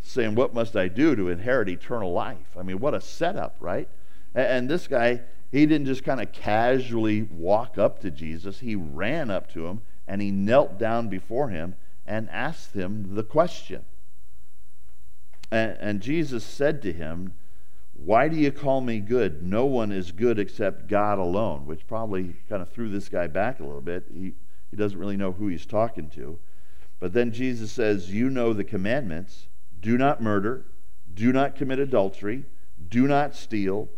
saying, 0.00 0.34
What 0.34 0.54
must 0.54 0.76
I 0.76 0.88
do 0.88 1.16
to 1.16 1.28
inherit 1.28 1.68
eternal 1.68 2.12
life? 2.12 2.56
I 2.56 2.62
mean, 2.62 2.78
what 2.78 2.94
a 2.94 3.00
setup, 3.00 3.56
right? 3.60 3.88
And 4.34 4.68
this 4.68 4.86
guy, 4.86 5.22
he 5.50 5.64
didn't 5.66 5.86
just 5.86 6.04
kind 6.04 6.20
of 6.20 6.32
casually 6.32 7.22
walk 7.22 7.78
up 7.78 8.00
to 8.00 8.10
Jesus. 8.10 8.60
He 8.60 8.74
ran 8.74 9.30
up 9.30 9.50
to 9.52 9.66
him 9.66 9.80
and 10.06 10.20
he 10.20 10.30
knelt 10.30 10.78
down 10.78 11.08
before 11.08 11.48
him 11.48 11.74
and 12.06 12.28
asked 12.30 12.74
him 12.74 13.14
the 13.14 13.22
question. 13.22 13.84
And, 15.50 15.76
and, 15.80 16.00
Jesus 16.00 16.44
said 16.44 16.82
to 16.82 16.92
him, 16.92 17.32
Why 17.94 18.28
do 18.28 18.36
you 18.36 18.52
call 18.52 18.82
me 18.82 19.00
good? 19.00 19.42
No 19.42 19.64
one 19.64 19.92
is 19.92 20.12
good 20.12 20.38
except 20.38 20.88
God 20.88 21.18
alone, 21.18 21.64
which 21.64 21.86
probably 21.86 22.34
kind 22.48 22.60
of 22.60 22.68
threw 22.68 22.90
this 22.90 23.08
guy 23.08 23.26
back 23.28 23.60
a 23.60 23.64
little 23.64 23.80
bit. 23.80 24.04
He, 24.12 24.34
he 24.70 24.76
doesn't 24.76 24.98
really 24.98 25.16
know 25.16 25.32
who 25.32 25.48
he's 25.48 25.64
talking 25.64 26.10
to. 26.10 26.38
But 27.00 27.14
then 27.14 27.32
Jesus 27.32 27.72
says, 27.72 28.12
You 28.12 28.28
know 28.28 28.52
the 28.52 28.64
commandments 28.64 29.46
do 29.80 29.96
not 29.96 30.20
murder, 30.20 30.66
do 31.14 31.32
not 31.32 31.56
commit 31.56 31.78
adultery, 31.78 32.44
do 32.88 33.06
not 33.06 33.34
steal 33.34 33.88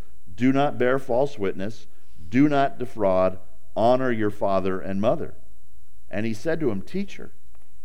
do 0.40 0.54
not 0.54 0.78
bear 0.78 0.98
false 0.98 1.38
witness. 1.38 1.86
Do 2.30 2.48
not 2.48 2.78
defraud. 2.78 3.38
Honor 3.76 4.10
your 4.10 4.30
father 4.30 4.80
and 4.80 4.98
mother. 4.98 5.34
And 6.10 6.24
he 6.24 6.32
said 6.32 6.60
to 6.60 6.70
him, 6.70 6.80
Teacher, 6.80 7.32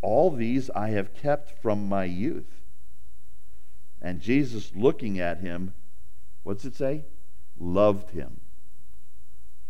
all 0.02 0.32
these 0.32 0.70
I 0.70 0.92
have 0.92 1.14
kept 1.14 1.62
from 1.62 1.90
my 1.90 2.06
youth. 2.06 2.62
And 4.02 4.22
Jesus, 4.22 4.72
looking 4.74 5.20
at 5.20 5.42
him, 5.42 5.74
what's 6.44 6.64
it 6.64 6.78
say? 6.78 7.04
Loved 7.60 8.12
him. 8.12 8.40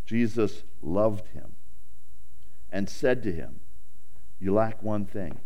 Jesus 0.06 0.62
loved 0.84 1.30
him 1.30 1.54
and 2.72 2.88
said 2.88 3.24
to 3.24 3.32
him, 3.32 3.62
You 4.40 4.54
lack 4.54 4.84
one 4.84 5.06
thing. 5.06 5.40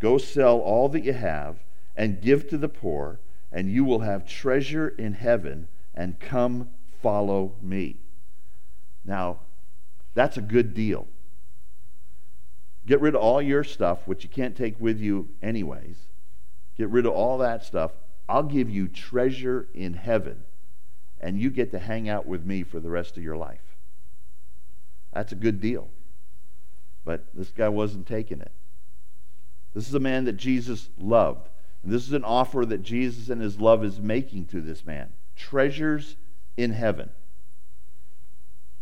Go 0.00 0.18
sell 0.18 0.58
all 0.58 0.90
that 0.90 1.02
you 1.02 1.14
have 1.14 1.64
and 1.96 2.20
give 2.20 2.46
to 2.50 2.58
the 2.58 2.68
poor, 2.68 3.20
and 3.50 3.70
you 3.70 3.84
will 3.84 4.00
have 4.00 4.26
treasure 4.26 4.88
in 4.88 5.14
heaven 5.14 5.68
and 5.94 6.18
come 6.18 6.70
follow 7.02 7.54
me. 7.60 7.96
Now, 9.04 9.40
that's 10.14 10.36
a 10.36 10.42
good 10.42 10.74
deal. 10.74 11.06
Get 12.86 13.00
rid 13.00 13.14
of 13.14 13.20
all 13.20 13.40
your 13.40 13.64
stuff, 13.64 14.06
which 14.06 14.24
you 14.24 14.30
can't 14.30 14.56
take 14.56 14.80
with 14.80 14.98
you 14.98 15.28
anyways. 15.42 15.96
Get 16.76 16.88
rid 16.88 17.06
of 17.06 17.12
all 17.12 17.38
that 17.38 17.64
stuff. 17.64 17.92
I'll 18.28 18.42
give 18.42 18.70
you 18.70 18.88
treasure 18.88 19.68
in 19.74 19.94
heaven, 19.94 20.44
and 21.20 21.38
you 21.38 21.50
get 21.50 21.70
to 21.72 21.78
hang 21.78 22.08
out 22.08 22.26
with 22.26 22.44
me 22.44 22.62
for 22.62 22.80
the 22.80 22.90
rest 22.90 23.16
of 23.16 23.22
your 23.22 23.36
life. 23.36 23.76
That's 25.12 25.32
a 25.32 25.36
good 25.36 25.60
deal. 25.60 25.88
But 27.04 27.26
this 27.34 27.50
guy 27.50 27.68
wasn't 27.68 28.06
taking 28.06 28.40
it. 28.40 28.52
This 29.74 29.88
is 29.88 29.94
a 29.94 30.00
man 30.00 30.24
that 30.24 30.36
Jesus 30.36 30.88
loved. 30.98 31.48
And 31.82 31.92
this 31.92 32.06
is 32.06 32.12
an 32.12 32.24
offer 32.24 32.64
that 32.66 32.82
Jesus 32.82 33.28
and 33.28 33.40
his 33.40 33.60
love 33.60 33.84
is 33.84 34.00
making 34.00 34.46
to 34.46 34.60
this 34.60 34.86
man 34.86 35.12
treasures 35.36 36.16
in 36.56 36.72
heaven. 36.72 37.10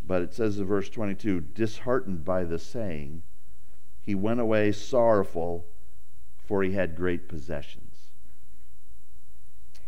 But 0.07 0.23
it 0.23 0.35
says 0.35 0.59
in 0.59 0.65
verse 0.67 0.89
22 0.89 1.41
disheartened 1.41 2.25
by 2.25 2.45
the 2.45 2.59
saying, 2.59 3.23
he 4.03 4.15
went 4.15 4.41
away 4.41 4.73
sorrowful, 4.73 5.67
for 6.39 6.63
he 6.63 6.73
had 6.73 6.97
great 6.97 7.29
possessions. 7.29 8.11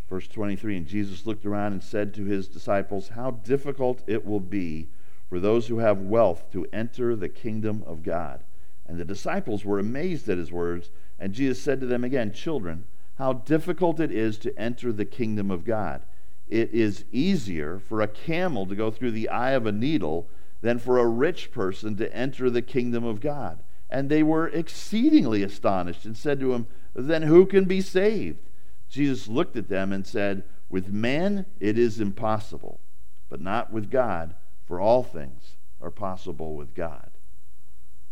Verse 0.08 0.28
23 0.28 0.76
And 0.76 0.86
Jesus 0.86 1.26
looked 1.26 1.46
around 1.46 1.72
and 1.72 1.82
said 1.82 2.12
to 2.14 2.24
his 2.24 2.46
disciples, 2.46 3.08
How 3.08 3.30
difficult 3.32 4.02
it 4.06 4.24
will 4.24 4.40
be 4.40 4.90
for 5.28 5.40
those 5.40 5.68
who 5.68 5.78
have 5.78 5.98
wealth 5.98 6.52
to 6.52 6.66
enter 6.72 7.16
the 7.16 7.28
kingdom 7.28 7.82
of 7.86 8.02
God. 8.02 8.44
And 8.86 8.98
the 8.98 9.04
disciples 9.04 9.64
were 9.64 9.78
amazed 9.78 10.28
at 10.28 10.38
his 10.38 10.52
words. 10.52 10.90
And 11.18 11.32
Jesus 11.32 11.62
said 11.62 11.80
to 11.80 11.86
them 11.86 12.04
again, 12.04 12.32
Children, 12.32 12.84
how 13.16 13.32
difficult 13.32 13.98
it 13.98 14.12
is 14.12 14.36
to 14.38 14.56
enter 14.58 14.92
the 14.92 15.04
kingdom 15.04 15.50
of 15.50 15.64
God 15.64 16.02
it 16.52 16.74
is 16.74 17.06
easier 17.10 17.78
for 17.78 18.02
a 18.02 18.08
camel 18.08 18.66
to 18.66 18.76
go 18.76 18.90
through 18.90 19.12
the 19.12 19.30
eye 19.30 19.52
of 19.52 19.64
a 19.64 19.72
needle 19.72 20.28
than 20.60 20.78
for 20.78 20.98
a 20.98 21.06
rich 21.06 21.50
person 21.50 21.96
to 21.96 22.14
enter 22.14 22.50
the 22.50 22.60
kingdom 22.60 23.04
of 23.04 23.22
God. 23.22 23.62
And 23.88 24.10
they 24.10 24.22
were 24.22 24.48
exceedingly 24.48 25.42
astonished 25.42 26.04
and 26.04 26.14
said 26.14 26.38
to 26.40 26.52
him, 26.52 26.66
Then 26.94 27.22
who 27.22 27.46
can 27.46 27.64
be 27.64 27.80
saved? 27.80 28.50
Jesus 28.90 29.28
looked 29.28 29.56
at 29.56 29.70
them 29.70 29.94
and 29.94 30.06
said, 30.06 30.44
With 30.68 30.92
man 30.92 31.46
it 31.58 31.78
is 31.78 32.00
impossible, 32.00 32.80
but 33.30 33.40
not 33.40 33.72
with 33.72 33.90
God, 33.90 34.34
for 34.66 34.78
all 34.78 35.02
things 35.02 35.56
are 35.80 35.90
possible 35.90 36.54
with 36.54 36.74
God, 36.74 37.12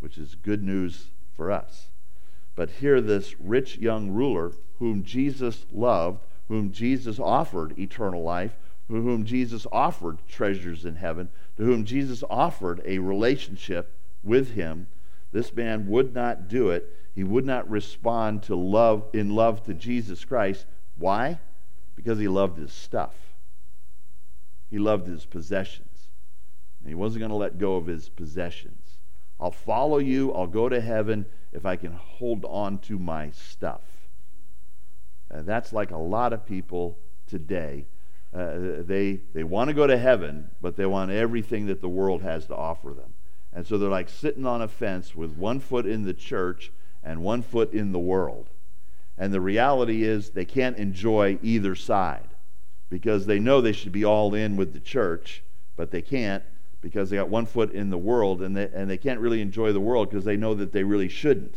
which 0.01 0.17
is 0.17 0.35
good 0.35 0.63
news 0.63 1.09
for 1.37 1.51
us. 1.51 1.91
But 2.55 2.71
here, 2.71 3.03
this 3.03 3.39
rich 3.39 3.77
young 3.77 4.11
ruler, 4.11 4.53
whom 4.79 5.05
Jesus 5.05 5.67
loved, 5.71 6.25
whom 6.51 6.73
Jesus 6.73 7.21
offered 7.21 7.79
eternal 7.79 8.25
life, 8.25 8.57
to 8.89 8.95
whom 8.95 9.25
Jesus 9.25 9.69
offered 9.71 10.19
treasures 10.27 10.85
in 10.85 10.97
heaven, 10.97 11.29
to 11.57 11.63
whom 11.63 11.85
Jesus 11.85 12.25
offered 12.29 12.83
a 12.85 12.99
relationship 12.99 13.95
with 14.25 14.55
him, 14.55 14.89
this 15.31 15.55
man 15.55 15.87
would 15.87 16.13
not 16.13 16.49
do 16.49 16.71
it. 16.71 16.93
He 17.15 17.23
would 17.23 17.47
not 17.47 17.71
respond 17.71 18.43
to 18.45 18.57
love 18.57 19.07
in 19.13 19.31
love 19.31 19.63
to 19.67 19.75
Jesus 19.75 20.25
Christ. 20.25 20.67
Why? 20.99 21.39
Because 21.95 22.19
he 22.19 22.27
loved 22.27 22.59
his 22.59 22.73
stuff. 22.73 23.15
He 24.71 24.81
loved 24.81 25.07
his 25.07 25.25
possessions. 25.27 26.11
And 26.81 26.89
he 26.89 26.97
wasn't 26.97 27.21
going 27.21 27.31
to 27.31 27.37
let 27.37 27.59
go 27.59 27.77
of 27.77 27.87
his 27.87 28.09
possessions. 28.09 28.99
I'll 29.39 29.53
follow 29.53 29.99
you. 29.99 30.33
I'll 30.33 30.49
go 30.49 30.69
to 30.69 30.81
heaven 30.81 31.27
if 31.53 31.65
I 31.65 31.77
can 31.77 31.93
hold 31.93 32.45
on 32.45 32.79
to 32.79 32.99
my 32.99 33.31
stuff. 33.31 33.83
Uh, 35.33 35.43
that's 35.43 35.73
like 35.73 35.91
a 35.91 35.97
lot 35.97 36.33
of 36.33 36.45
people 36.45 36.99
today. 37.27 37.87
Uh, 38.35 38.83
they 38.83 39.21
they 39.33 39.45
want 39.45 39.69
to 39.69 39.75
go 39.75 39.87
to 39.87 39.97
heaven, 39.97 40.51
but 40.61 40.77
they 40.77 40.87
want 40.87 41.11
everything 41.11 41.67
that 41.67 41.81
the 41.81 41.89
world 41.89 42.23
has 42.23 42.47
to 42.47 42.55
offer 42.55 42.91
them. 42.91 43.13
And 43.53 43.67
so 43.67 43.79
they're 43.79 43.89
like 43.91 44.09
sitting 44.09 44.47
on 44.47 44.63
a 44.63 44.69
fence 44.69 45.15
with 45.15 45.37
one 45.37 45.59
foot 45.59 45.87
in 45.87 46.05
the 46.05 46.15
church 46.15 46.71
and 47.03 47.23
one 47.23 47.43
foot 47.43 47.73
in 47.73 47.93
the 47.93 47.99
world. 47.99 48.51
And 49.19 49.35
the 49.35 49.41
reality 49.41 50.05
is 50.05 50.31
they 50.31 50.45
can't 50.45 50.77
enjoy 50.77 51.39
either 51.43 51.75
side 51.75 52.29
because 52.89 53.27
they 53.27 53.39
know 53.39 53.61
they 53.61 53.73
should 53.73 53.93
be 53.93 54.05
all 54.05 54.35
in 54.35 54.57
with 54.57 54.73
the 54.73 54.81
church, 54.81 55.43
but 55.77 55.91
they 55.91 56.03
can't 56.03 56.45
because 56.81 57.11
they 57.11 57.17
got 57.17 57.29
one 57.29 57.47
foot 57.47 57.73
in 57.73 57.91
the 57.91 57.99
world 57.99 58.41
and 58.41 58.57
they, 58.57 58.69
and 58.73 58.89
they 58.89 58.97
can't 58.97 59.21
really 59.21 59.43
enjoy 59.43 59.73
the 59.73 59.81
world 59.81 60.09
because 60.09 60.25
they 60.25 60.37
know 60.37 60.55
that 60.55 60.73
they 60.73 60.83
really 60.85 61.09
shouldn't 61.09 61.57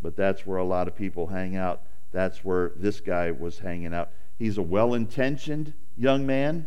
but 0.00 0.16
that's 0.16 0.46
where 0.46 0.58
a 0.58 0.64
lot 0.64 0.88
of 0.88 0.96
people 0.96 1.26
hang 1.26 1.56
out. 1.56 1.82
That's 2.12 2.44
where 2.44 2.72
this 2.76 3.00
guy 3.00 3.30
was 3.30 3.58
hanging 3.58 3.94
out. 3.94 4.10
He's 4.38 4.58
a 4.58 4.62
well 4.62 4.94
intentioned 4.94 5.74
young 5.96 6.26
man, 6.26 6.66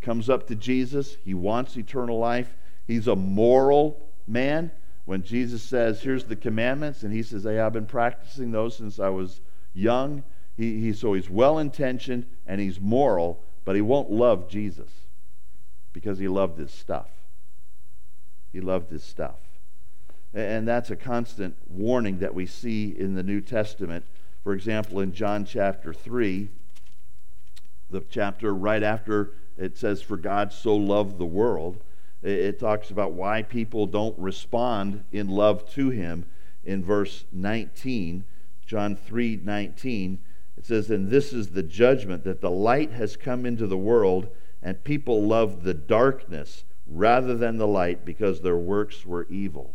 comes 0.00 0.30
up 0.30 0.46
to 0.48 0.54
Jesus. 0.54 1.16
He 1.24 1.34
wants 1.34 1.76
eternal 1.76 2.18
life. 2.18 2.56
He's 2.86 3.06
a 3.06 3.16
moral 3.16 4.08
man, 4.26 4.70
when 5.04 5.22
Jesus 5.22 5.62
says, 5.62 6.00
Here's 6.00 6.24
the 6.24 6.36
commandments, 6.36 7.02
and 7.02 7.12
he 7.12 7.22
says, 7.22 7.44
Hey, 7.44 7.58
I've 7.58 7.72
been 7.72 7.86
practicing 7.86 8.50
those 8.50 8.76
since 8.76 8.98
I 8.98 9.08
was 9.08 9.40
young. 9.74 10.22
He, 10.56 10.80
he, 10.80 10.92
so 10.92 11.14
he's 11.14 11.30
well 11.30 11.58
intentioned 11.58 12.26
and 12.46 12.60
he's 12.60 12.80
moral, 12.80 13.42
but 13.64 13.74
he 13.74 13.80
won't 13.80 14.10
love 14.10 14.48
Jesus 14.48 14.90
because 15.92 16.18
he 16.18 16.28
loved 16.28 16.58
his 16.58 16.70
stuff. 16.70 17.08
He 18.52 18.60
loved 18.60 18.90
his 18.90 19.02
stuff. 19.02 19.40
And 20.34 20.66
that's 20.66 20.90
a 20.90 20.96
constant 20.96 21.56
warning 21.68 22.18
that 22.18 22.34
we 22.34 22.46
see 22.46 22.94
in 22.98 23.14
the 23.14 23.22
New 23.22 23.40
Testament. 23.40 24.04
For 24.42 24.54
example, 24.54 25.00
in 25.00 25.12
John 25.12 25.44
chapter 25.44 25.92
3, 25.92 26.48
the 27.90 28.02
chapter 28.08 28.54
right 28.54 28.82
after 28.82 29.34
it 29.58 29.76
says, 29.76 30.00
For 30.00 30.16
God 30.16 30.52
so 30.52 30.74
loved 30.74 31.18
the 31.18 31.26
world, 31.26 31.82
it 32.22 32.58
talks 32.58 32.90
about 32.90 33.12
why 33.12 33.42
people 33.42 33.86
don't 33.86 34.18
respond 34.18 35.04
in 35.12 35.28
love 35.28 35.68
to 35.72 35.90
him 35.90 36.24
in 36.64 36.84
verse 36.84 37.24
19 37.32 38.24
john 38.64 38.94
3 38.94 39.40
19 39.42 40.18
it 40.56 40.64
says 40.66 40.90
and 40.90 41.10
this 41.10 41.32
is 41.32 41.48
the 41.48 41.62
judgment 41.62 42.22
that 42.22 42.40
the 42.40 42.50
light 42.50 42.92
has 42.92 43.16
come 43.16 43.44
into 43.44 43.66
the 43.66 43.76
world 43.76 44.28
and 44.62 44.84
people 44.84 45.22
love 45.26 45.64
the 45.64 45.74
darkness 45.74 46.64
rather 46.86 47.36
than 47.36 47.56
the 47.56 47.66
light 47.66 48.04
because 48.04 48.40
their 48.40 48.56
works 48.56 49.04
were 49.04 49.26
evil 49.28 49.74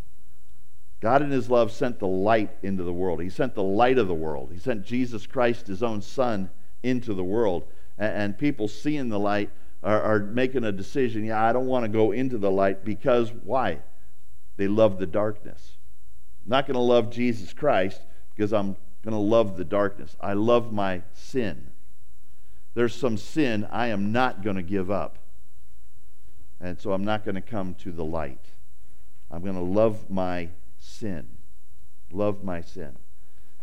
god 1.00 1.22
in 1.22 1.30
his 1.30 1.50
love 1.50 1.72
sent 1.72 2.00
the 2.00 2.08
light 2.08 2.56
into 2.64 2.84
the 2.84 2.94
world 2.94 3.22
he 3.22 3.30
sent 3.30 3.54
the 3.54 3.64
light 3.64 3.98
of 3.98 4.08
the 4.08 4.14
world 4.14 4.50
he 4.52 4.60
sent 4.60 4.84
jesus 4.86 5.26
christ 5.26 5.68
his 5.68 5.84
own 5.84 6.02
son 6.02 6.50
into 6.84 7.14
the 7.14 7.24
world 7.24 7.68
and 7.98 8.38
people 8.38 8.68
seeing 8.68 9.10
the 9.10 9.20
light 9.20 9.50
are, 9.84 10.02
are 10.02 10.20
making 10.20 10.64
a 10.64 10.72
decision 10.72 11.24
yeah, 11.24 11.44
I 11.44 11.54
don't 11.54 11.66
want 11.66 11.86
to 11.86 11.90
go 11.90 12.12
into 12.12 12.38
the 12.38 12.52
light 12.52 12.84
because 12.84 13.32
why? 13.44 13.80
They 14.58 14.68
love 14.68 14.98
the 14.98 15.06
darkness. 15.06 15.78
I'm 16.46 16.50
not 16.50 16.68
going 16.68 16.76
to 16.76 16.82
love 16.82 17.12
Jesus 17.12 17.54
Christ 17.54 18.02
because 18.36 18.54
I'm 18.54 18.76
going 19.04 19.14
to 19.14 19.18
love 19.18 19.58
the 19.58 19.66
darkness. 19.66 20.16
I 20.20 20.34
love 20.34 20.72
my 20.72 21.04
sin. 21.14 21.72
There's 22.74 22.96
some 22.96 23.18
sin 23.18 23.68
I 23.72 23.88
am 23.88 24.12
not 24.12 24.44
going 24.44 24.56
to 24.56 24.64
give 24.64 24.92
up. 24.92 25.18
And 26.60 26.80
so 26.80 26.92
I'm 26.92 27.06
not 27.06 27.24
going 27.24 27.36
to 27.36 27.42
come 27.42 27.76
to 27.76 27.92
the 27.92 28.06
light. 28.06 28.46
I'm 29.30 29.42
going 29.42 29.56
to 29.56 29.62
love 29.62 30.10
my 30.10 30.50
sin. 30.80 31.28
Love 32.12 32.44
my 32.44 32.62
sin. 32.62 32.96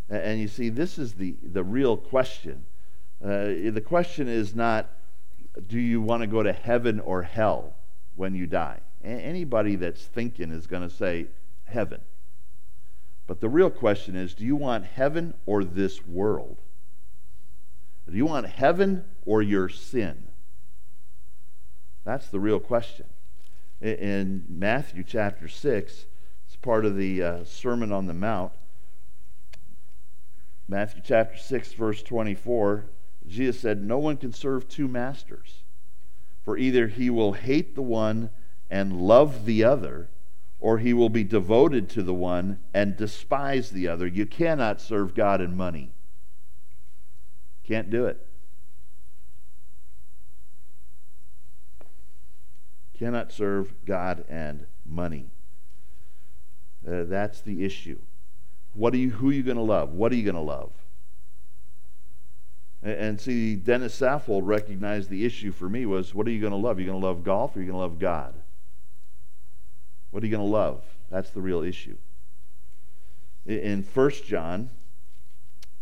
And 0.08 0.40
you 0.40 0.48
see, 0.48 0.68
this 0.68 0.98
is 0.98 1.14
the, 1.14 1.36
the 1.42 1.64
real 1.64 1.96
question. 1.96 2.64
Uh, 3.22 3.70
the 3.70 3.82
question 3.84 4.28
is 4.28 4.54
not, 4.54 4.90
do 5.66 5.78
you 5.78 6.02
want 6.02 6.22
to 6.22 6.26
go 6.26 6.42
to 6.42 6.52
heaven 6.52 7.00
or 7.00 7.22
hell 7.22 7.74
when 8.16 8.34
you 8.34 8.46
die? 8.46 8.80
Anybody 9.02 9.76
that's 9.76 10.02
thinking 10.02 10.50
is 10.50 10.66
going 10.66 10.82
to 10.82 10.94
say 10.94 11.26
heaven. 11.64 12.00
But 13.26 13.40
the 13.40 13.48
real 13.48 13.70
question 13.70 14.16
is 14.16 14.34
do 14.34 14.44
you 14.44 14.56
want 14.56 14.84
heaven 14.84 15.34
or 15.46 15.64
this 15.64 16.06
world? 16.06 16.58
Do 18.10 18.16
you 18.16 18.26
want 18.26 18.46
heaven 18.46 19.04
or 19.24 19.40
your 19.40 19.68
sin? 19.68 20.24
That's 22.04 22.28
the 22.28 22.40
real 22.40 22.60
question. 22.60 23.06
In 23.80 24.44
Matthew 24.48 25.02
chapter 25.02 25.48
6, 25.48 25.92
it's 25.92 26.04
part 26.64 26.86
of 26.86 26.96
the 26.96 27.22
uh, 27.22 27.44
Sermon 27.44 27.92
on 27.92 28.06
the 28.06 28.14
Mount. 28.14 28.50
Matthew 30.66 31.02
chapter 31.04 31.36
6, 31.36 31.74
verse 31.74 32.02
24 32.02 32.86
Jesus 33.26 33.60
said, 33.60 33.82
No 33.82 33.98
one 33.98 34.16
can 34.16 34.32
serve 34.32 34.68
two 34.68 34.88
masters, 34.88 35.62
for 36.42 36.56
either 36.56 36.88
he 36.88 37.10
will 37.10 37.32
hate 37.32 37.74
the 37.74 37.82
one 37.82 38.30
and 38.70 39.00
love 39.00 39.44
the 39.44 39.62
other, 39.62 40.08
or 40.58 40.78
he 40.78 40.92
will 40.92 41.08
be 41.08 41.24
devoted 41.24 41.88
to 41.90 42.02
the 42.02 42.14
one 42.14 42.58
and 42.72 42.96
despise 42.96 43.70
the 43.70 43.88
other. 43.88 44.06
You 44.06 44.26
cannot 44.26 44.80
serve 44.80 45.14
God 45.14 45.40
and 45.40 45.56
money. 45.56 45.92
Can't 47.62 47.90
do 47.90 48.06
it. 48.06 48.26
Cannot 52.98 53.32
serve 53.32 53.74
God 53.84 54.24
and 54.28 54.66
money. 54.86 55.33
Uh, 56.86 57.04
that's 57.04 57.40
the 57.40 57.64
issue. 57.64 57.98
What 58.74 58.92
are 58.94 58.98
you, 58.98 59.10
who 59.10 59.30
are 59.30 59.32
you 59.32 59.42
going 59.42 59.56
to 59.56 59.62
love? 59.62 59.92
What 59.92 60.12
are 60.12 60.16
you 60.16 60.24
going 60.24 60.34
to 60.34 60.40
love? 60.40 60.72
And 62.82 63.18
see, 63.18 63.56
Dennis 63.56 63.98
Saffold 63.98 64.42
recognized 64.44 65.08
the 65.08 65.24
issue 65.24 65.52
for 65.52 65.70
me 65.70 65.86
was 65.86 66.14
what 66.14 66.26
are 66.26 66.30
you 66.30 66.40
going 66.40 66.52
to 66.52 66.58
love? 66.58 66.76
Are 66.76 66.80
you 66.80 66.86
going 66.86 67.00
to 67.00 67.06
love 67.06 67.24
golf 67.24 67.56
or 67.56 67.58
are 67.58 67.62
you 67.62 67.68
going 67.68 67.78
to 67.78 67.82
love 67.82 67.98
God? 67.98 68.34
What 70.10 70.22
are 70.22 70.26
you 70.26 70.30
going 70.30 70.46
to 70.46 70.52
love? 70.52 70.84
That's 71.10 71.30
the 71.30 71.40
real 71.40 71.62
issue. 71.62 71.96
In 73.46 73.82
1 73.82 74.10
John 74.26 74.68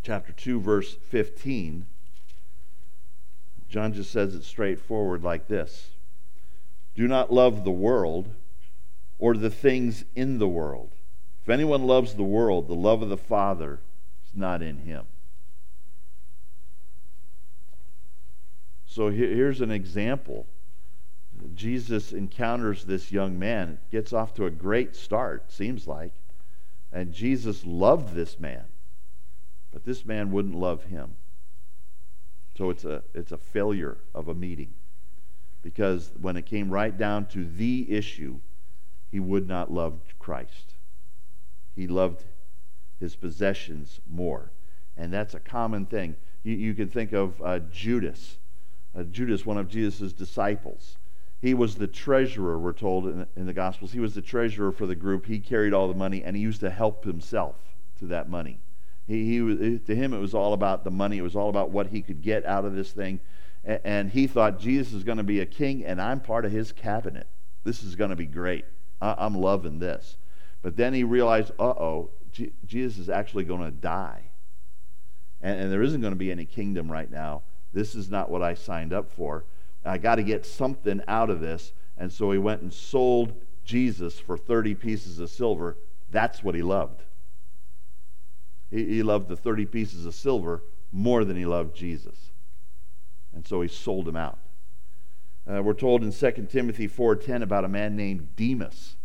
chapter 0.01 0.31
2 0.31 0.61
verse 0.61 0.95
15, 1.09 1.87
John 3.67 3.93
just 3.93 4.11
says 4.11 4.33
it 4.33 4.43
straightforward 4.43 5.23
like 5.23 5.47
this. 5.47 5.89
Do 6.95 7.07
not 7.07 7.33
love 7.33 7.63
the 7.63 7.71
world 7.71 8.29
or 9.19 9.35
the 9.35 9.49
things 9.49 10.05
in 10.15 10.37
the 10.37 10.47
world. 10.47 10.91
If 11.43 11.49
anyone 11.49 11.83
loves 11.83 12.15
the 12.15 12.23
world, 12.23 12.67
the 12.67 12.73
love 12.73 13.01
of 13.01 13.09
the 13.09 13.17
Father 13.17 13.79
is 14.25 14.35
not 14.35 14.61
in 14.61 14.77
him. 14.77 15.05
So 18.85 19.09
here's 19.09 19.61
an 19.61 19.71
example. 19.71 20.45
Jesus 21.55 22.13
encounters 22.13 22.85
this 22.85 23.11
young 23.11 23.39
man, 23.39 23.79
gets 23.91 24.13
off 24.13 24.33
to 24.35 24.45
a 24.45 24.51
great 24.51 24.95
start, 24.95 25.51
seems 25.51 25.87
like. 25.87 26.13
And 26.91 27.11
Jesus 27.11 27.65
loved 27.65 28.13
this 28.13 28.39
man, 28.39 28.65
but 29.71 29.83
this 29.83 30.05
man 30.05 30.31
wouldn't 30.31 30.55
love 30.55 30.83
him. 30.83 31.15
So 32.55 32.69
it's 32.69 32.85
a, 32.85 33.01
it's 33.15 33.31
a 33.31 33.37
failure 33.37 33.97
of 34.13 34.27
a 34.27 34.35
meeting. 34.35 34.73
Because 35.63 36.11
when 36.21 36.37
it 36.37 36.45
came 36.45 36.69
right 36.69 36.95
down 36.95 37.25
to 37.27 37.45
the 37.45 37.91
issue, 37.91 38.39
he 39.13 39.21
would 39.21 39.47
not 39.47 39.71
love 39.71 40.01
Christ. 40.19 40.73
He 41.73 41.87
loved 41.87 42.25
his 42.99 43.15
possessions 43.15 44.01
more. 44.09 44.51
And 44.97 45.13
that's 45.13 45.33
a 45.33 45.39
common 45.39 45.85
thing. 45.85 46.17
You, 46.43 46.55
you 46.55 46.73
can 46.73 46.89
think 46.89 47.13
of 47.13 47.41
uh, 47.41 47.59
Judas 47.71 48.37
uh, 48.95 49.03
Judas, 49.03 49.45
one 49.45 49.57
of 49.57 49.67
Jesus' 49.67 50.13
disciples. 50.13 50.97
He 51.41 51.53
was 51.53 51.75
the 51.75 51.87
treasurer, 51.87 52.57
we're 52.57 52.73
told 52.73 53.07
in, 53.07 53.25
in 53.35 53.45
the 53.45 53.53
Gospels. 53.53 53.91
He 53.91 53.99
was 53.99 54.13
the 54.13 54.21
treasurer 54.21 54.71
for 54.71 54.85
the 54.85 54.95
group. 54.95 55.25
He 55.25 55.39
carried 55.39 55.73
all 55.73 55.87
the 55.87 55.93
money, 55.93 56.23
and 56.23 56.35
he 56.35 56.41
used 56.41 56.61
to 56.61 56.69
help 56.69 57.03
himself 57.03 57.55
to 57.99 58.05
that 58.07 58.29
money. 58.29 58.59
He, 59.07 59.25
he 59.25 59.79
to 59.79 59.95
him, 59.95 60.13
it 60.13 60.19
was 60.19 60.33
all 60.33 60.53
about 60.53 60.83
the 60.83 60.91
money. 60.91 61.17
It 61.17 61.23
was 61.23 61.35
all 61.35 61.49
about 61.49 61.71
what 61.71 61.87
he 61.87 62.01
could 62.01 62.21
get 62.21 62.45
out 62.45 62.65
of 62.65 62.75
this 62.75 62.91
thing. 62.91 63.19
And, 63.65 63.79
and 63.83 64.09
he 64.09 64.27
thought 64.27 64.59
Jesus 64.59 64.93
is 64.93 65.03
going 65.03 65.17
to 65.17 65.23
be 65.23 65.41
a 65.41 65.45
king, 65.45 65.83
and 65.83 66.01
I'm 66.01 66.21
part 66.21 66.45
of 66.45 66.51
his 66.51 66.71
cabinet. 66.71 67.27
This 67.63 67.83
is 67.83 67.95
going 67.95 68.11
to 68.11 68.15
be 68.15 68.25
great. 68.25 68.65
I, 69.03 69.15
I'm 69.17 69.35
loving 69.35 69.79
this. 69.79 70.17
But 70.61 70.77
then 70.77 70.93
he 70.93 71.03
realized, 71.03 71.51
uh 71.59 71.63
oh, 71.63 72.09
G- 72.31 72.53
Jesus 72.65 72.97
is 72.97 73.09
actually 73.09 73.43
going 73.43 73.61
to 73.61 73.71
die. 73.71 74.23
And, 75.41 75.61
and 75.61 75.71
there 75.71 75.83
isn't 75.83 76.01
going 76.01 76.13
to 76.13 76.19
be 76.19 76.31
any 76.31 76.45
kingdom 76.45 76.91
right 76.91 77.11
now. 77.11 77.43
This 77.73 77.95
is 77.95 78.09
not 78.09 78.31
what 78.31 78.41
I 78.41 78.53
signed 78.53 78.93
up 78.93 79.11
for. 79.11 79.45
I 79.83 79.97
got 79.97 80.15
to 80.15 80.23
get 80.23 80.45
something 80.45 81.01
out 81.07 81.29
of 81.29 81.41
this. 81.41 81.73
And 81.97 82.11
so 82.11 82.31
he 82.31 82.37
went 82.37 82.61
and 82.61 82.73
sold 82.73 83.33
Jesus 83.65 84.19
for 84.19 84.37
30 84.37 84.75
pieces 84.75 85.19
of 85.19 85.29
silver. 85.29 85.77
That's 86.09 86.43
what 86.43 86.55
he 86.55 86.61
loved. 86.61 87.03
He, 88.71 88.85
he 88.85 89.03
loved 89.03 89.27
the 89.27 89.35
30 89.35 89.65
pieces 89.65 90.05
of 90.05 90.15
silver 90.15 90.63
more 90.91 91.25
than 91.25 91.35
he 91.35 91.45
loved 91.45 91.75
Jesus. 91.75 92.31
And 93.35 93.45
so 93.45 93.61
he 93.61 93.67
sold 93.67 94.07
him 94.07 94.15
out. 94.15 94.39
Uh, 95.45 95.61
we're 95.61 95.73
told 95.73 96.03
in 96.03 96.11
2 96.11 96.47
Timothy 96.49 96.87
4:10 96.87 97.43
about 97.43 97.65
a 97.65 97.67
man 97.67 97.95
named 97.95 98.35
Demas 98.35 98.95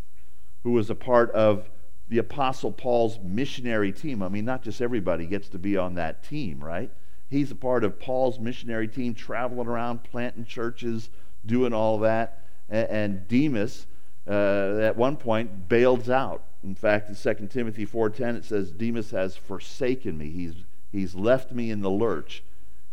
who 0.63 0.73
was 0.73 0.89
a 0.91 0.95
part 0.95 1.31
of 1.33 1.69
the 2.09 2.19
apostle 2.19 2.73
Paul's 2.73 3.19
missionary 3.23 3.93
team. 3.93 4.23
I 4.23 4.29
mean, 4.29 4.45
not 4.45 4.63
just 4.63 4.81
everybody 4.81 5.27
gets 5.27 5.49
to 5.51 5.59
be 5.59 5.77
on 5.77 5.95
that 5.95 6.23
team, 6.23 6.63
right? 6.63 6.91
He's 7.29 7.51
a 7.51 7.57
part 7.57 7.85
of 7.85 8.01
Paul's 8.01 8.39
missionary 8.39 8.89
team, 8.89 9.15
traveling 9.15 9.69
around, 9.69 10.05
planting 10.05 10.45
churches, 10.45 11.11
doing 11.45 11.75
all 11.75 11.99
that. 11.99 12.45
And, 12.71 13.27
Demas, 13.29 13.87
uh, 14.27 14.79
at 14.81 14.97
one 14.97 15.17
point, 15.17 15.69
bails 15.69 16.09
out. 16.09 16.45
In 16.65 16.75
fact, 16.75 17.09
in 17.09 17.15
2 17.15 17.47
Timothy 17.47 17.87
4.10, 17.87 18.37
it 18.37 18.45
says, 18.45 18.71
Demas 18.73 19.11
has 19.11 19.37
forsaken 19.37 20.17
me. 20.17 20.31
He's, 20.31 20.55
he's 20.91 21.15
left 21.15 21.53
me 21.53 21.71
in 21.71 21.83
the 21.83 21.91
lurch. 21.91 22.43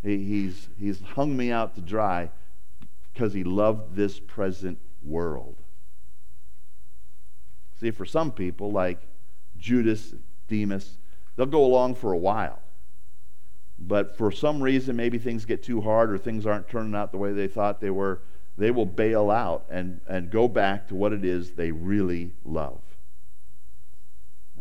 He, 0.02 0.18
he's, 0.24 0.70
he's 0.78 1.02
hung 1.02 1.36
me 1.36 1.52
out 1.52 1.76
to 1.76 1.82
dry 1.82 2.30
because 3.16 3.34
he 3.34 3.46
loved 3.46 3.96
this 3.96 4.20
present 4.20 4.78
world. 5.02 5.56
See, 7.80 7.90
for 7.92 8.06
some 8.06 8.30
people, 8.30 8.74
like 8.74 9.02
Judas, 9.58 10.14
Demas, 10.50 10.98
they'll 11.36 11.46
go 11.46 11.64
along 11.64 11.96
for 11.96 12.12
a 12.12 12.18
while. 12.18 12.62
But 13.80 14.18
for 14.18 14.32
some 14.32 14.62
reason, 14.62 14.98
maybe 14.98 15.18
things 15.18 15.46
get 15.46 15.64
too 15.64 15.80
hard 15.80 16.12
or 16.12 16.18
things 16.18 16.46
aren't 16.46 16.68
turning 16.68 16.94
out 16.94 17.14
the 17.14 17.18
way 17.18 17.32
they 17.32 17.48
thought 17.48 17.80
they 17.80 17.90
were, 17.90 18.22
they 18.58 18.72
will 18.72 18.86
bail 18.86 19.32
out 19.32 19.66
and, 19.70 20.02
and 20.08 20.30
go 20.30 20.50
back 20.50 20.88
to 20.90 20.96
what 20.96 21.14
it 21.14 21.24
is 21.24 21.52
they 21.52 21.72
really 21.72 22.34
love. 22.44 22.82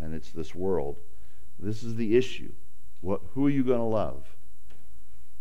and 0.00 0.14
it's 0.14 0.30
this 0.30 0.54
world. 0.54 0.96
This 1.58 1.82
is 1.82 1.96
the 1.96 2.16
issue. 2.16 2.52
What, 3.00 3.20
who 3.32 3.46
are 3.46 3.50
you 3.50 3.64
going 3.64 3.78
to 3.78 3.84
love? 3.84 4.24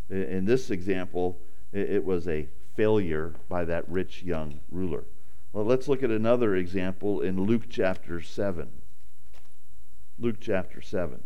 In 0.10 0.46
this 0.46 0.72
example, 0.72 1.40
it 1.72 2.04
was 2.04 2.28
a 2.28 2.48
failure 2.76 3.34
by 3.50 3.66
that 3.66 3.88
rich 3.90 4.24
young 4.24 4.60
ruler. 4.72 5.06
Well, 5.52 5.66
let's 5.66 5.88
look 5.88 6.02
at 6.02 6.10
another 6.10 6.56
example 6.56 7.22
in 7.22 7.44
Luke 7.44 7.64
chapter 7.70 8.22
7. 8.22 8.70
Luke 10.20 10.38
chapter 10.40 10.82
7. 10.82 11.22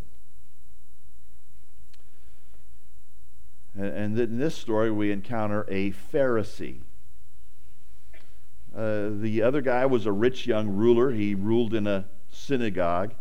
And 3.76 4.20
in 4.20 4.40
this 4.40 4.56
story, 4.56 4.92
we 4.92 5.12
encounter 5.12 5.66
a 5.70 5.92
Pharisee. 5.92 6.80
Uh, 8.76 9.10
the 9.12 9.42
other 9.42 9.62
guy 9.62 9.86
was 9.86 10.06
a 10.06 10.12
rich 10.12 10.48
young 10.48 10.70
ruler. 10.70 11.12
He 11.12 11.36
ruled 11.36 11.74
in 11.74 11.88
a 11.88 12.06
synagogue. 12.30 13.14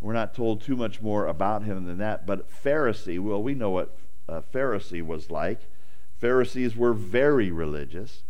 We're 0.00 0.12
not 0.12 0.34
told 0.34 0.60
too 0.60 0.76
much 0.76 1.00
more 1.00 1.26
about 1.26 1.64
him 1.64 1.84
than 1.84 1.98
that. 1.98 2.26
But 2.26 2.50
Pharisee, 2.50 3.18
well, 3.18 3.42
we 3.42 3.54
know 3.54 3.70
what 3.70 3.96
a 4.28 4.42
Pharisee 4.42 5.04
was 5.04 5.30
like. 5.30 5.60
Pharisees 6.18 6.76
were 6.76 6.92
very 6.92 7.50
religious. 7.50 8.22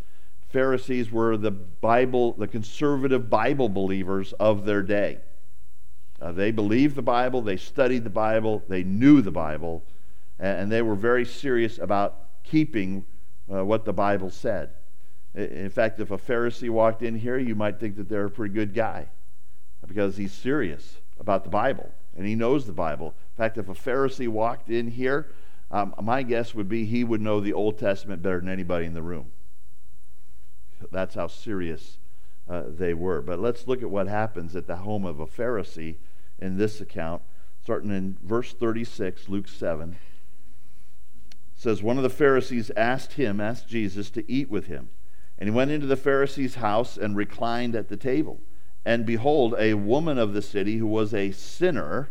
Pharisees 0.49 1.11
were 1.11 1.37
the 1.37 1.51
Bible, 1.51 2.33
the 2.33 2.47
conservative 2.47 3.29
Bible 3.29 3.69
believers 3.69 4.33
of 4.35 4.65
their 4.65 4.83
day. 4.83 5.19
Uh, 6.21 6.33
they 6.33 6.51
believed 6.51 6.97
the 6.97 7.03
Bible, 7.03 7.43
they 7.43 7.57
studied 7.57 8.05
the 8.05 8.11
Bible, 8.11 8.63
they 8.69 8.83
knew 8.83 9.23
the 9.23 9.31
Bible, 9.31 9.85
and, 10.39 10.63
and 10.63 10.73
they 10.73 10.83
were 10.83 10.97
very 10.97 11.25
serious 11.25 11.79
about 11.79 12.43
keeping 12.45 13.05
uh, 13.53 13.65
what 13.65 13.85
the 13.85 13.93
Bible 13.93 14.31
said. 14.31 14.71
In 15.35 15.71
fact, 15.71 16.01
if 16.01 16.11
a 16.11 16.19
Pharisee 16.19 16.71
walked 16.71 17.03
in 17.03 17.17
here, 17.17 17.39
you 17.39 17.55
might 17.55 17.79
think 17.79 17.97
that 17.97 18.09
they're 18.09 18.25
a 18.25 18.31
pretty 18.31 18.55
good 18.55 18.75
guy 18.75 19.07
because 19.87 20.17
he's 20.17 20.33
serious 20.33 20.97
about 21.21 21.45
the 21.45 21.51
Bible 21.51 21.91
and 22.17 22.27
he 22.27 22.35
knows 22.35 22.67
the 22.67 22.73
Bible. 22.73 23.15
In 23.37 23.37
fact, 23.37 23.59
if 23.59 23.69
a 23.69 23.75
Pharisee 23.75 24.29
walked 24.29 24.71
in 24.71 24.91
here, 24.91 25.29
um, 25.71 25.95
my 26.01 26.23
guess 26.23 26.55
would 26.55 26.69
be 26.69 26.85
he 26.85 27.05
would 27.05 27.21
know 27.21 27.41
the 27.41 27.53
Old 27.53 27.79
Testament 27.79 28.23
better 28.23 28.41
than 28.41 28.49
anybody 28.49 28.87
in 28.87 28.95
the 28.95 29.03
room. 29.03 29.33
That's 30.91 31.15
how 31.15 31.27
serious 31.27 31.99
uh, 32.49 32.65
they 32.69 32.95
were. 32.95 33.21
But 33.21 33.41
let's 33.41 33.67
look 33.67 33.83
at 33.83 33.91
what 33.91 34.09
happens 34.09 34.57
at 34.57 34.67
the 34.67 34.77
home 34.77 35.05
of 35.05 35.21
a 35.21 35.27
Pharisee 35.27 35.97
in 36.39 36.57
this 36.57 36.81
account, 36.81 37.23
starting 37.63 37.91
in 37.91 38.17
verse 38.23 38.53
36, 38.53 39.29
Luke 39.29 39.49
7. 39.49 39.93
It 39.93 41.37
says, 41.55 41.83
One 41.83 41.97
of 41.97 42.03
the 42.03 42.11
Pharisees 42.11 42.71
asked 42.77 43.15
him, 43.15 43.41
asked 43.41 43.69
Jesus, 43.69 44.11
to 44.11 44.31
eat 44.31 44.49
with 44.49 44.67
him. 44.67 44.89
And 45.39 45.49
he 45.49 45.55
went 45.55 45.71
into 45.71 45.87
the 45.87 45.97
Pharisee's 45.97 46.57
house 46.57 46.97
and 46.97 47.17
reclined 47.17 47.75
at 47.75 47.89
the 47.89 47.97
table. 47.97 48.41
And 48.85 49.05
behold, 49.05 49.55
a 49.59 49.75
woman 49.75 50.19
of 50.19 50.33
the 50.33 50.43
city 50.43 50.79
who 50.79 50.87
was 50.87 51.13
a 51.13 51.33
sinner 51.33 52.11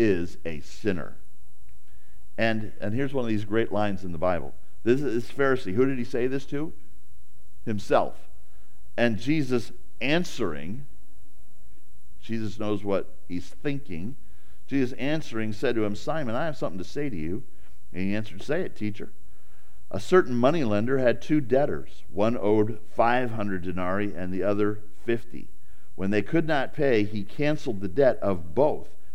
is 0.00 0.38
a 0.46 0.60
sinner. 0.60 1.14
And, 2.38 2.72
and 2.80 2.94
here's 2.94 3.12
one 3.12 3.26
of 3.26 3.28
these 3.28 3.44
great 3.44 3.70
lines 3.70 4.02
in 4.02 4.12
the 4.12 4.18
Bible. 4.18 4.54
This 4.82 5.02
is 5.02 5.24
Pharisee. 5.26 5.74
Who 5.74 5.84
did 5.84 5.98
he 5.98 6.04
say 6.04 6.26
this 6.26 6.46
to? 6.46 6.72
Himself. 7.66 8.16
And 8.96 9.18
Jesus 9.18 9.72
answering, 10.00 10.86
Jesus 12.22 12.58
knows 12.58 12.82
what 12.82 13.14
he's 13.28 13.48
thinking. 13.48 14.16
Jesus 14.66 14.92
answering 14.98 15.52
said 15.52 15.74
to 15.74 15.84
him, 15.84 15.94
Simon, 15.94 16.34
I 16.34 16.46
have 16.46 16.56
something 16.56 16.78
to 16.78 16.84
say 16.84 17.10
to 17.10 17.16
you. 17.16 17.42
And 17.92 18.02
he 18.02 18.14
answered, 18.14 18.42
Say 18.42 18.62
it, 18.62 18.74
teacher. 18.74 19.12
A 19.90 20.00
certain 20.00 20.34
moneylender 20.34 20.96
had 20.96 21.20
two 21.20 21.42
debtors. 21.42 22.04
One 22.10 22.38
owed 22.40 22.78
500 22.94 23.62
denarii 23.62 24.14
and 24.14 24.32
the 24.32 24.44
other 24.44 24.80
50. 25.04 25.48
When 25.94 26.10
they 26.10 26.22
could 26.22 26.46
not 26.46 26.72
pay, 26.72 27.04
he 27.04 27.22
canceled 27.22 27.82
the 27.82 27.88
debt 27.88 28.18
of 28.22 28.54
both. 28.54 28.88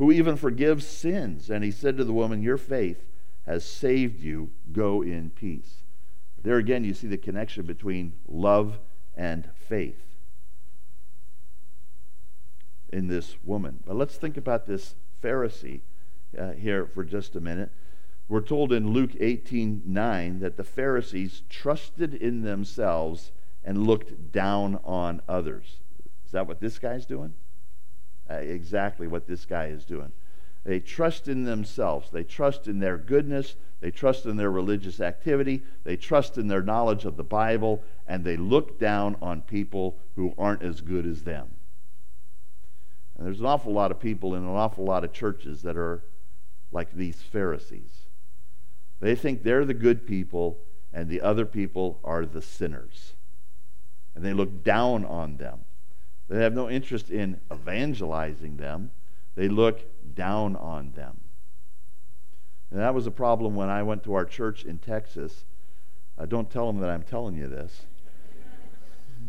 who 0.00 0.10
even 0.10 0.34
forgives 0.34 0.86
sins. 0.86 1.50
And 1.50 1.62
he 1.62 1.70
said 1.70 1.98
to 1.98 2.04
the 2.04 2.12
woman, 2.14 2.42
Your 2.42 2.56
faith 2.56 3.04
has 3.46 3.66
saved 3.66 4.22
you. 4.22 4.50
Go 4.72 5.02
in 5.02 5.28
peace. 5.28 5.82
There 6.42 6.56
again, 6.56 6.84
you 6.84 6.94
see 6.94 7.06
the 7.06 7.18
connection 7.18 7.66
between 7.66 8.14
love 8.26 8.78
and 9.14 9.50
faith 9.68 10.02
in 12.88 13.08
this 13.08 13.36
woman. 13.44 13.80
But 13.86 13.94
let's 13.94 14.16
think 14.16 14.38
about 14.38 14.66
this 14.66 14.94
Pharisee 15.22 15.80
uh, 16.36 16.52
here 16.52 16.86
for 16.86 17.04
just 17.04 17.36
a 17.36 17.40
minute. 17.40 17.70
We're 18.26 18.40
told 18.40 18.72
in 18.72 18.94
Luke 18.94 19.12
18 19.20 19.82
9 19.84 20.40
that 20.40 20.56
the 20.56 20.64
Pharisees 20.64 21.42
trusted 21.50 22.14
in 22.14 22.40
themselves 22.40 23.32
and 23.62 23.86
looked 23.86 24.32
down 24.32 24.80
on 24.82 25.20
others. 25.28 25.80
Is 26.24 26.32
that 26.32 26.46
what 26.46 26.60
this 26.60 26.78
guy's 26.78 27.04
doing? 27.04 27.34
Uh, 28.30 28.34
exactly 28.34 29.06
what 29.06 29.26
this 29.26 29.44
guy 29.44 29.66
is 29.66 29.84
doing. 29.84 30.12
They 30.64 30.78
trust 30.78 31.26
in 31.26 31.44
themselves. 31.44 32.10
They 32.10 32.22
trust 32.22 32.68
in 32.68 32.80
their 32.80 32.98
goodness. 32.98 33.56
They 33.80 33.90
trust 33.90 34.26
in 34.26 34.36
their 34.36 34.50
religious 34.50 35.00
activity. 35.00 35.62
They 35.84 35.96
trust 35.96 36.36
in 36.36 36.48
their 36.48 36.62
knowledge 36.62 37.04
of 37.06 37.16
the 37.16 37.24
Bible. 37.24 37.82
And 38.06 38.24
they 38.24 38.36
look 38.36 38.78
down 38.78 39.16
on 39.22 39.42
people 39.42 39.98
who 40.16 40.34
aren't 40.36 40.62
as 40.62 40.80
good 40.80 41.06
as 41.06 41.22
them. 41.22 41.48
And 43.16 43.26
there's 43.26 43.40
an 43.40 43.46
awful 43.46 43.72
lot 43.72 43.90
of 43.90 44.00
people 44.00 44.34
in 44.34 44.42
an 44.42 44.48
awful 44.48 44.84
lot 44.84 45.04
of 45.04 45.12
churches 45.12 45.62
that 45.62 45.76
are 45.76 46.04
like 46.72 46.92
these 46.92 47.20
Pharisees. 47.20 48.06
They 49.00 49.14
think 49.14 49.42
they're 49.42 49.64
the 49.64 49.74
good 49.74 50.06
people 50.06 50.58
and 50.92 51.08
the 51.08 51.20
other 51.20 51.46
people 51.46 52.00
are 52.04 52.26
the 52.26 52.42
sinners. 52.42 53.14
And 54.14 54.24
they 54.24 54.32
look 54.32 54.62
down 54.62 55.04
on 55.04 55.36
them. 55.36 55.60
They 56.30 56.42
have 56.44 56.54
no 56.54 56.70
interest 56.70 57.10
in 57.10 57.40
evangelizing 57.52 58.56
them, 58.56 58.92
they 59.34 59.48
look 59.48 59.80
down 60.14 60.54
on 60.54 60.92
them. 60.92 61.20
And 62.70 62.78
that 62.78 62.94
was 62.94 63.08
a 63.08 63.10
problem 63.10 63.56
when 63.56 63.68
I 63.68 63.82
went 63.82 64.04
to 64.04 64.14
our 64.14 64.24
church 64.24 64.64
in 64.64 64.78
Texas. 64.78 65.44
Uh, 66.16 66.26
don't 66.26 66.48
tell 66.48 66.68
them 66.68 66.80
that 66.80 66.88
I'm 66.88 67.02
telling 67.02 67.34
you 67.34 67.48
this. 67.48 67.82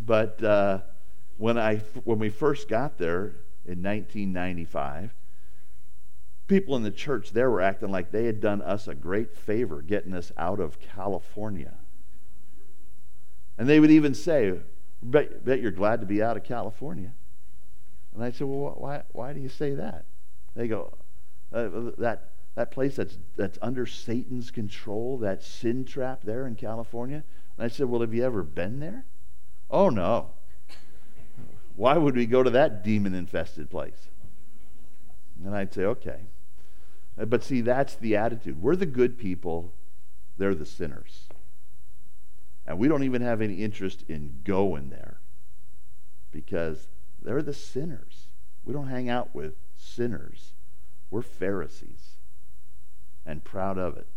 But 0.05 0.43
uh, 0.43 0.81
when, 1.37 1.57
I, 1.57 1.77
when 2.03 2.19
we 2.19 2.29
first 2.29 2.69
got 2.69 2.99
there 2.99 3.33
in 3.65 3.81
1995, 3.81 5.15
people 6.45 6.75
in 6.75 6.83
the 6.83 6.91
church 6.91 7.31
there 7.31 7.49
were 7.49 7.61
acting 7.61 7.89
like 7.89 8.11
they 8.11 8.25
had 8.25 8.39
done 8.39 8.61
us 8.61 8.87
a 8.87 8.93
great 8.93 9.35
favor 9.35 9.81
getting 9.81 10.13
us 10.13 10.31
out 10.37 10.59
of 10.59 10.79
California. 10.79 11.73
And 13.57 13.67
they 13.67 13.79
would 13.79 13.91
even 13.91 14.13
say, 14.13 14.59
Bet, 15.03 15.43
bet 15.43 15.61
you're 15.61 15.71
glad 15.71 15.99
to 16.01 16.05
be 16.05 16.21
out 16.21 16.37
of 16.37 16.43
California. 16.43 17.11
And 18.13 18.23
I 18.23 18.31
said, 18.31 18.47
Well, 18.47 18.75
why, 18.77 19.03
why 19.11 19.33
do 19.33 19.39
you 19.39 19.49
say 19.49 19.73
that? 19.75 20.05
They 20.55 20.67
go, 20.67 20.93
uh, 21.53 21.69
that, 21.97 22.29
that 22.55 22.71
place 22.71 22.95
that's, 22.95 23.17
that's 23.35 23.57
under 23.61 23.85
Satan's 23.85 24.51
control, 24.51 25.17
that 25.19 25.43
sin 25.43 25.85
trap 25.85 26.21
there 26.23 26.45
in 26.45 26.55
California? 26.55 27.23
And 27.57 27.65
I 27.65 27.67
said, 27.69 27.87
Well, 27.87 28.01
have 28.01 28.13
you 28.13 28.23
ever 28.23 28.43
been 28.43 28.79
there? 28.79 29.05
Oh, 29.69 29.89
no. 29.89 30.31
Why 31.75 31.97
would 31.97 32.15
we 32.15 32.25
go 32.25 32.43
to 32.43 32.49
that 32.51 32.83
demon 32.83 33.15
infested 33.15 33.69
place? 33.69 34.09
And 35.43 35.55
I'd 35.55 35.73
say, 35.73 35.83
Okay. 35.83 36.19
Uh, 37.19 37.25
but 37.25 37.43
see, 37.43 37.61
that's 37.61 37.95
the 37.95 38.15
attitude. 38.15 38.61
We're 38.61 38.75
the 38.75 38.85
good 38.85 39.17
people, 39.17 39.73
they're 40.37 40.55
the 40.55 40.65
sinners. 40.65 41.27
And 42.65 42.77
we 42.77 42.87
don't 42.87 43.03
even 43.03 43.21
have 43.21 43.41
any 43.41 43.55
interest 43.55 44.03
in 44.07 44.39
going 44.43 44.89
there 44.89 45.19
because 46.31 46.87
they're 47.21 47.41
the 47.41 47.53
sinners. 47.53 48.27
We 48.63 48.73
don't 48.73 48.87
hang 48.87 49.09
out 49.09 49.33
with 49.33 49.55
sinners. 49.75 50.53
We're 51.09 51.21
Pharisees 51.21 52.17
and 53.25 53.43
proud 53.43 53.77
of 53.77 53.97
it. 53.97 54.07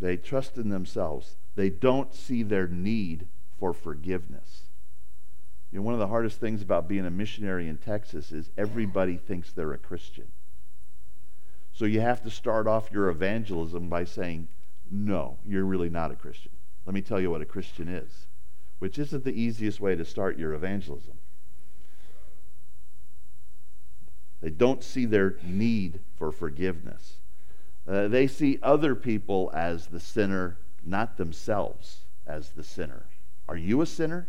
They 0.00 0.16
trust 0.16 0.58
in 0.58 0.68
themselves. 0.68 1.36
They 1.54 1.70
don't 1.70 2.14
see 2.14 2.42
their 2.42 2.66
need 2.66 3.28
for 3.58 3.72
forgiveness. 3.72 4.64
You 5.70 5.78
know, 5.78 5.82
one 5.84 5.94
of 5.94 6.00
the 6.00 6.08
hardest 6.08 6.40
things 6.40 6.62
about 6.62 6.88
being 6.88 7.06
a 7.06 7.10
missionary 7.10 7.68
in 7.68 7.78
Texas 7.78 8.30
is 8.30 8.50
everybody 8.56 9.16
thinks 9.16 9.50
they're 9.50 9.72
a 9.72 9.78
Christian. 9.78 10.28
So 11.72 11.84
you 11.84 12.00
have 12.00 12.22
to 12.22 12.30
start 12.30 12.66
off 12.66 12.92
your 12.92 13.08
evangelism 13.08 13.88
by 13.88 14.04
saying, 14.04 14.48
no, 14.94 15.38
you're 15.44 15.64
really 15.64 15.90
not 15.90 16.12
a 16.12 16.14
Christian. 16.14 16.52
Let 16.86 16.94
me 16.94 17.02
tell 17.02 17.20
you 17.20 17.30
what 17.30 17.40
a 17.40 17.46
Christian 17.46 17.88
is, 17.88 18.26
which 18.78 18.98
isn't 18.98 19.24
the 19.24 19.32
easiest 19.32 19.80
way 19.80 19.96
to 19.96 20.04
start 20.04 20.38
your 20.38 20.52
evangelism. 20.52 21.14
They 24.40 24.50
don't 24.50 24.84
see 24.84 25.04
their 25.04 25.36
need 25.42 26.00
for 26.16 26.30
forgiveness. 26.30 27.16
Uh, 27.88 28.06
they 28.08 28.26
see 28.26 28.58
other 28.62 28.94
people 28.94 29.50
as 29.52 29.88
the 29.88 29.98
sinner, 29.98 30.58
not 30.84 31.16
themselves 31.16 32.02
as 32.26 32.50
the 32.50 32.62
sinner. 32.62 33.06
Are 33.48 33.56
you 33.56 33.80
a 33.80 33.86
sinner? 33.86 34.28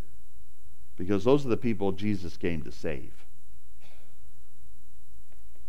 Because 0.97 1.25
those 1.25 1.45
are 1.45 1.49
the 1.49 1.57
people 1.57 1.91
Jesus 1.91 2.37
came 2.37 2.63
to 2.63 2.71
save. 2.71 3.25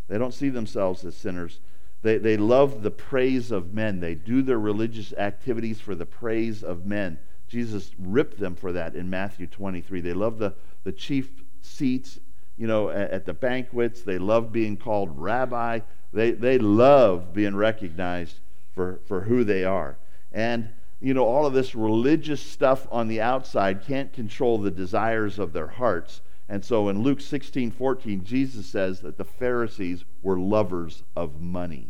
They 0.08 0.16
don't 0.16 0.34
see 0.34 0.48
themselves 0.48 1.04
as 1.04 1.16
sinners. 1.16 1.60
They, 2.06 2.18
they 2.18 2.36
love 2.36 2.84
the 2.84 2.90
praise 2.92 3.50
of 3.50 3.74
men. 3.74 3.98
They 3.98 4.14
do 4.14 4.40
their 4.40 4.60
religious 4.60 5.12
activities 5.14 5.80
for 5.80 5.96
the 5.96 6.06
praise 6.06 6.62
of 6.62 6.86
men. 6.86 7.18
Jesus 7.48 7.90
ripped 7.98 8.38
them 8.38 8.54
for 8.54 8.70
that 8.70 8.94
in 8.94 9.10
Matthew 9.10 9.48
23. 9.48 10.00
They 10.02 10.12
love 10.12 10.38
the, 10.38 10.54
the 10.84 10.92
chief 10.92 11.28
seats 11.62 12.20
you 12.56 12.68
know, 12.68 12.90
at, 12.90 13.10
at 13.10 13.24
the 13.24 13.34
banquets. 13.34 14.02
They 14.02 14.18
love 14.18 14.52
being 14.52 14.76
called 14.76 15.18
rabbi. 15.20 15.80
They, 16.12 16.30
they 16.30 16.58
love 16.58 17.34
being 17.34 17.56
recognized 17.56 18.38
for, 18.72 19.00
for 19.08 19.22
who 19.22 19.42
they 19.42 19.64
are. 19.64 19.98
And, 20.30 20.68
you 21.00 21.12
know, 21.12 21.24
all 21.24 21.44
of 21.44 21.54
this 21.54 21.74
religious 21.74 22.40
stuff 22.40 22.86
on 22.92 23.08
the 23.08 23.20
outside 23.20 23.84
can't 23.84 24.12
control 24.12 24.58
the 24.58 24.70
desires 24.70 25.40
of 25.40 25.52
their 25.52 25.66
hearts. 25.66 26.20
And 26.48 26.64
so 26.64 26.88
in 26.88 27.02
Luke 27.02 27.20
16 27.20 27.72
14, 27.72 28.22
Jesus 28.22 28.66
says 28.66 29.00
that 29.00 29.18
the 29.18 29.24
Pharisees 29.24 30.04
were 30.22 30.38
lovers 30.38 31.02
of 31.16 31.40
money. 31.40 31.88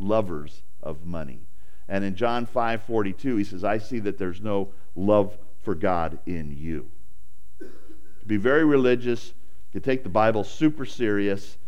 Lovers 0.00 0.62
of 0.82 1.04
money. 1.04 1.46
And 1.88 2.04
in 2.04 2.14
John 2.14 2.46
5 2.46 2.82
42, 2.82 3.36
he 3.36 3.44
says, 3.44 3.64
I 3.64 3.78
see 3.78 3.98
that 4.00 4.18
there's 4.18 4.40
no 4.40 4.70
love 4.96 5.36
for 5.62 5.74
God 5.74 6.18
in 6.26 6.56
you 6.56 6.90
be 8.30 8.36
very 8.36 8.64
religious, 8.64 9.34
to 9.72 9.80
take 9.80 10.04
the 10.04 10.08
Bible 10.08 10.44
super 10.44 10.86
serious, 10.86 11.58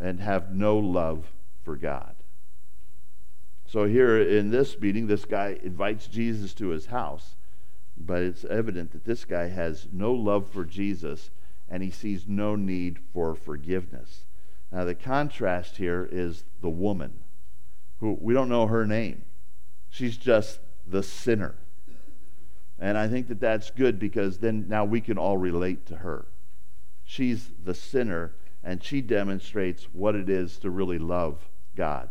and 0.00 0.20
have 0.20 0.54
no 0.54 0.78
love 0.78 1.32
for 1.64 1.74
God. 1.74 2.14
So 3.66 3.86
here 3.86 4.22
in 4.22 4.50
this 4.50 4.78
meeting, 4.78 5.08
this 5.08 5.24
guy 5.24 5.58
invites 5.64 6.06
Jesus 6.06 6.54
to 6.54 6.68
his 6.68 6.86
house, 6.86 7.34
but 7.96 8.22
it's 8.22 8.44
evident 8.44 8.92
that 8.92 9.04
this 9.04 9.24
guy 9.24 9.48
has 9.48 9.88
no 9.92 10.12
love 10.12 10.48
for 10.48 10.64
Jesus 10.64 11.30
and 11.68 11.82
he 11.82 11.90
sees 11.90 12.28
no 12.28 12.54
need 12.54 13.00
for 13.12 13.34
forgiveness. 13.34 14.26
Now, 14.70 14.84
the 14.84 14.94
contrast 14.94 15.78
here 15.78 16.08
is 16.12 16.44
the 16.60 16.70
woman, 16.70 17.14
who 18.00 18.16
we 18.20 18.34
don't 18.34 18.48
know 18.48 18.66
her 18.66 18.86
name. 18.86 19.22
She's 19.88 20.16
just 20.16 20.60
the 20.86 21.02
sinner. 21.02 21.54
And 22.78 22.98
I 22.98 23.08
think 23.08 23.28
that 23.28 23.40
that's 23.40 23.70
good 23.70 23.98
because 23.98 24.38
then 24.38 24.66
now 24.68 24.84
we 24.84 25.00
can 25.00 25.16
all 25.16 25.38
relate 25.38 25.86
to 25.86 25.96
her. 25.96 26.26
She's 27.04 27.50
the 27.64 27.74
sinner, 27.74 28.32
and 28.62 28.82
she 28.82 29.00
demonstrates 29.00 29.84
what 29.92 30.14
it 30.14 30.28
is 30.28 30.58
to 30.58 30.70
really 30.70 30.98
love 30.98 31.48
God. 31.74 32.10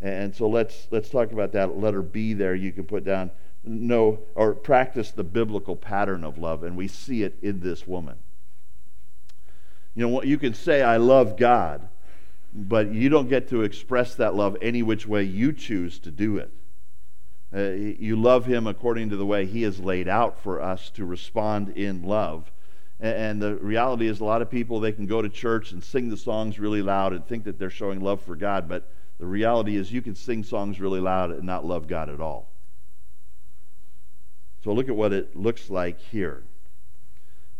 And 0.00 0.34
so 0.34 0.48
let's 0.48 0.88
let's 0.90 1.10
talk 1.10 1.30
about 1.30 1.52
that 1.52 1.76
letter 1.76 2.02
B 2.02 2.32
there. 2.32 2.54
You 2.54 2.72
can 2.72 2.84
put 2.84 3.04
down 3.04 3.30
know 3.62 4.20
or 4.34 4.54
practice 4.54 5.10
the 5.10 5.24
biblical 5.24 5.76
pattern 5.76 6.24
of 6.24 6.38
love, 6.38 6.62
and 6.62 6.76
we 6.76 6.88
see 6.88 7.22
it 7.22 7.36
in 7.42 7.60
this 7.60 7.86
woman. 7.86 8.16
You 9.94 10.06
know, 10.06 10.08
what 10.08 10.26
you 10.26 10.38
can 10.38 10.54
say 10.54 10.82
I 10.82 10.96
love 10.96 11.36
God, 11.36 11.88
but 12.52 12.92
you 12.92 13.08
don't 13.08 13.28
get 13.28 13.48
to 13.48 13.62
express 13.62 14.14
that 14.16 14.34
love 14.34 14.56
any 14.60 14.82
which 14.82 15.06
way 15.06 15.22
you 15.22 15.52
choose 15.52 15.98
to 16.00 16.10
do 16.10 16.36
it. 16.36 16.50
Uh, 17.52 17.70
you 17.70 18.14
love 18.14 18.46
him 18.46 18.66
according 18.66 19.10
to 19.10 19.16
the 19.16 19.26
way 19.26 19.44
he 19.44 19.62
has 19.62 19.80
laid 19.80 20.06
out 20.06 20.40
for 20.40 20.60
us 20.60 20.90
to 20.90 21.04
respond 21.04 21.70
in 21.70 22.02
love. 22.02 22.50
And, 23.00 23.16
and 23.16 23.42
the 23.42 23.56
reality 23.56 24.06
is, 24.06 24.20
a 24.20 24.24
lot 24.24 24.42
of 24.42 24.50
people, 24.50 24.78
they 24.78 24.92
can 24.92 25.06
go 25.06 25.20
to 25.20 25.28
church 25.28 25.72
and 25.72 25.82
sing 25.82 26.10
the 26.10 26.16
songs 26.16 26.58
really 26.60 26.82
loud 26.82 27.12
and 27.12 27.26
think 27.26 27.44
that 27.44 27.58
they're 27.58 27.70
showing 27.70 28.00
love 28.00 28.20
for 28.20 28.36
God, 28.36 28.68
but 28.68 28.88
the 29.18 29.26
reality 29.26 29.76
is, 29.76 29.92
you 29.92 30.00
can 30.00 30.14
sing 30.14 30.44
songs 30.44 30.80
really 30.80 31.00
loud 31.00 31.30
and 31.30 31.42
not 31.42 31.64
love 31.64 31.88
God 31.88 32.08
at 32.08 32.20
all. 32.20 32.50
So 34.62 34.72
look 34.72 34.88
at 34.88 34.96
what 34.96 35.12
it 35.12 35.34
looks 35.34 35.70
like 35.70 35.98
here. 36.00 36.44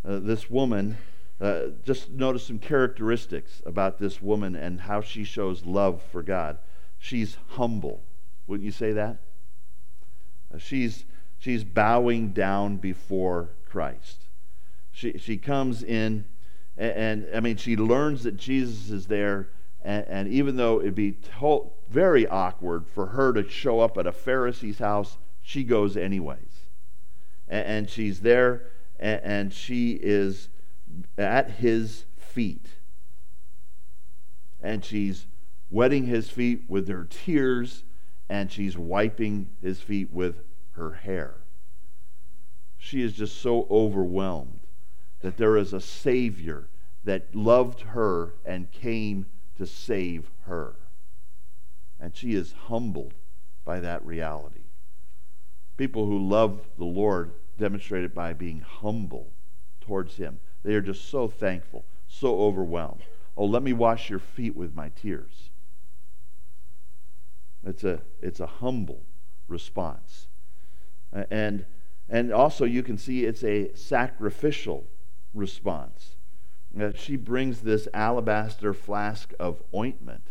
Uh, 0.04 0.18
this 0.20 0.48
woman, 0.48 0.98
uh, 1.40 1.68
just 1.84 2.10
notice 2.10 2.46
some 2.46 2.58
characteristics 2.58 3.62
about 3.64 3.98
this 3.98 4.20
woman 4.20 4.54
and 4.54 4.82
how 4.82 5.00
she 5.00 5.24
shows 5.24 5.64
love 5.64 6.02
for 6.12 6.22
God. 6.22 6.58
She's 6.98 7.38
humble. 7.50 8.02
Wouldn't 8.46 8.64
you 8.64 8.72
say 8.72 8.92
that? 8.92 9.18
Uh, 10.54 10.58
she's, 10.58 11.04
she's 11.38 11.64
bowing 11.64 12.32
down 12.32 12.76
before 12.76 13.50
Christ. 13.66 14.24
She, 14.92 15.16
she 15.18 15.38
comes 15.38 15.82
in, 15.82 16.26
and, 16.76 16.92
and 16.92 17.26
I 17.34 17.40
mean, 17.40 17.56
she 17.56 17.74
learns 17.76 18.24
that 18.24 18.36
Jesus 18.36 18.90
is 18.90 19.06
there, 19.06 19.48
and, 19.82 20.04
and 20.08 20.28
even 20.28 20.56
though 20.56 20.80
it'd 20.80 20.94
be 20.94 21.12
to- 21.40 21.70
very 21.88 22.26
awkward 22.26 22.86
for 22.86 23.06
her 23.06 23.32
to 23.32 23.48
show 23.48 23.80
up 23.80 23.96
at 23.96 24.06
a 24.06 24.12
Pharisee's 24.12 24.78
house, 24.78 25.16
she 25.40 25.64
goes 25.64 25.96
anyways. 25.96 26.66
And, 27.48 27.66
and 27.66 27.90
she's 27.90 28.20
there, 28.20 28.64
and, 28.98 29.20
and 29.22 29.52
she 29.54 29.92
is 29.92 30.50
at 31.18 31.50
his 31.50 32.04
feet. 32.16 32.66
And 34.60 34.84
she's 34.84 35.26
wetting 35.70 36.04
his 36.04 36.30
feet 36.30 36.64
with 36.68 36.88
her 36.88 37.04
tears 37.04 37.84
and 38.28 38.50
she's 38.50 38.76
wiping 38.78 39.50
his 39.60 39.80
feet 39.80 40.12
with 40.12 40.36
her 40.72 40.92
hair. 40.92 41.34
She 42.78 43.02
is 43.02 43.12
just 43.12 43.40
so 43.40 43.66
overwhelmed 43.70 44.60
that 45.20 45.36
there 45.36 45.56
is 45.56 45.72
a 45.72 45.80
Savior 45.80 46.68
that 47.04 47.34
loved 47.34 47.80
her 47.80 48.34
and 48.44 48.70
came 48.70 49.26
to 49.56 49.66
save 49.66 50.30
her. 50.46 50.76
And 51.98 52.16
she 52.16 52.34
is 52.34 52.52
humbled 52.66 53.14
by 53.64 53.80
that 53.80 54.04
reality. 54.04 54.64
People 55.76 56.06
who 56.06 56.18
love 56.18 56.66
the 56.78 56.84
Lord 56.84 57.32
demonstrate 57.58 58.04
it 58.04 58.14
by 58.14 58.32
being 58.32 58.60
humble 58.60 59.32
towards 59.80 60.16
Him. 60.16 60.40
They 60.62 60.74
are 60.74 60.80
just 60.80 61.08
so 61.08 61.28
thankful, 61.28 61.84
so 62.06 62.40
overwhelmed. 62.40 63.02
Oh, 63.36 63.46
let 63.46 63.62
me 63.62 63.72
wash 63.72 64.10
your 64.10 64.18
feet 64.18 64.56
with 64.56 64.74
my 64.74 64.90
tears. 64.90 65.50
It's 67.64 67.84
a, 67.84 68.00
it's 68.20 68.40
a 68.40 68.46
humble 68.46 69.02
response. 69.48 70.28
And, 71.12 71.66
and 72.08 72.32
also, 72.32 72.64
you 72.64 72.82
can 72.82 72.98
see 72.98 73.24
it's 73.24 73.44
a 73.44 73.74
sacrificial 73.74 74.86
response. 75.34 76.16
Uh, 76.78 76.92
she 76.94 77.16
brings 77.16 77.60
this 77.60 77.88
alabaster 77.92 78.72
flask 78.72 79.32
of 79.40 79.62
ointment 79.74 80.28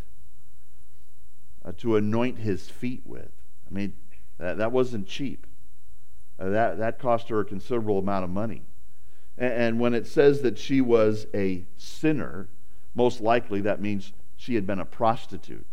uh, 1.65 1.73
to 1.77 1.95
anoint 1.97 2.39
his 2.39 2.69
feet 2.69 3.01
with. 3.05 3.31
I 3.69 3.73
mean, 3.73 3.93
that, 4.37 4.57
that 4.57 4.71
wasn't 4.71 5.07
cheap. 5.07 5.45
Uh, 6.39 6.49
that, 6.49 6.77
that 6.77 6.99
cost 6.99 7.29
her 7.29 7.41
a 7.41 7.45
considerable 7.45 7.99
amount 7.99 8.23
of 8.23 8.29
money. 8.29 8.63
And, 9.39 9.79
when 9.79 9.93
it 9.93 10.05
says 10.05 10.41
that 10.41 10.57
she 10.57 10.81
was 10.81 11.25
a 11.33 11.65
sinner, 11.77 12.49
most 12.93 13.21
likely 13.21 13.61
that 13.61 13.79
means 13.79 14.11
she 14.35 14.55
had 14.55 14.67
been 14.67 14.79
a 14.79 14.85
prostitute. 14.85 15.65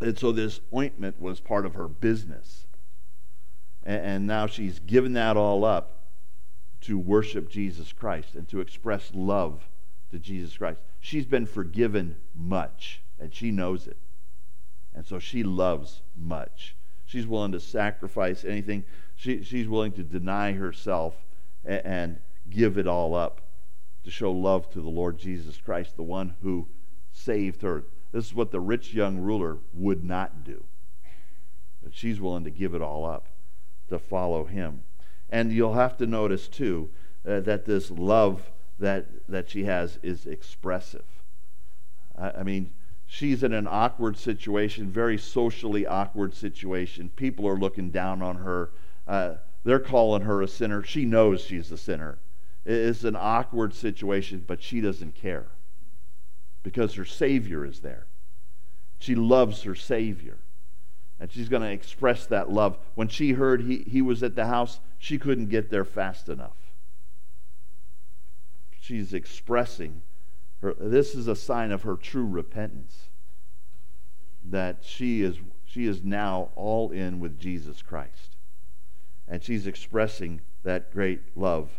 And 0.00 0.16
so 0.16 0.30
this 0.30 0.60
ointment 0.72 1.20
was 1.20 1.40
part 1.40 1.66
of 1.66 1.74
her 1.74 1.88
business. 1.88 2.68
And, 3.82 4.04
and 4.04 4.26
now 4.28 4.46
she's 4.46 4.78
given 4.78 5.14
that 5.14 5.36
all 5.36 5.64
up 5.64 5.98
to 6.82 6.96
worship 6.96 7.48
Jesus 7.50 7.92
Christ 7.92 8.36
and 8.36 8.48
to 8.50 8.60
express 8.60 9.10
love 9.12 9.68
to 10.12 10.20
Jesus 10.20 10.56
Christ. 10.56 10.80
She's 11.00 11.26
been 11.26 11.46
forgiven 11.46 12.16
much, 12.36 13.02
and 13.18 13.34
she 13.34 13.50
knows 13.50 13.88
it. 13.88 13.96
And 14.94 15.04
so 15.04 15.18
she 15.18 15.42
loves 15.42 16.02
much. 16.16 16.76
She's 17.04 17.26
willing 17.26 17.52
to 17.52 17.60
sacrifice 17.60 18.44
anything. 18.44 18.84
She, 19.16 19.42
she's 19.42 19.66
willing 19.66 19.92
to 19.92 20.04
deny 20.04 20.52
herself 20.52 21.16
and, 21.64 22.18
give 22.50 22.76
it 22.76 22.86
all 22.86 23.14
up 23.14 23.40
to 24.04 24.10
show 24.10 24.30
love 24.30 24.68
to 24.70 24.80
the 24.80 24.88
Lord 24.88 25.16
Jesus 25.16 25.56
Christ, 25.56 25.96
the 25.96 26.02
one 26.02 26.34
who 26.42 26.68
saved 27.12 27.62
her. 27.62 27.84
This 28.12 28.26
is 28.26 28.34
what 28.34 28.50
the 28.50 28.60
rich 28.60 28.92
young 28.92 29.18
ruler 29.18 29.58
would 29.72 30.04
not 30.04 30.44
do. 30.44 30.64
But 31.82 31.94
she's 31.94 32.20
willing 32.20 32.44
to 32.44 32.50
give 32.50 32.74
it 32.74 32.82
all 32.82 33.06
up 33.06 33.28
to 33.88 33.98
follow 33.98 34.44
him. 34.44 34.82
And 35.30 35.52
you'll 35.52 35.74
have 35.74 35.96
to 35.98 36.06
notice, 36.06 36.48
too, 36.48 36.90
uh, 37.26 37.40
that 37.40 37.64
this 37.64 37.90
love 37.90 38.50
that, 38.78 39.06
that 39.28 39.48
she 39.48 39.64
has 39.64 39.98
is 40.02 40.26
expressive. 40.26 41.04
I, 42.18 42.30
I 42.30 42.42
mean, 42.42 42.72
she's 43.06 43.42
in 43.42 43.52
an 43.52 43.68
awkward 43.68 44.16
situation, 44.16 44.90
very 44.90 45.16
socially 45.16 45.86
awkward 45.86 46.34
situation. 46.34 47.10
People 47.16 47.48
are 47.48 47.56
looking 47.56 47.90
down 47.90 48.20
on 48.20 48.36
her. 48.36 48.70
Uh, 49.06 49.34
they're 49.64 49.78
calling 49.78 50.22
her 50.22 50.42
a 50.42 50.48
sinner. 50.48 50.82
She 50.82 51.04
knows 51.04 51.42
she's 51.42 51.70
a 51.70 51.76
sinner. 51.76 52.18
It's 52.64 53.04
an 53.04 53.16
awkward 53.16 53.74
situation, 53.74 54.44
but 54.46 54.62
she 54.62 54.80
doesn't 54.80 55.14
care 55.14 55.46
because 56.62 56.94
her 56.94 57.04
Savior 57.04 57.64
is 57.64 57.80
there. 57.80 58.06
She 58.98 59.14
loves 59.14 59.62
her 59.62 59.74
Savior. 59.74 60.38
And 61.18 61.30
she's 61.30 61.48
going 61.48 61.62
to 61.62 61.70
express 61.70 62.26
that 62.26 62.50
love. 62.50 62.78
When 62.94 63.08
she 63.08 63.32
heard 63.32 63.62
he, 63.62 63.84
he 63.86 64.02
was 64.02 64.22
at 64.22 64.34
the 64.34 64.46
house, 64.46 64.80
she 64.98 65.18
couldn't 65.18 65.50
get 65.50 65.70
there 65.70 65.84
fast 65.84 66.28
enough. 66.28 66.56
She's 68.80 69.14
expressing 69.14 70.02
her, 70.62 70.74
this 70.78 71.14
is 71.14 71.28
a 71.28 71.36
sign 71.36 71.72
of 71.72 71.82
her 71.82 71.96
true 71.96 72.26
repentance 72.26 73.08
that 74.44 74.78
she 74.82 75.22
is 75.22 75.38
she 75.64 75.86
is 75.86 76.02
now 76.02 76.50
all 76.54 76.90
in 76.90 77.18
with 77.18 77.38
Jesus 77.38 77.82
Christ. 77.82 78.31
And 79.32 79.42
she's 79.42 79.66
expressing 79.66 80.42
that 80.62 80.92
great 80.92 81.20
love 81.34 81.70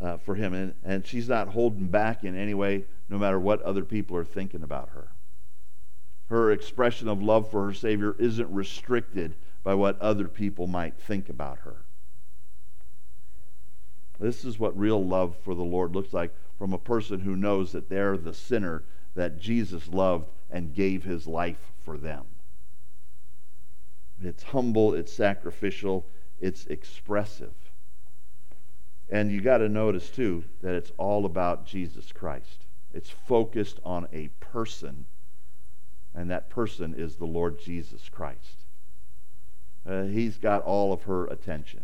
uh, 0.00 0.18
for 0.18 0.36
him. 0.36 0.54
And, 0.54 0.74
and 0.84 1.04
she's 1.04 1.28
not 1.28 1.48
holding 1.48 1.88
back 1.88 2.22
in 2.22 2.36
any 2.36 2.54
way, 2.54 2.84
no 3.08 3.18
matter 3.18 3.40
what 3.40 3.60
other 3.62 3.84
people 3.84 4.16
are 4.16 4.24
thinking 4.24 4.62
about 4.62 4.90
her 4.90 5.08
her 6.28 6.50
expression 6.50 7.08
of 7.08 7.22
love 7.22 7.50
for 7.50 7.66
her 7.66 7.72
Savior 7.74 8.16
isn't 8.18 8.52
restricted 8.52 9.34
by 9.62 9.74
what 9.74 10.00
other 10.00 10.28
people 10.28 10.66
might 10.66 10.98
think 10.98 11.28
about 11.28 11.58
her. 11.58 11.76
This 14.18 14.44
is 14.44 14.58
what 14.58 14.78
real 14.78 15.04
love 15.04 15.36
for 15.42 15.54
the 15.54 15.62
Lord 15.62 15.94
looks 15.94 16.12
like 16.12 16.34
from 16.58 16.72
a 16.72 16.78
person 16.78 17.20
who 17.20 17.36
knows 17.36 17.72
that 17.72 17.88
they're 17.88 18.16
the 18.16 18.34
sinner 18.34 18.84
that 19.14 19.40
Jesus 19.40 19.88
loved 19.88 20.30
and 20.50 20.74
gave 20.74 21.04
his 21.04 21.26
life 21.26 21.72
for 21.84 21.98
them. 21.98 22.24
It's 24.22 24.42
humble, 24.44 24.94
it's 24.94 25.12
sacrificial, 25.12 26.06
it's 26.44 26.66
expressive. 26.66 27.54
And 29.10 29.30
you 29.30 29.40
got 29.40 29.58
to 29.58 29.68
notice, 29.68 30.10
too, 30.10 30.44
that 30.62 30.74
it's 30.74 30.92
all 30.98 31.26
about 31.26 31.66
Jesus 31.66 32.12
Christ. 32.12 32.66
It's 32.92 33.10
focused 33.10 33.80
on 33.84 34.08
a 34.12 34.28
person 34.40 35.06
and 36.14 36.30
that 36.30 36.48
person 36.48 36.94
is 36.96 37.16
the 37.16 37.24
Lord 37.24 37.58
Jesus 37.58 38.08
Christ. 38.08 38.64
Uh, 39.86 40.04
he's 40.04 40.38
got 40.38 40.62
all 40.62 40.92
of 40.92 41.02
her 41.02 41.26
attention. 41.26 41.82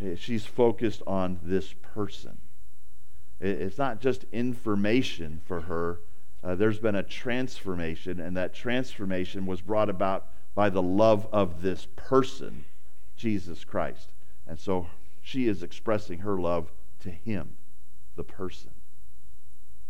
Uh, 0.00 0.16
she's 0.16 0.46
focused 0.46 1.02
on 1.06 1.38
this 1.42 1.74
person. 1.94 2.38
It's 3.40 3.78
not 3.78 4.00
just 4.00 4.24
information 4.32 5.40
for 5.44 5.62
her. 5.62 6.00
Uh, 6.42 6.54
there's 6.54 6.78
been 6.78 6.94
a 6.94 7.02
transformation, 7.02 8.20
and 8.20 8.36
that 8.36 8.54
transformation 8.54 9.46
was 9.46 9.60
brought 9.60 9.90
about 9.90 10.28
by 10.54 10.70
the 10.70 10.82
love 10.82 11.26
of 11.32 11.60
this 11.60 11.86
person, 11.96 12.64
Jesus 13.22 13.62
Christ. 13.64 14.10
And 14.48 14.58
so 14.58 14.88
she 15.22 15.46
is 15.46 15.62
expressing 15.62 16.18
her 16.18 16.40
love 16.40 16.72
to 17.00 17.10
him, 17.10 17.50
the 18.16 18.24
person. 18.24 18.72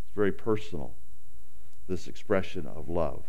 It's 0.04 0.14
very 0.14 0.32
personal 0.32 0.94
this 1.88 2.08
expression 2.08 2.66
of 2.66 2.90
love. 2.90 3.24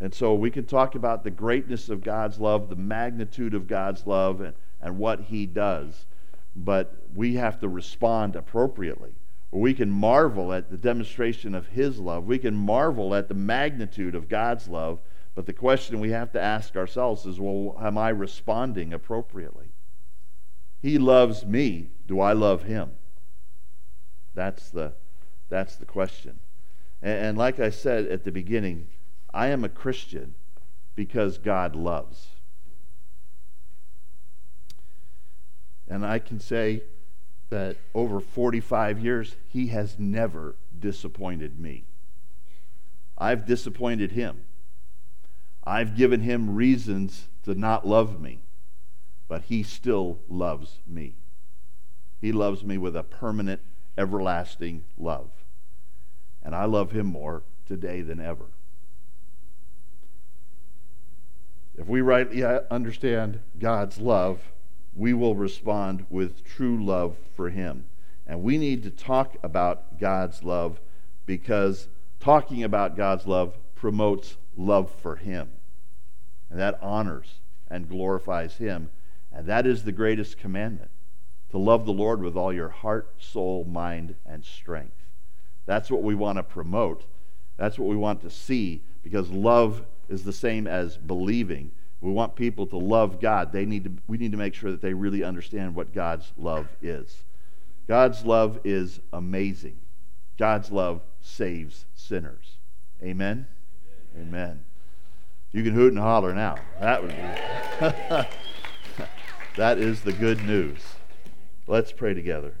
And 0.00 0.14
so 0.14 0.34
we 0.34 0.50
can 0.50 0.64
talk 0.64 0.94
about 0.94 1.24
the 1.24 1.30
greatness 1.30 1.88
of 1.88 2.02
God's 2.02 2.38
love, 2.38 2.68
the 2.68 2.76
magnitude 2.76 3.52
of 3.52 3.66
God's 3.66 4.06
love, 4.06 4.40
and, 4.40 4.54
and 4.80 4.98
what 4.98 5.20
He 5.20 5.46
does, 5.46 6.06
but 6.56 6.96
we 7.14 7.34
have 7.34 7.60
to 7.60 7.68
respond 7.68 8.36
appropriately. 8.36 9.12
We 9.50 9.74
can 9.74 9.90
marvel 9.90 10.52
at 10.52 10.70
the 10.70 10.76
demonstration 10.76 11.54
of 11.54 11.66
His 11.68 11.98
love. 11.98 12.24
We 12.24 12.38
can 12.38 12.54
marvel 12.54 13.14
at 13.14 13.28
the 13.28 13.34
magnitude 13.34 14.14
of 14.14 14.28
God's 14.28 14.68
love, 14.68 15.00
but 15.34 15.46
the 15.46 15.52
question 15.52 16.00
we 16.00 16.10
have 16.10 16.32
to 16.32 16.40
ask 16.40 16.76
ourselves 16.76 17.26
is 17.26 17.40
well, 17.40 17.76
am 17.80 17.98
I 17.98 18.10
responding 18.10 18.92
appropriately? 18.92 19.70
He 20.80 20.98
loves 20.98 21.44
me. 21.44 21.90
Do 22.06 22.20
I 22.20 22.34
love 22.34 22.64
Him? 22.64 22.92
That's 24.34 24.70
the, 24.70 24.92
that's 25.48 25.76
the 25.76 25.86
question. 25.86 26.38
And, 27.02 27.26
and 27.26 27.38
like 27.38 27.58
I 27.58 27.70
said 27.70 28.06
at 28.06 28.24
the 28.24 28.32
beginning, 28.32 28.88
I 29.32 29.48
am 29.48 29.64
a 29.64 29.68
Christian 29.68 30.34
because 30.94 31.38
God 31.38 31.74
loves. 31.74 32.28
And 35.88 36.06
I 36.06 36.18
can 36.18 36.38
say 36.38 36.82
that 37.50 37.76
over 37.94 38.20
45 38.20 39.00
years, 39.00 39.36
He 39.48 39.68
has 39.68 39.98
never 39.98 40.54
disappointed 40.78 41.58
me. 41.58 41.84
I've 43.18 43.46
disappointed 43.46 44.12
Him. 44.12 44.44
I've 45.64 45.96
given 45.96 46.20
Him 46.20 46.54
reasons 46.54 47.28
to 47.44 47.54
not 47.54 47.86
love 47.86 48.20
me, 48.20 48.40
but 49.28 49.42
He 49.42 49.62
still 49.62 50.18
loves 50.28 50.80
me. 50.86 51.16
He 52.20 52.32
loves 52.32 52.64
me 52.64 52.78
with 52.78 52.96
a 52.96 53.02
permanent, 53.02 53.60
everlasting 53.98 54.84
love. 54.96 55.30
And 56.42 56.54
I 56.54 56.64
love 56.64 56.92
him 56.92 57.06
more 57.06 57.42
today 57.66 58.00
than 58.00 58.18
ever. 58.18 58.46
If 61.76 61.86
we 61.86 62.00
rightly 62.00 62.42
uh, 62.42 62.60
understand 62.70 63.40
God's 63.58 63.98
love, 63.98 64.40
we 64.94 65.12
will 65.12 65.34
respond 65.34 66.06
with 66.08 66.44
true 66.44 66.82
love 66.82 67.16
for 67.34 67.50
him. 67.50 67.84
And 68.26 68.42
we 68.42 68.58
need 68.58 68.84
to 68.84 68.90
talk 68.90 69.36
about 69.42 69.98
God's 69.98 70.42
love 70.42 70.80
because 71.26 71.88
talking 72.20 72.62
about 72.62 72.96
God's 72.96 73.26
love 73.26 73.58
promotes 73.74 74.36
love 74.56 74.90
for 74.90 75.16
him. 75.16 75.50
And 76.50 76.58
that 76.60 76.78
honors 76.82 77.40
and 77.68 77.88
glorifies 77.88 78.56
him. 78.56 78.90
And 79.32 79.46
that 79.46 79.66
is 79.66 79.82
the 79.82 79.92
greatest 79.92 80.38
commandment 80.38 80.90
to 81.50 81.58
love 81.58 81.86
the 81.86 81.92
Lord 81.92 82.20
with 82.20 82.36
all 82.36 82.52
your 82.52 82.68
heart, 82.68 83.14
soul, 83.18 83.64
mind, 83.64 84.16
and 84.26 84.44
strength. 84.44 85.06
That's 85.66 85.90
what 85.90 86.02
we 86.02 86.14
want 86.14 86.38
to 86.38 86.42
promote. 86.42 87.04
That's 87.56 87.78
what 87.78 87.88
we 87.88 87.96
want 87.96 88.20
to 88.22 88.30
see 88.30 88.82
because 89.02 89.30
love 89.30 89.84
is 90.08 90.24
the 90.24 90.32
same 90.32 90.66
as 90.66 90.96
believing. 90.96 91.70
We 92.00 92.10
want 92.10 92.34
people 92.34 92.66
to 92.66 92.76
love 92.76 93.20
God. 93.20 93.52
They 93.52 93.64
need 93.64 93.84
to, 93.84 93.92
we 94.06 94.18
need 94.18 94.32
to 94.32 94.38
make 94.38 94.54
sure 94.54 94.70
that 94.70 94.82
they 94.82 94.94
really 94.94 95.22
understand 95.22 95.74
what 95.74 95.94
God's 95.94 96.32
love 96.36 96.68
is. 96.82 97.24
God's 97.86 98.24
love 98.24 98.60
is 98.64 99.00
amazing. 99.12 99.78
God's 100.36 100.70
love 100.70 101.02
saves 101.20 101.84
sinners. 101.94 102.56
Amen? 103.02 103.46
Amen. 104.16 104.64
You 105.52 105.62
can 105.62 105.74
hoot 105.74 105.92
and 105.92 106.00
holler 106.00 106.34
now. 106.34 106.56
That 106.80 107.02
would 107.02 107.10
be. 107.10 107.16
that 109.56 109.78
is 109.78 110.02
the 110.02 110.12
good 110.12 110.44
news. 110.44 110.80
Let's 111.66 111.92
pray 111.92 112.14
together. 112.14 112.54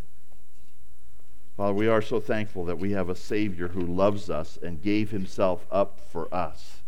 Father, 1.56 1.74
we 1.74 1.86
are 1.86 2.02
so 2.02 2.18
thankful 2.18 2.64
that 2.64 2.78
we 2.78 2.92
have 2.92 3.08
a 3.08 3.14
Savior 3.14 3.68
who 3.68 3.80
loves 3.80 4.28
us 4.28 4.58
and 4.62 4.82
gave 4.82 5.10
himself 5.10 5.66
up 5.70 6.00
for 6.10 6.32
us. 6.34 6.82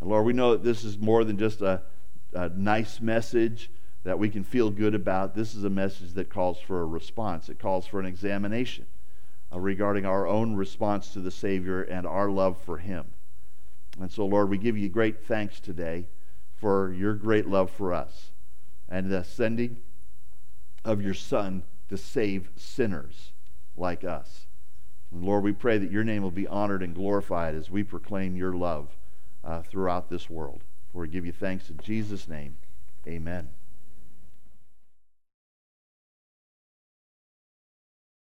And 0.00 0.08
Lord, 0.08 0.24
we 0.24 0.32
know 0.32 0.52
that 0.52 0.64
this 0.64 0.84
is 0.84 0.98
more 0.98 1.24
than 1.24 1.36
just 1.36 1.60
a, 1.60 1.82
a 2.32 2.48
nice 2.50 3.00
message 3.00 3.70
that 4.04 4.18
we 4.18 4.30
can 4.30 4.44
feel 4.44 4.70
good 4.70 4.94
about. 4.94 5.34
This 5.34 5.54
is 5.54 5.64
a 5.64 5.70
message 5.70 6.12
that 6.14 6.30
calls 6.30 6.58
for 6.58 6.80
a 6.80 6.86
response, 6.86 7.48
it 7.48 7.58
calls 7.58 7.86
for 7.86 8.00
an 8.00 8.06
examination 8.06 8.86
uh, 9.52 9.58
regarding 9.58 10.06
our 10.06 10.26
own 10.26 10.54
response 10.54 11.12
to 11.12 11.20
the 11.20 11.30
Savior 11.30 11.82
and 11.82 12.06
our 12.06 12.30
love 12.30 12.58
for 12.58 12.78
Him. 12.78 13.04
And 14.00 14.10
so, 14.10 14.26
Lord, 14.26 14.48
we 14.48 14.58
give 14.58 14.78
you 14.78 14.88
great 14.88 15.26
thanks 15.26 15.60
today 15.60 16.08
for 16.56 16.92
your 16.92 17.14
great 17.14 17.46
love 17.46 17.70
for 17.70 17.92
us 17.92 18.30
and 18.88 19.10
the 19.10 19.22
sending 19.22 19.78
of 20.84 21.02
your 21.02 21.14
Son 21.14 21.62
to 21.88 21.96
save 21.96 22.50
sinners 22.56 23.32
like 23.76 24.04
us. 24.04 24.46
And 25.12 25.24
Lord, 25.24 25.44
we 25.44 25.52
pray 25.52 25.78
that 25.78 25.90
your 25.90 26.04
name 26.04 26.22
will 26.22 26.30
be 26.30 26.46
honored 26.46 26.82
and 26.82 26.94
glorified 26.94 27.54
as 27.54 27.70
we 27.70 27.82
proclaim 27.82 28.36
your 28.36 28.52
love 28.52 28.96
uh, 29.44 29.62
throughout 29.62 30.08
this 30.08 30.28
world. 30.28 30.62
For 30.92 31.02
we 31.02 31.08
give 31.08 31.26
you 31.26 31.32
thanks 31.32 31.70
in 31.70 31.78
Jesus' 31.78 32.28
name. 32.28 32.56
Amen. 33.06 33.57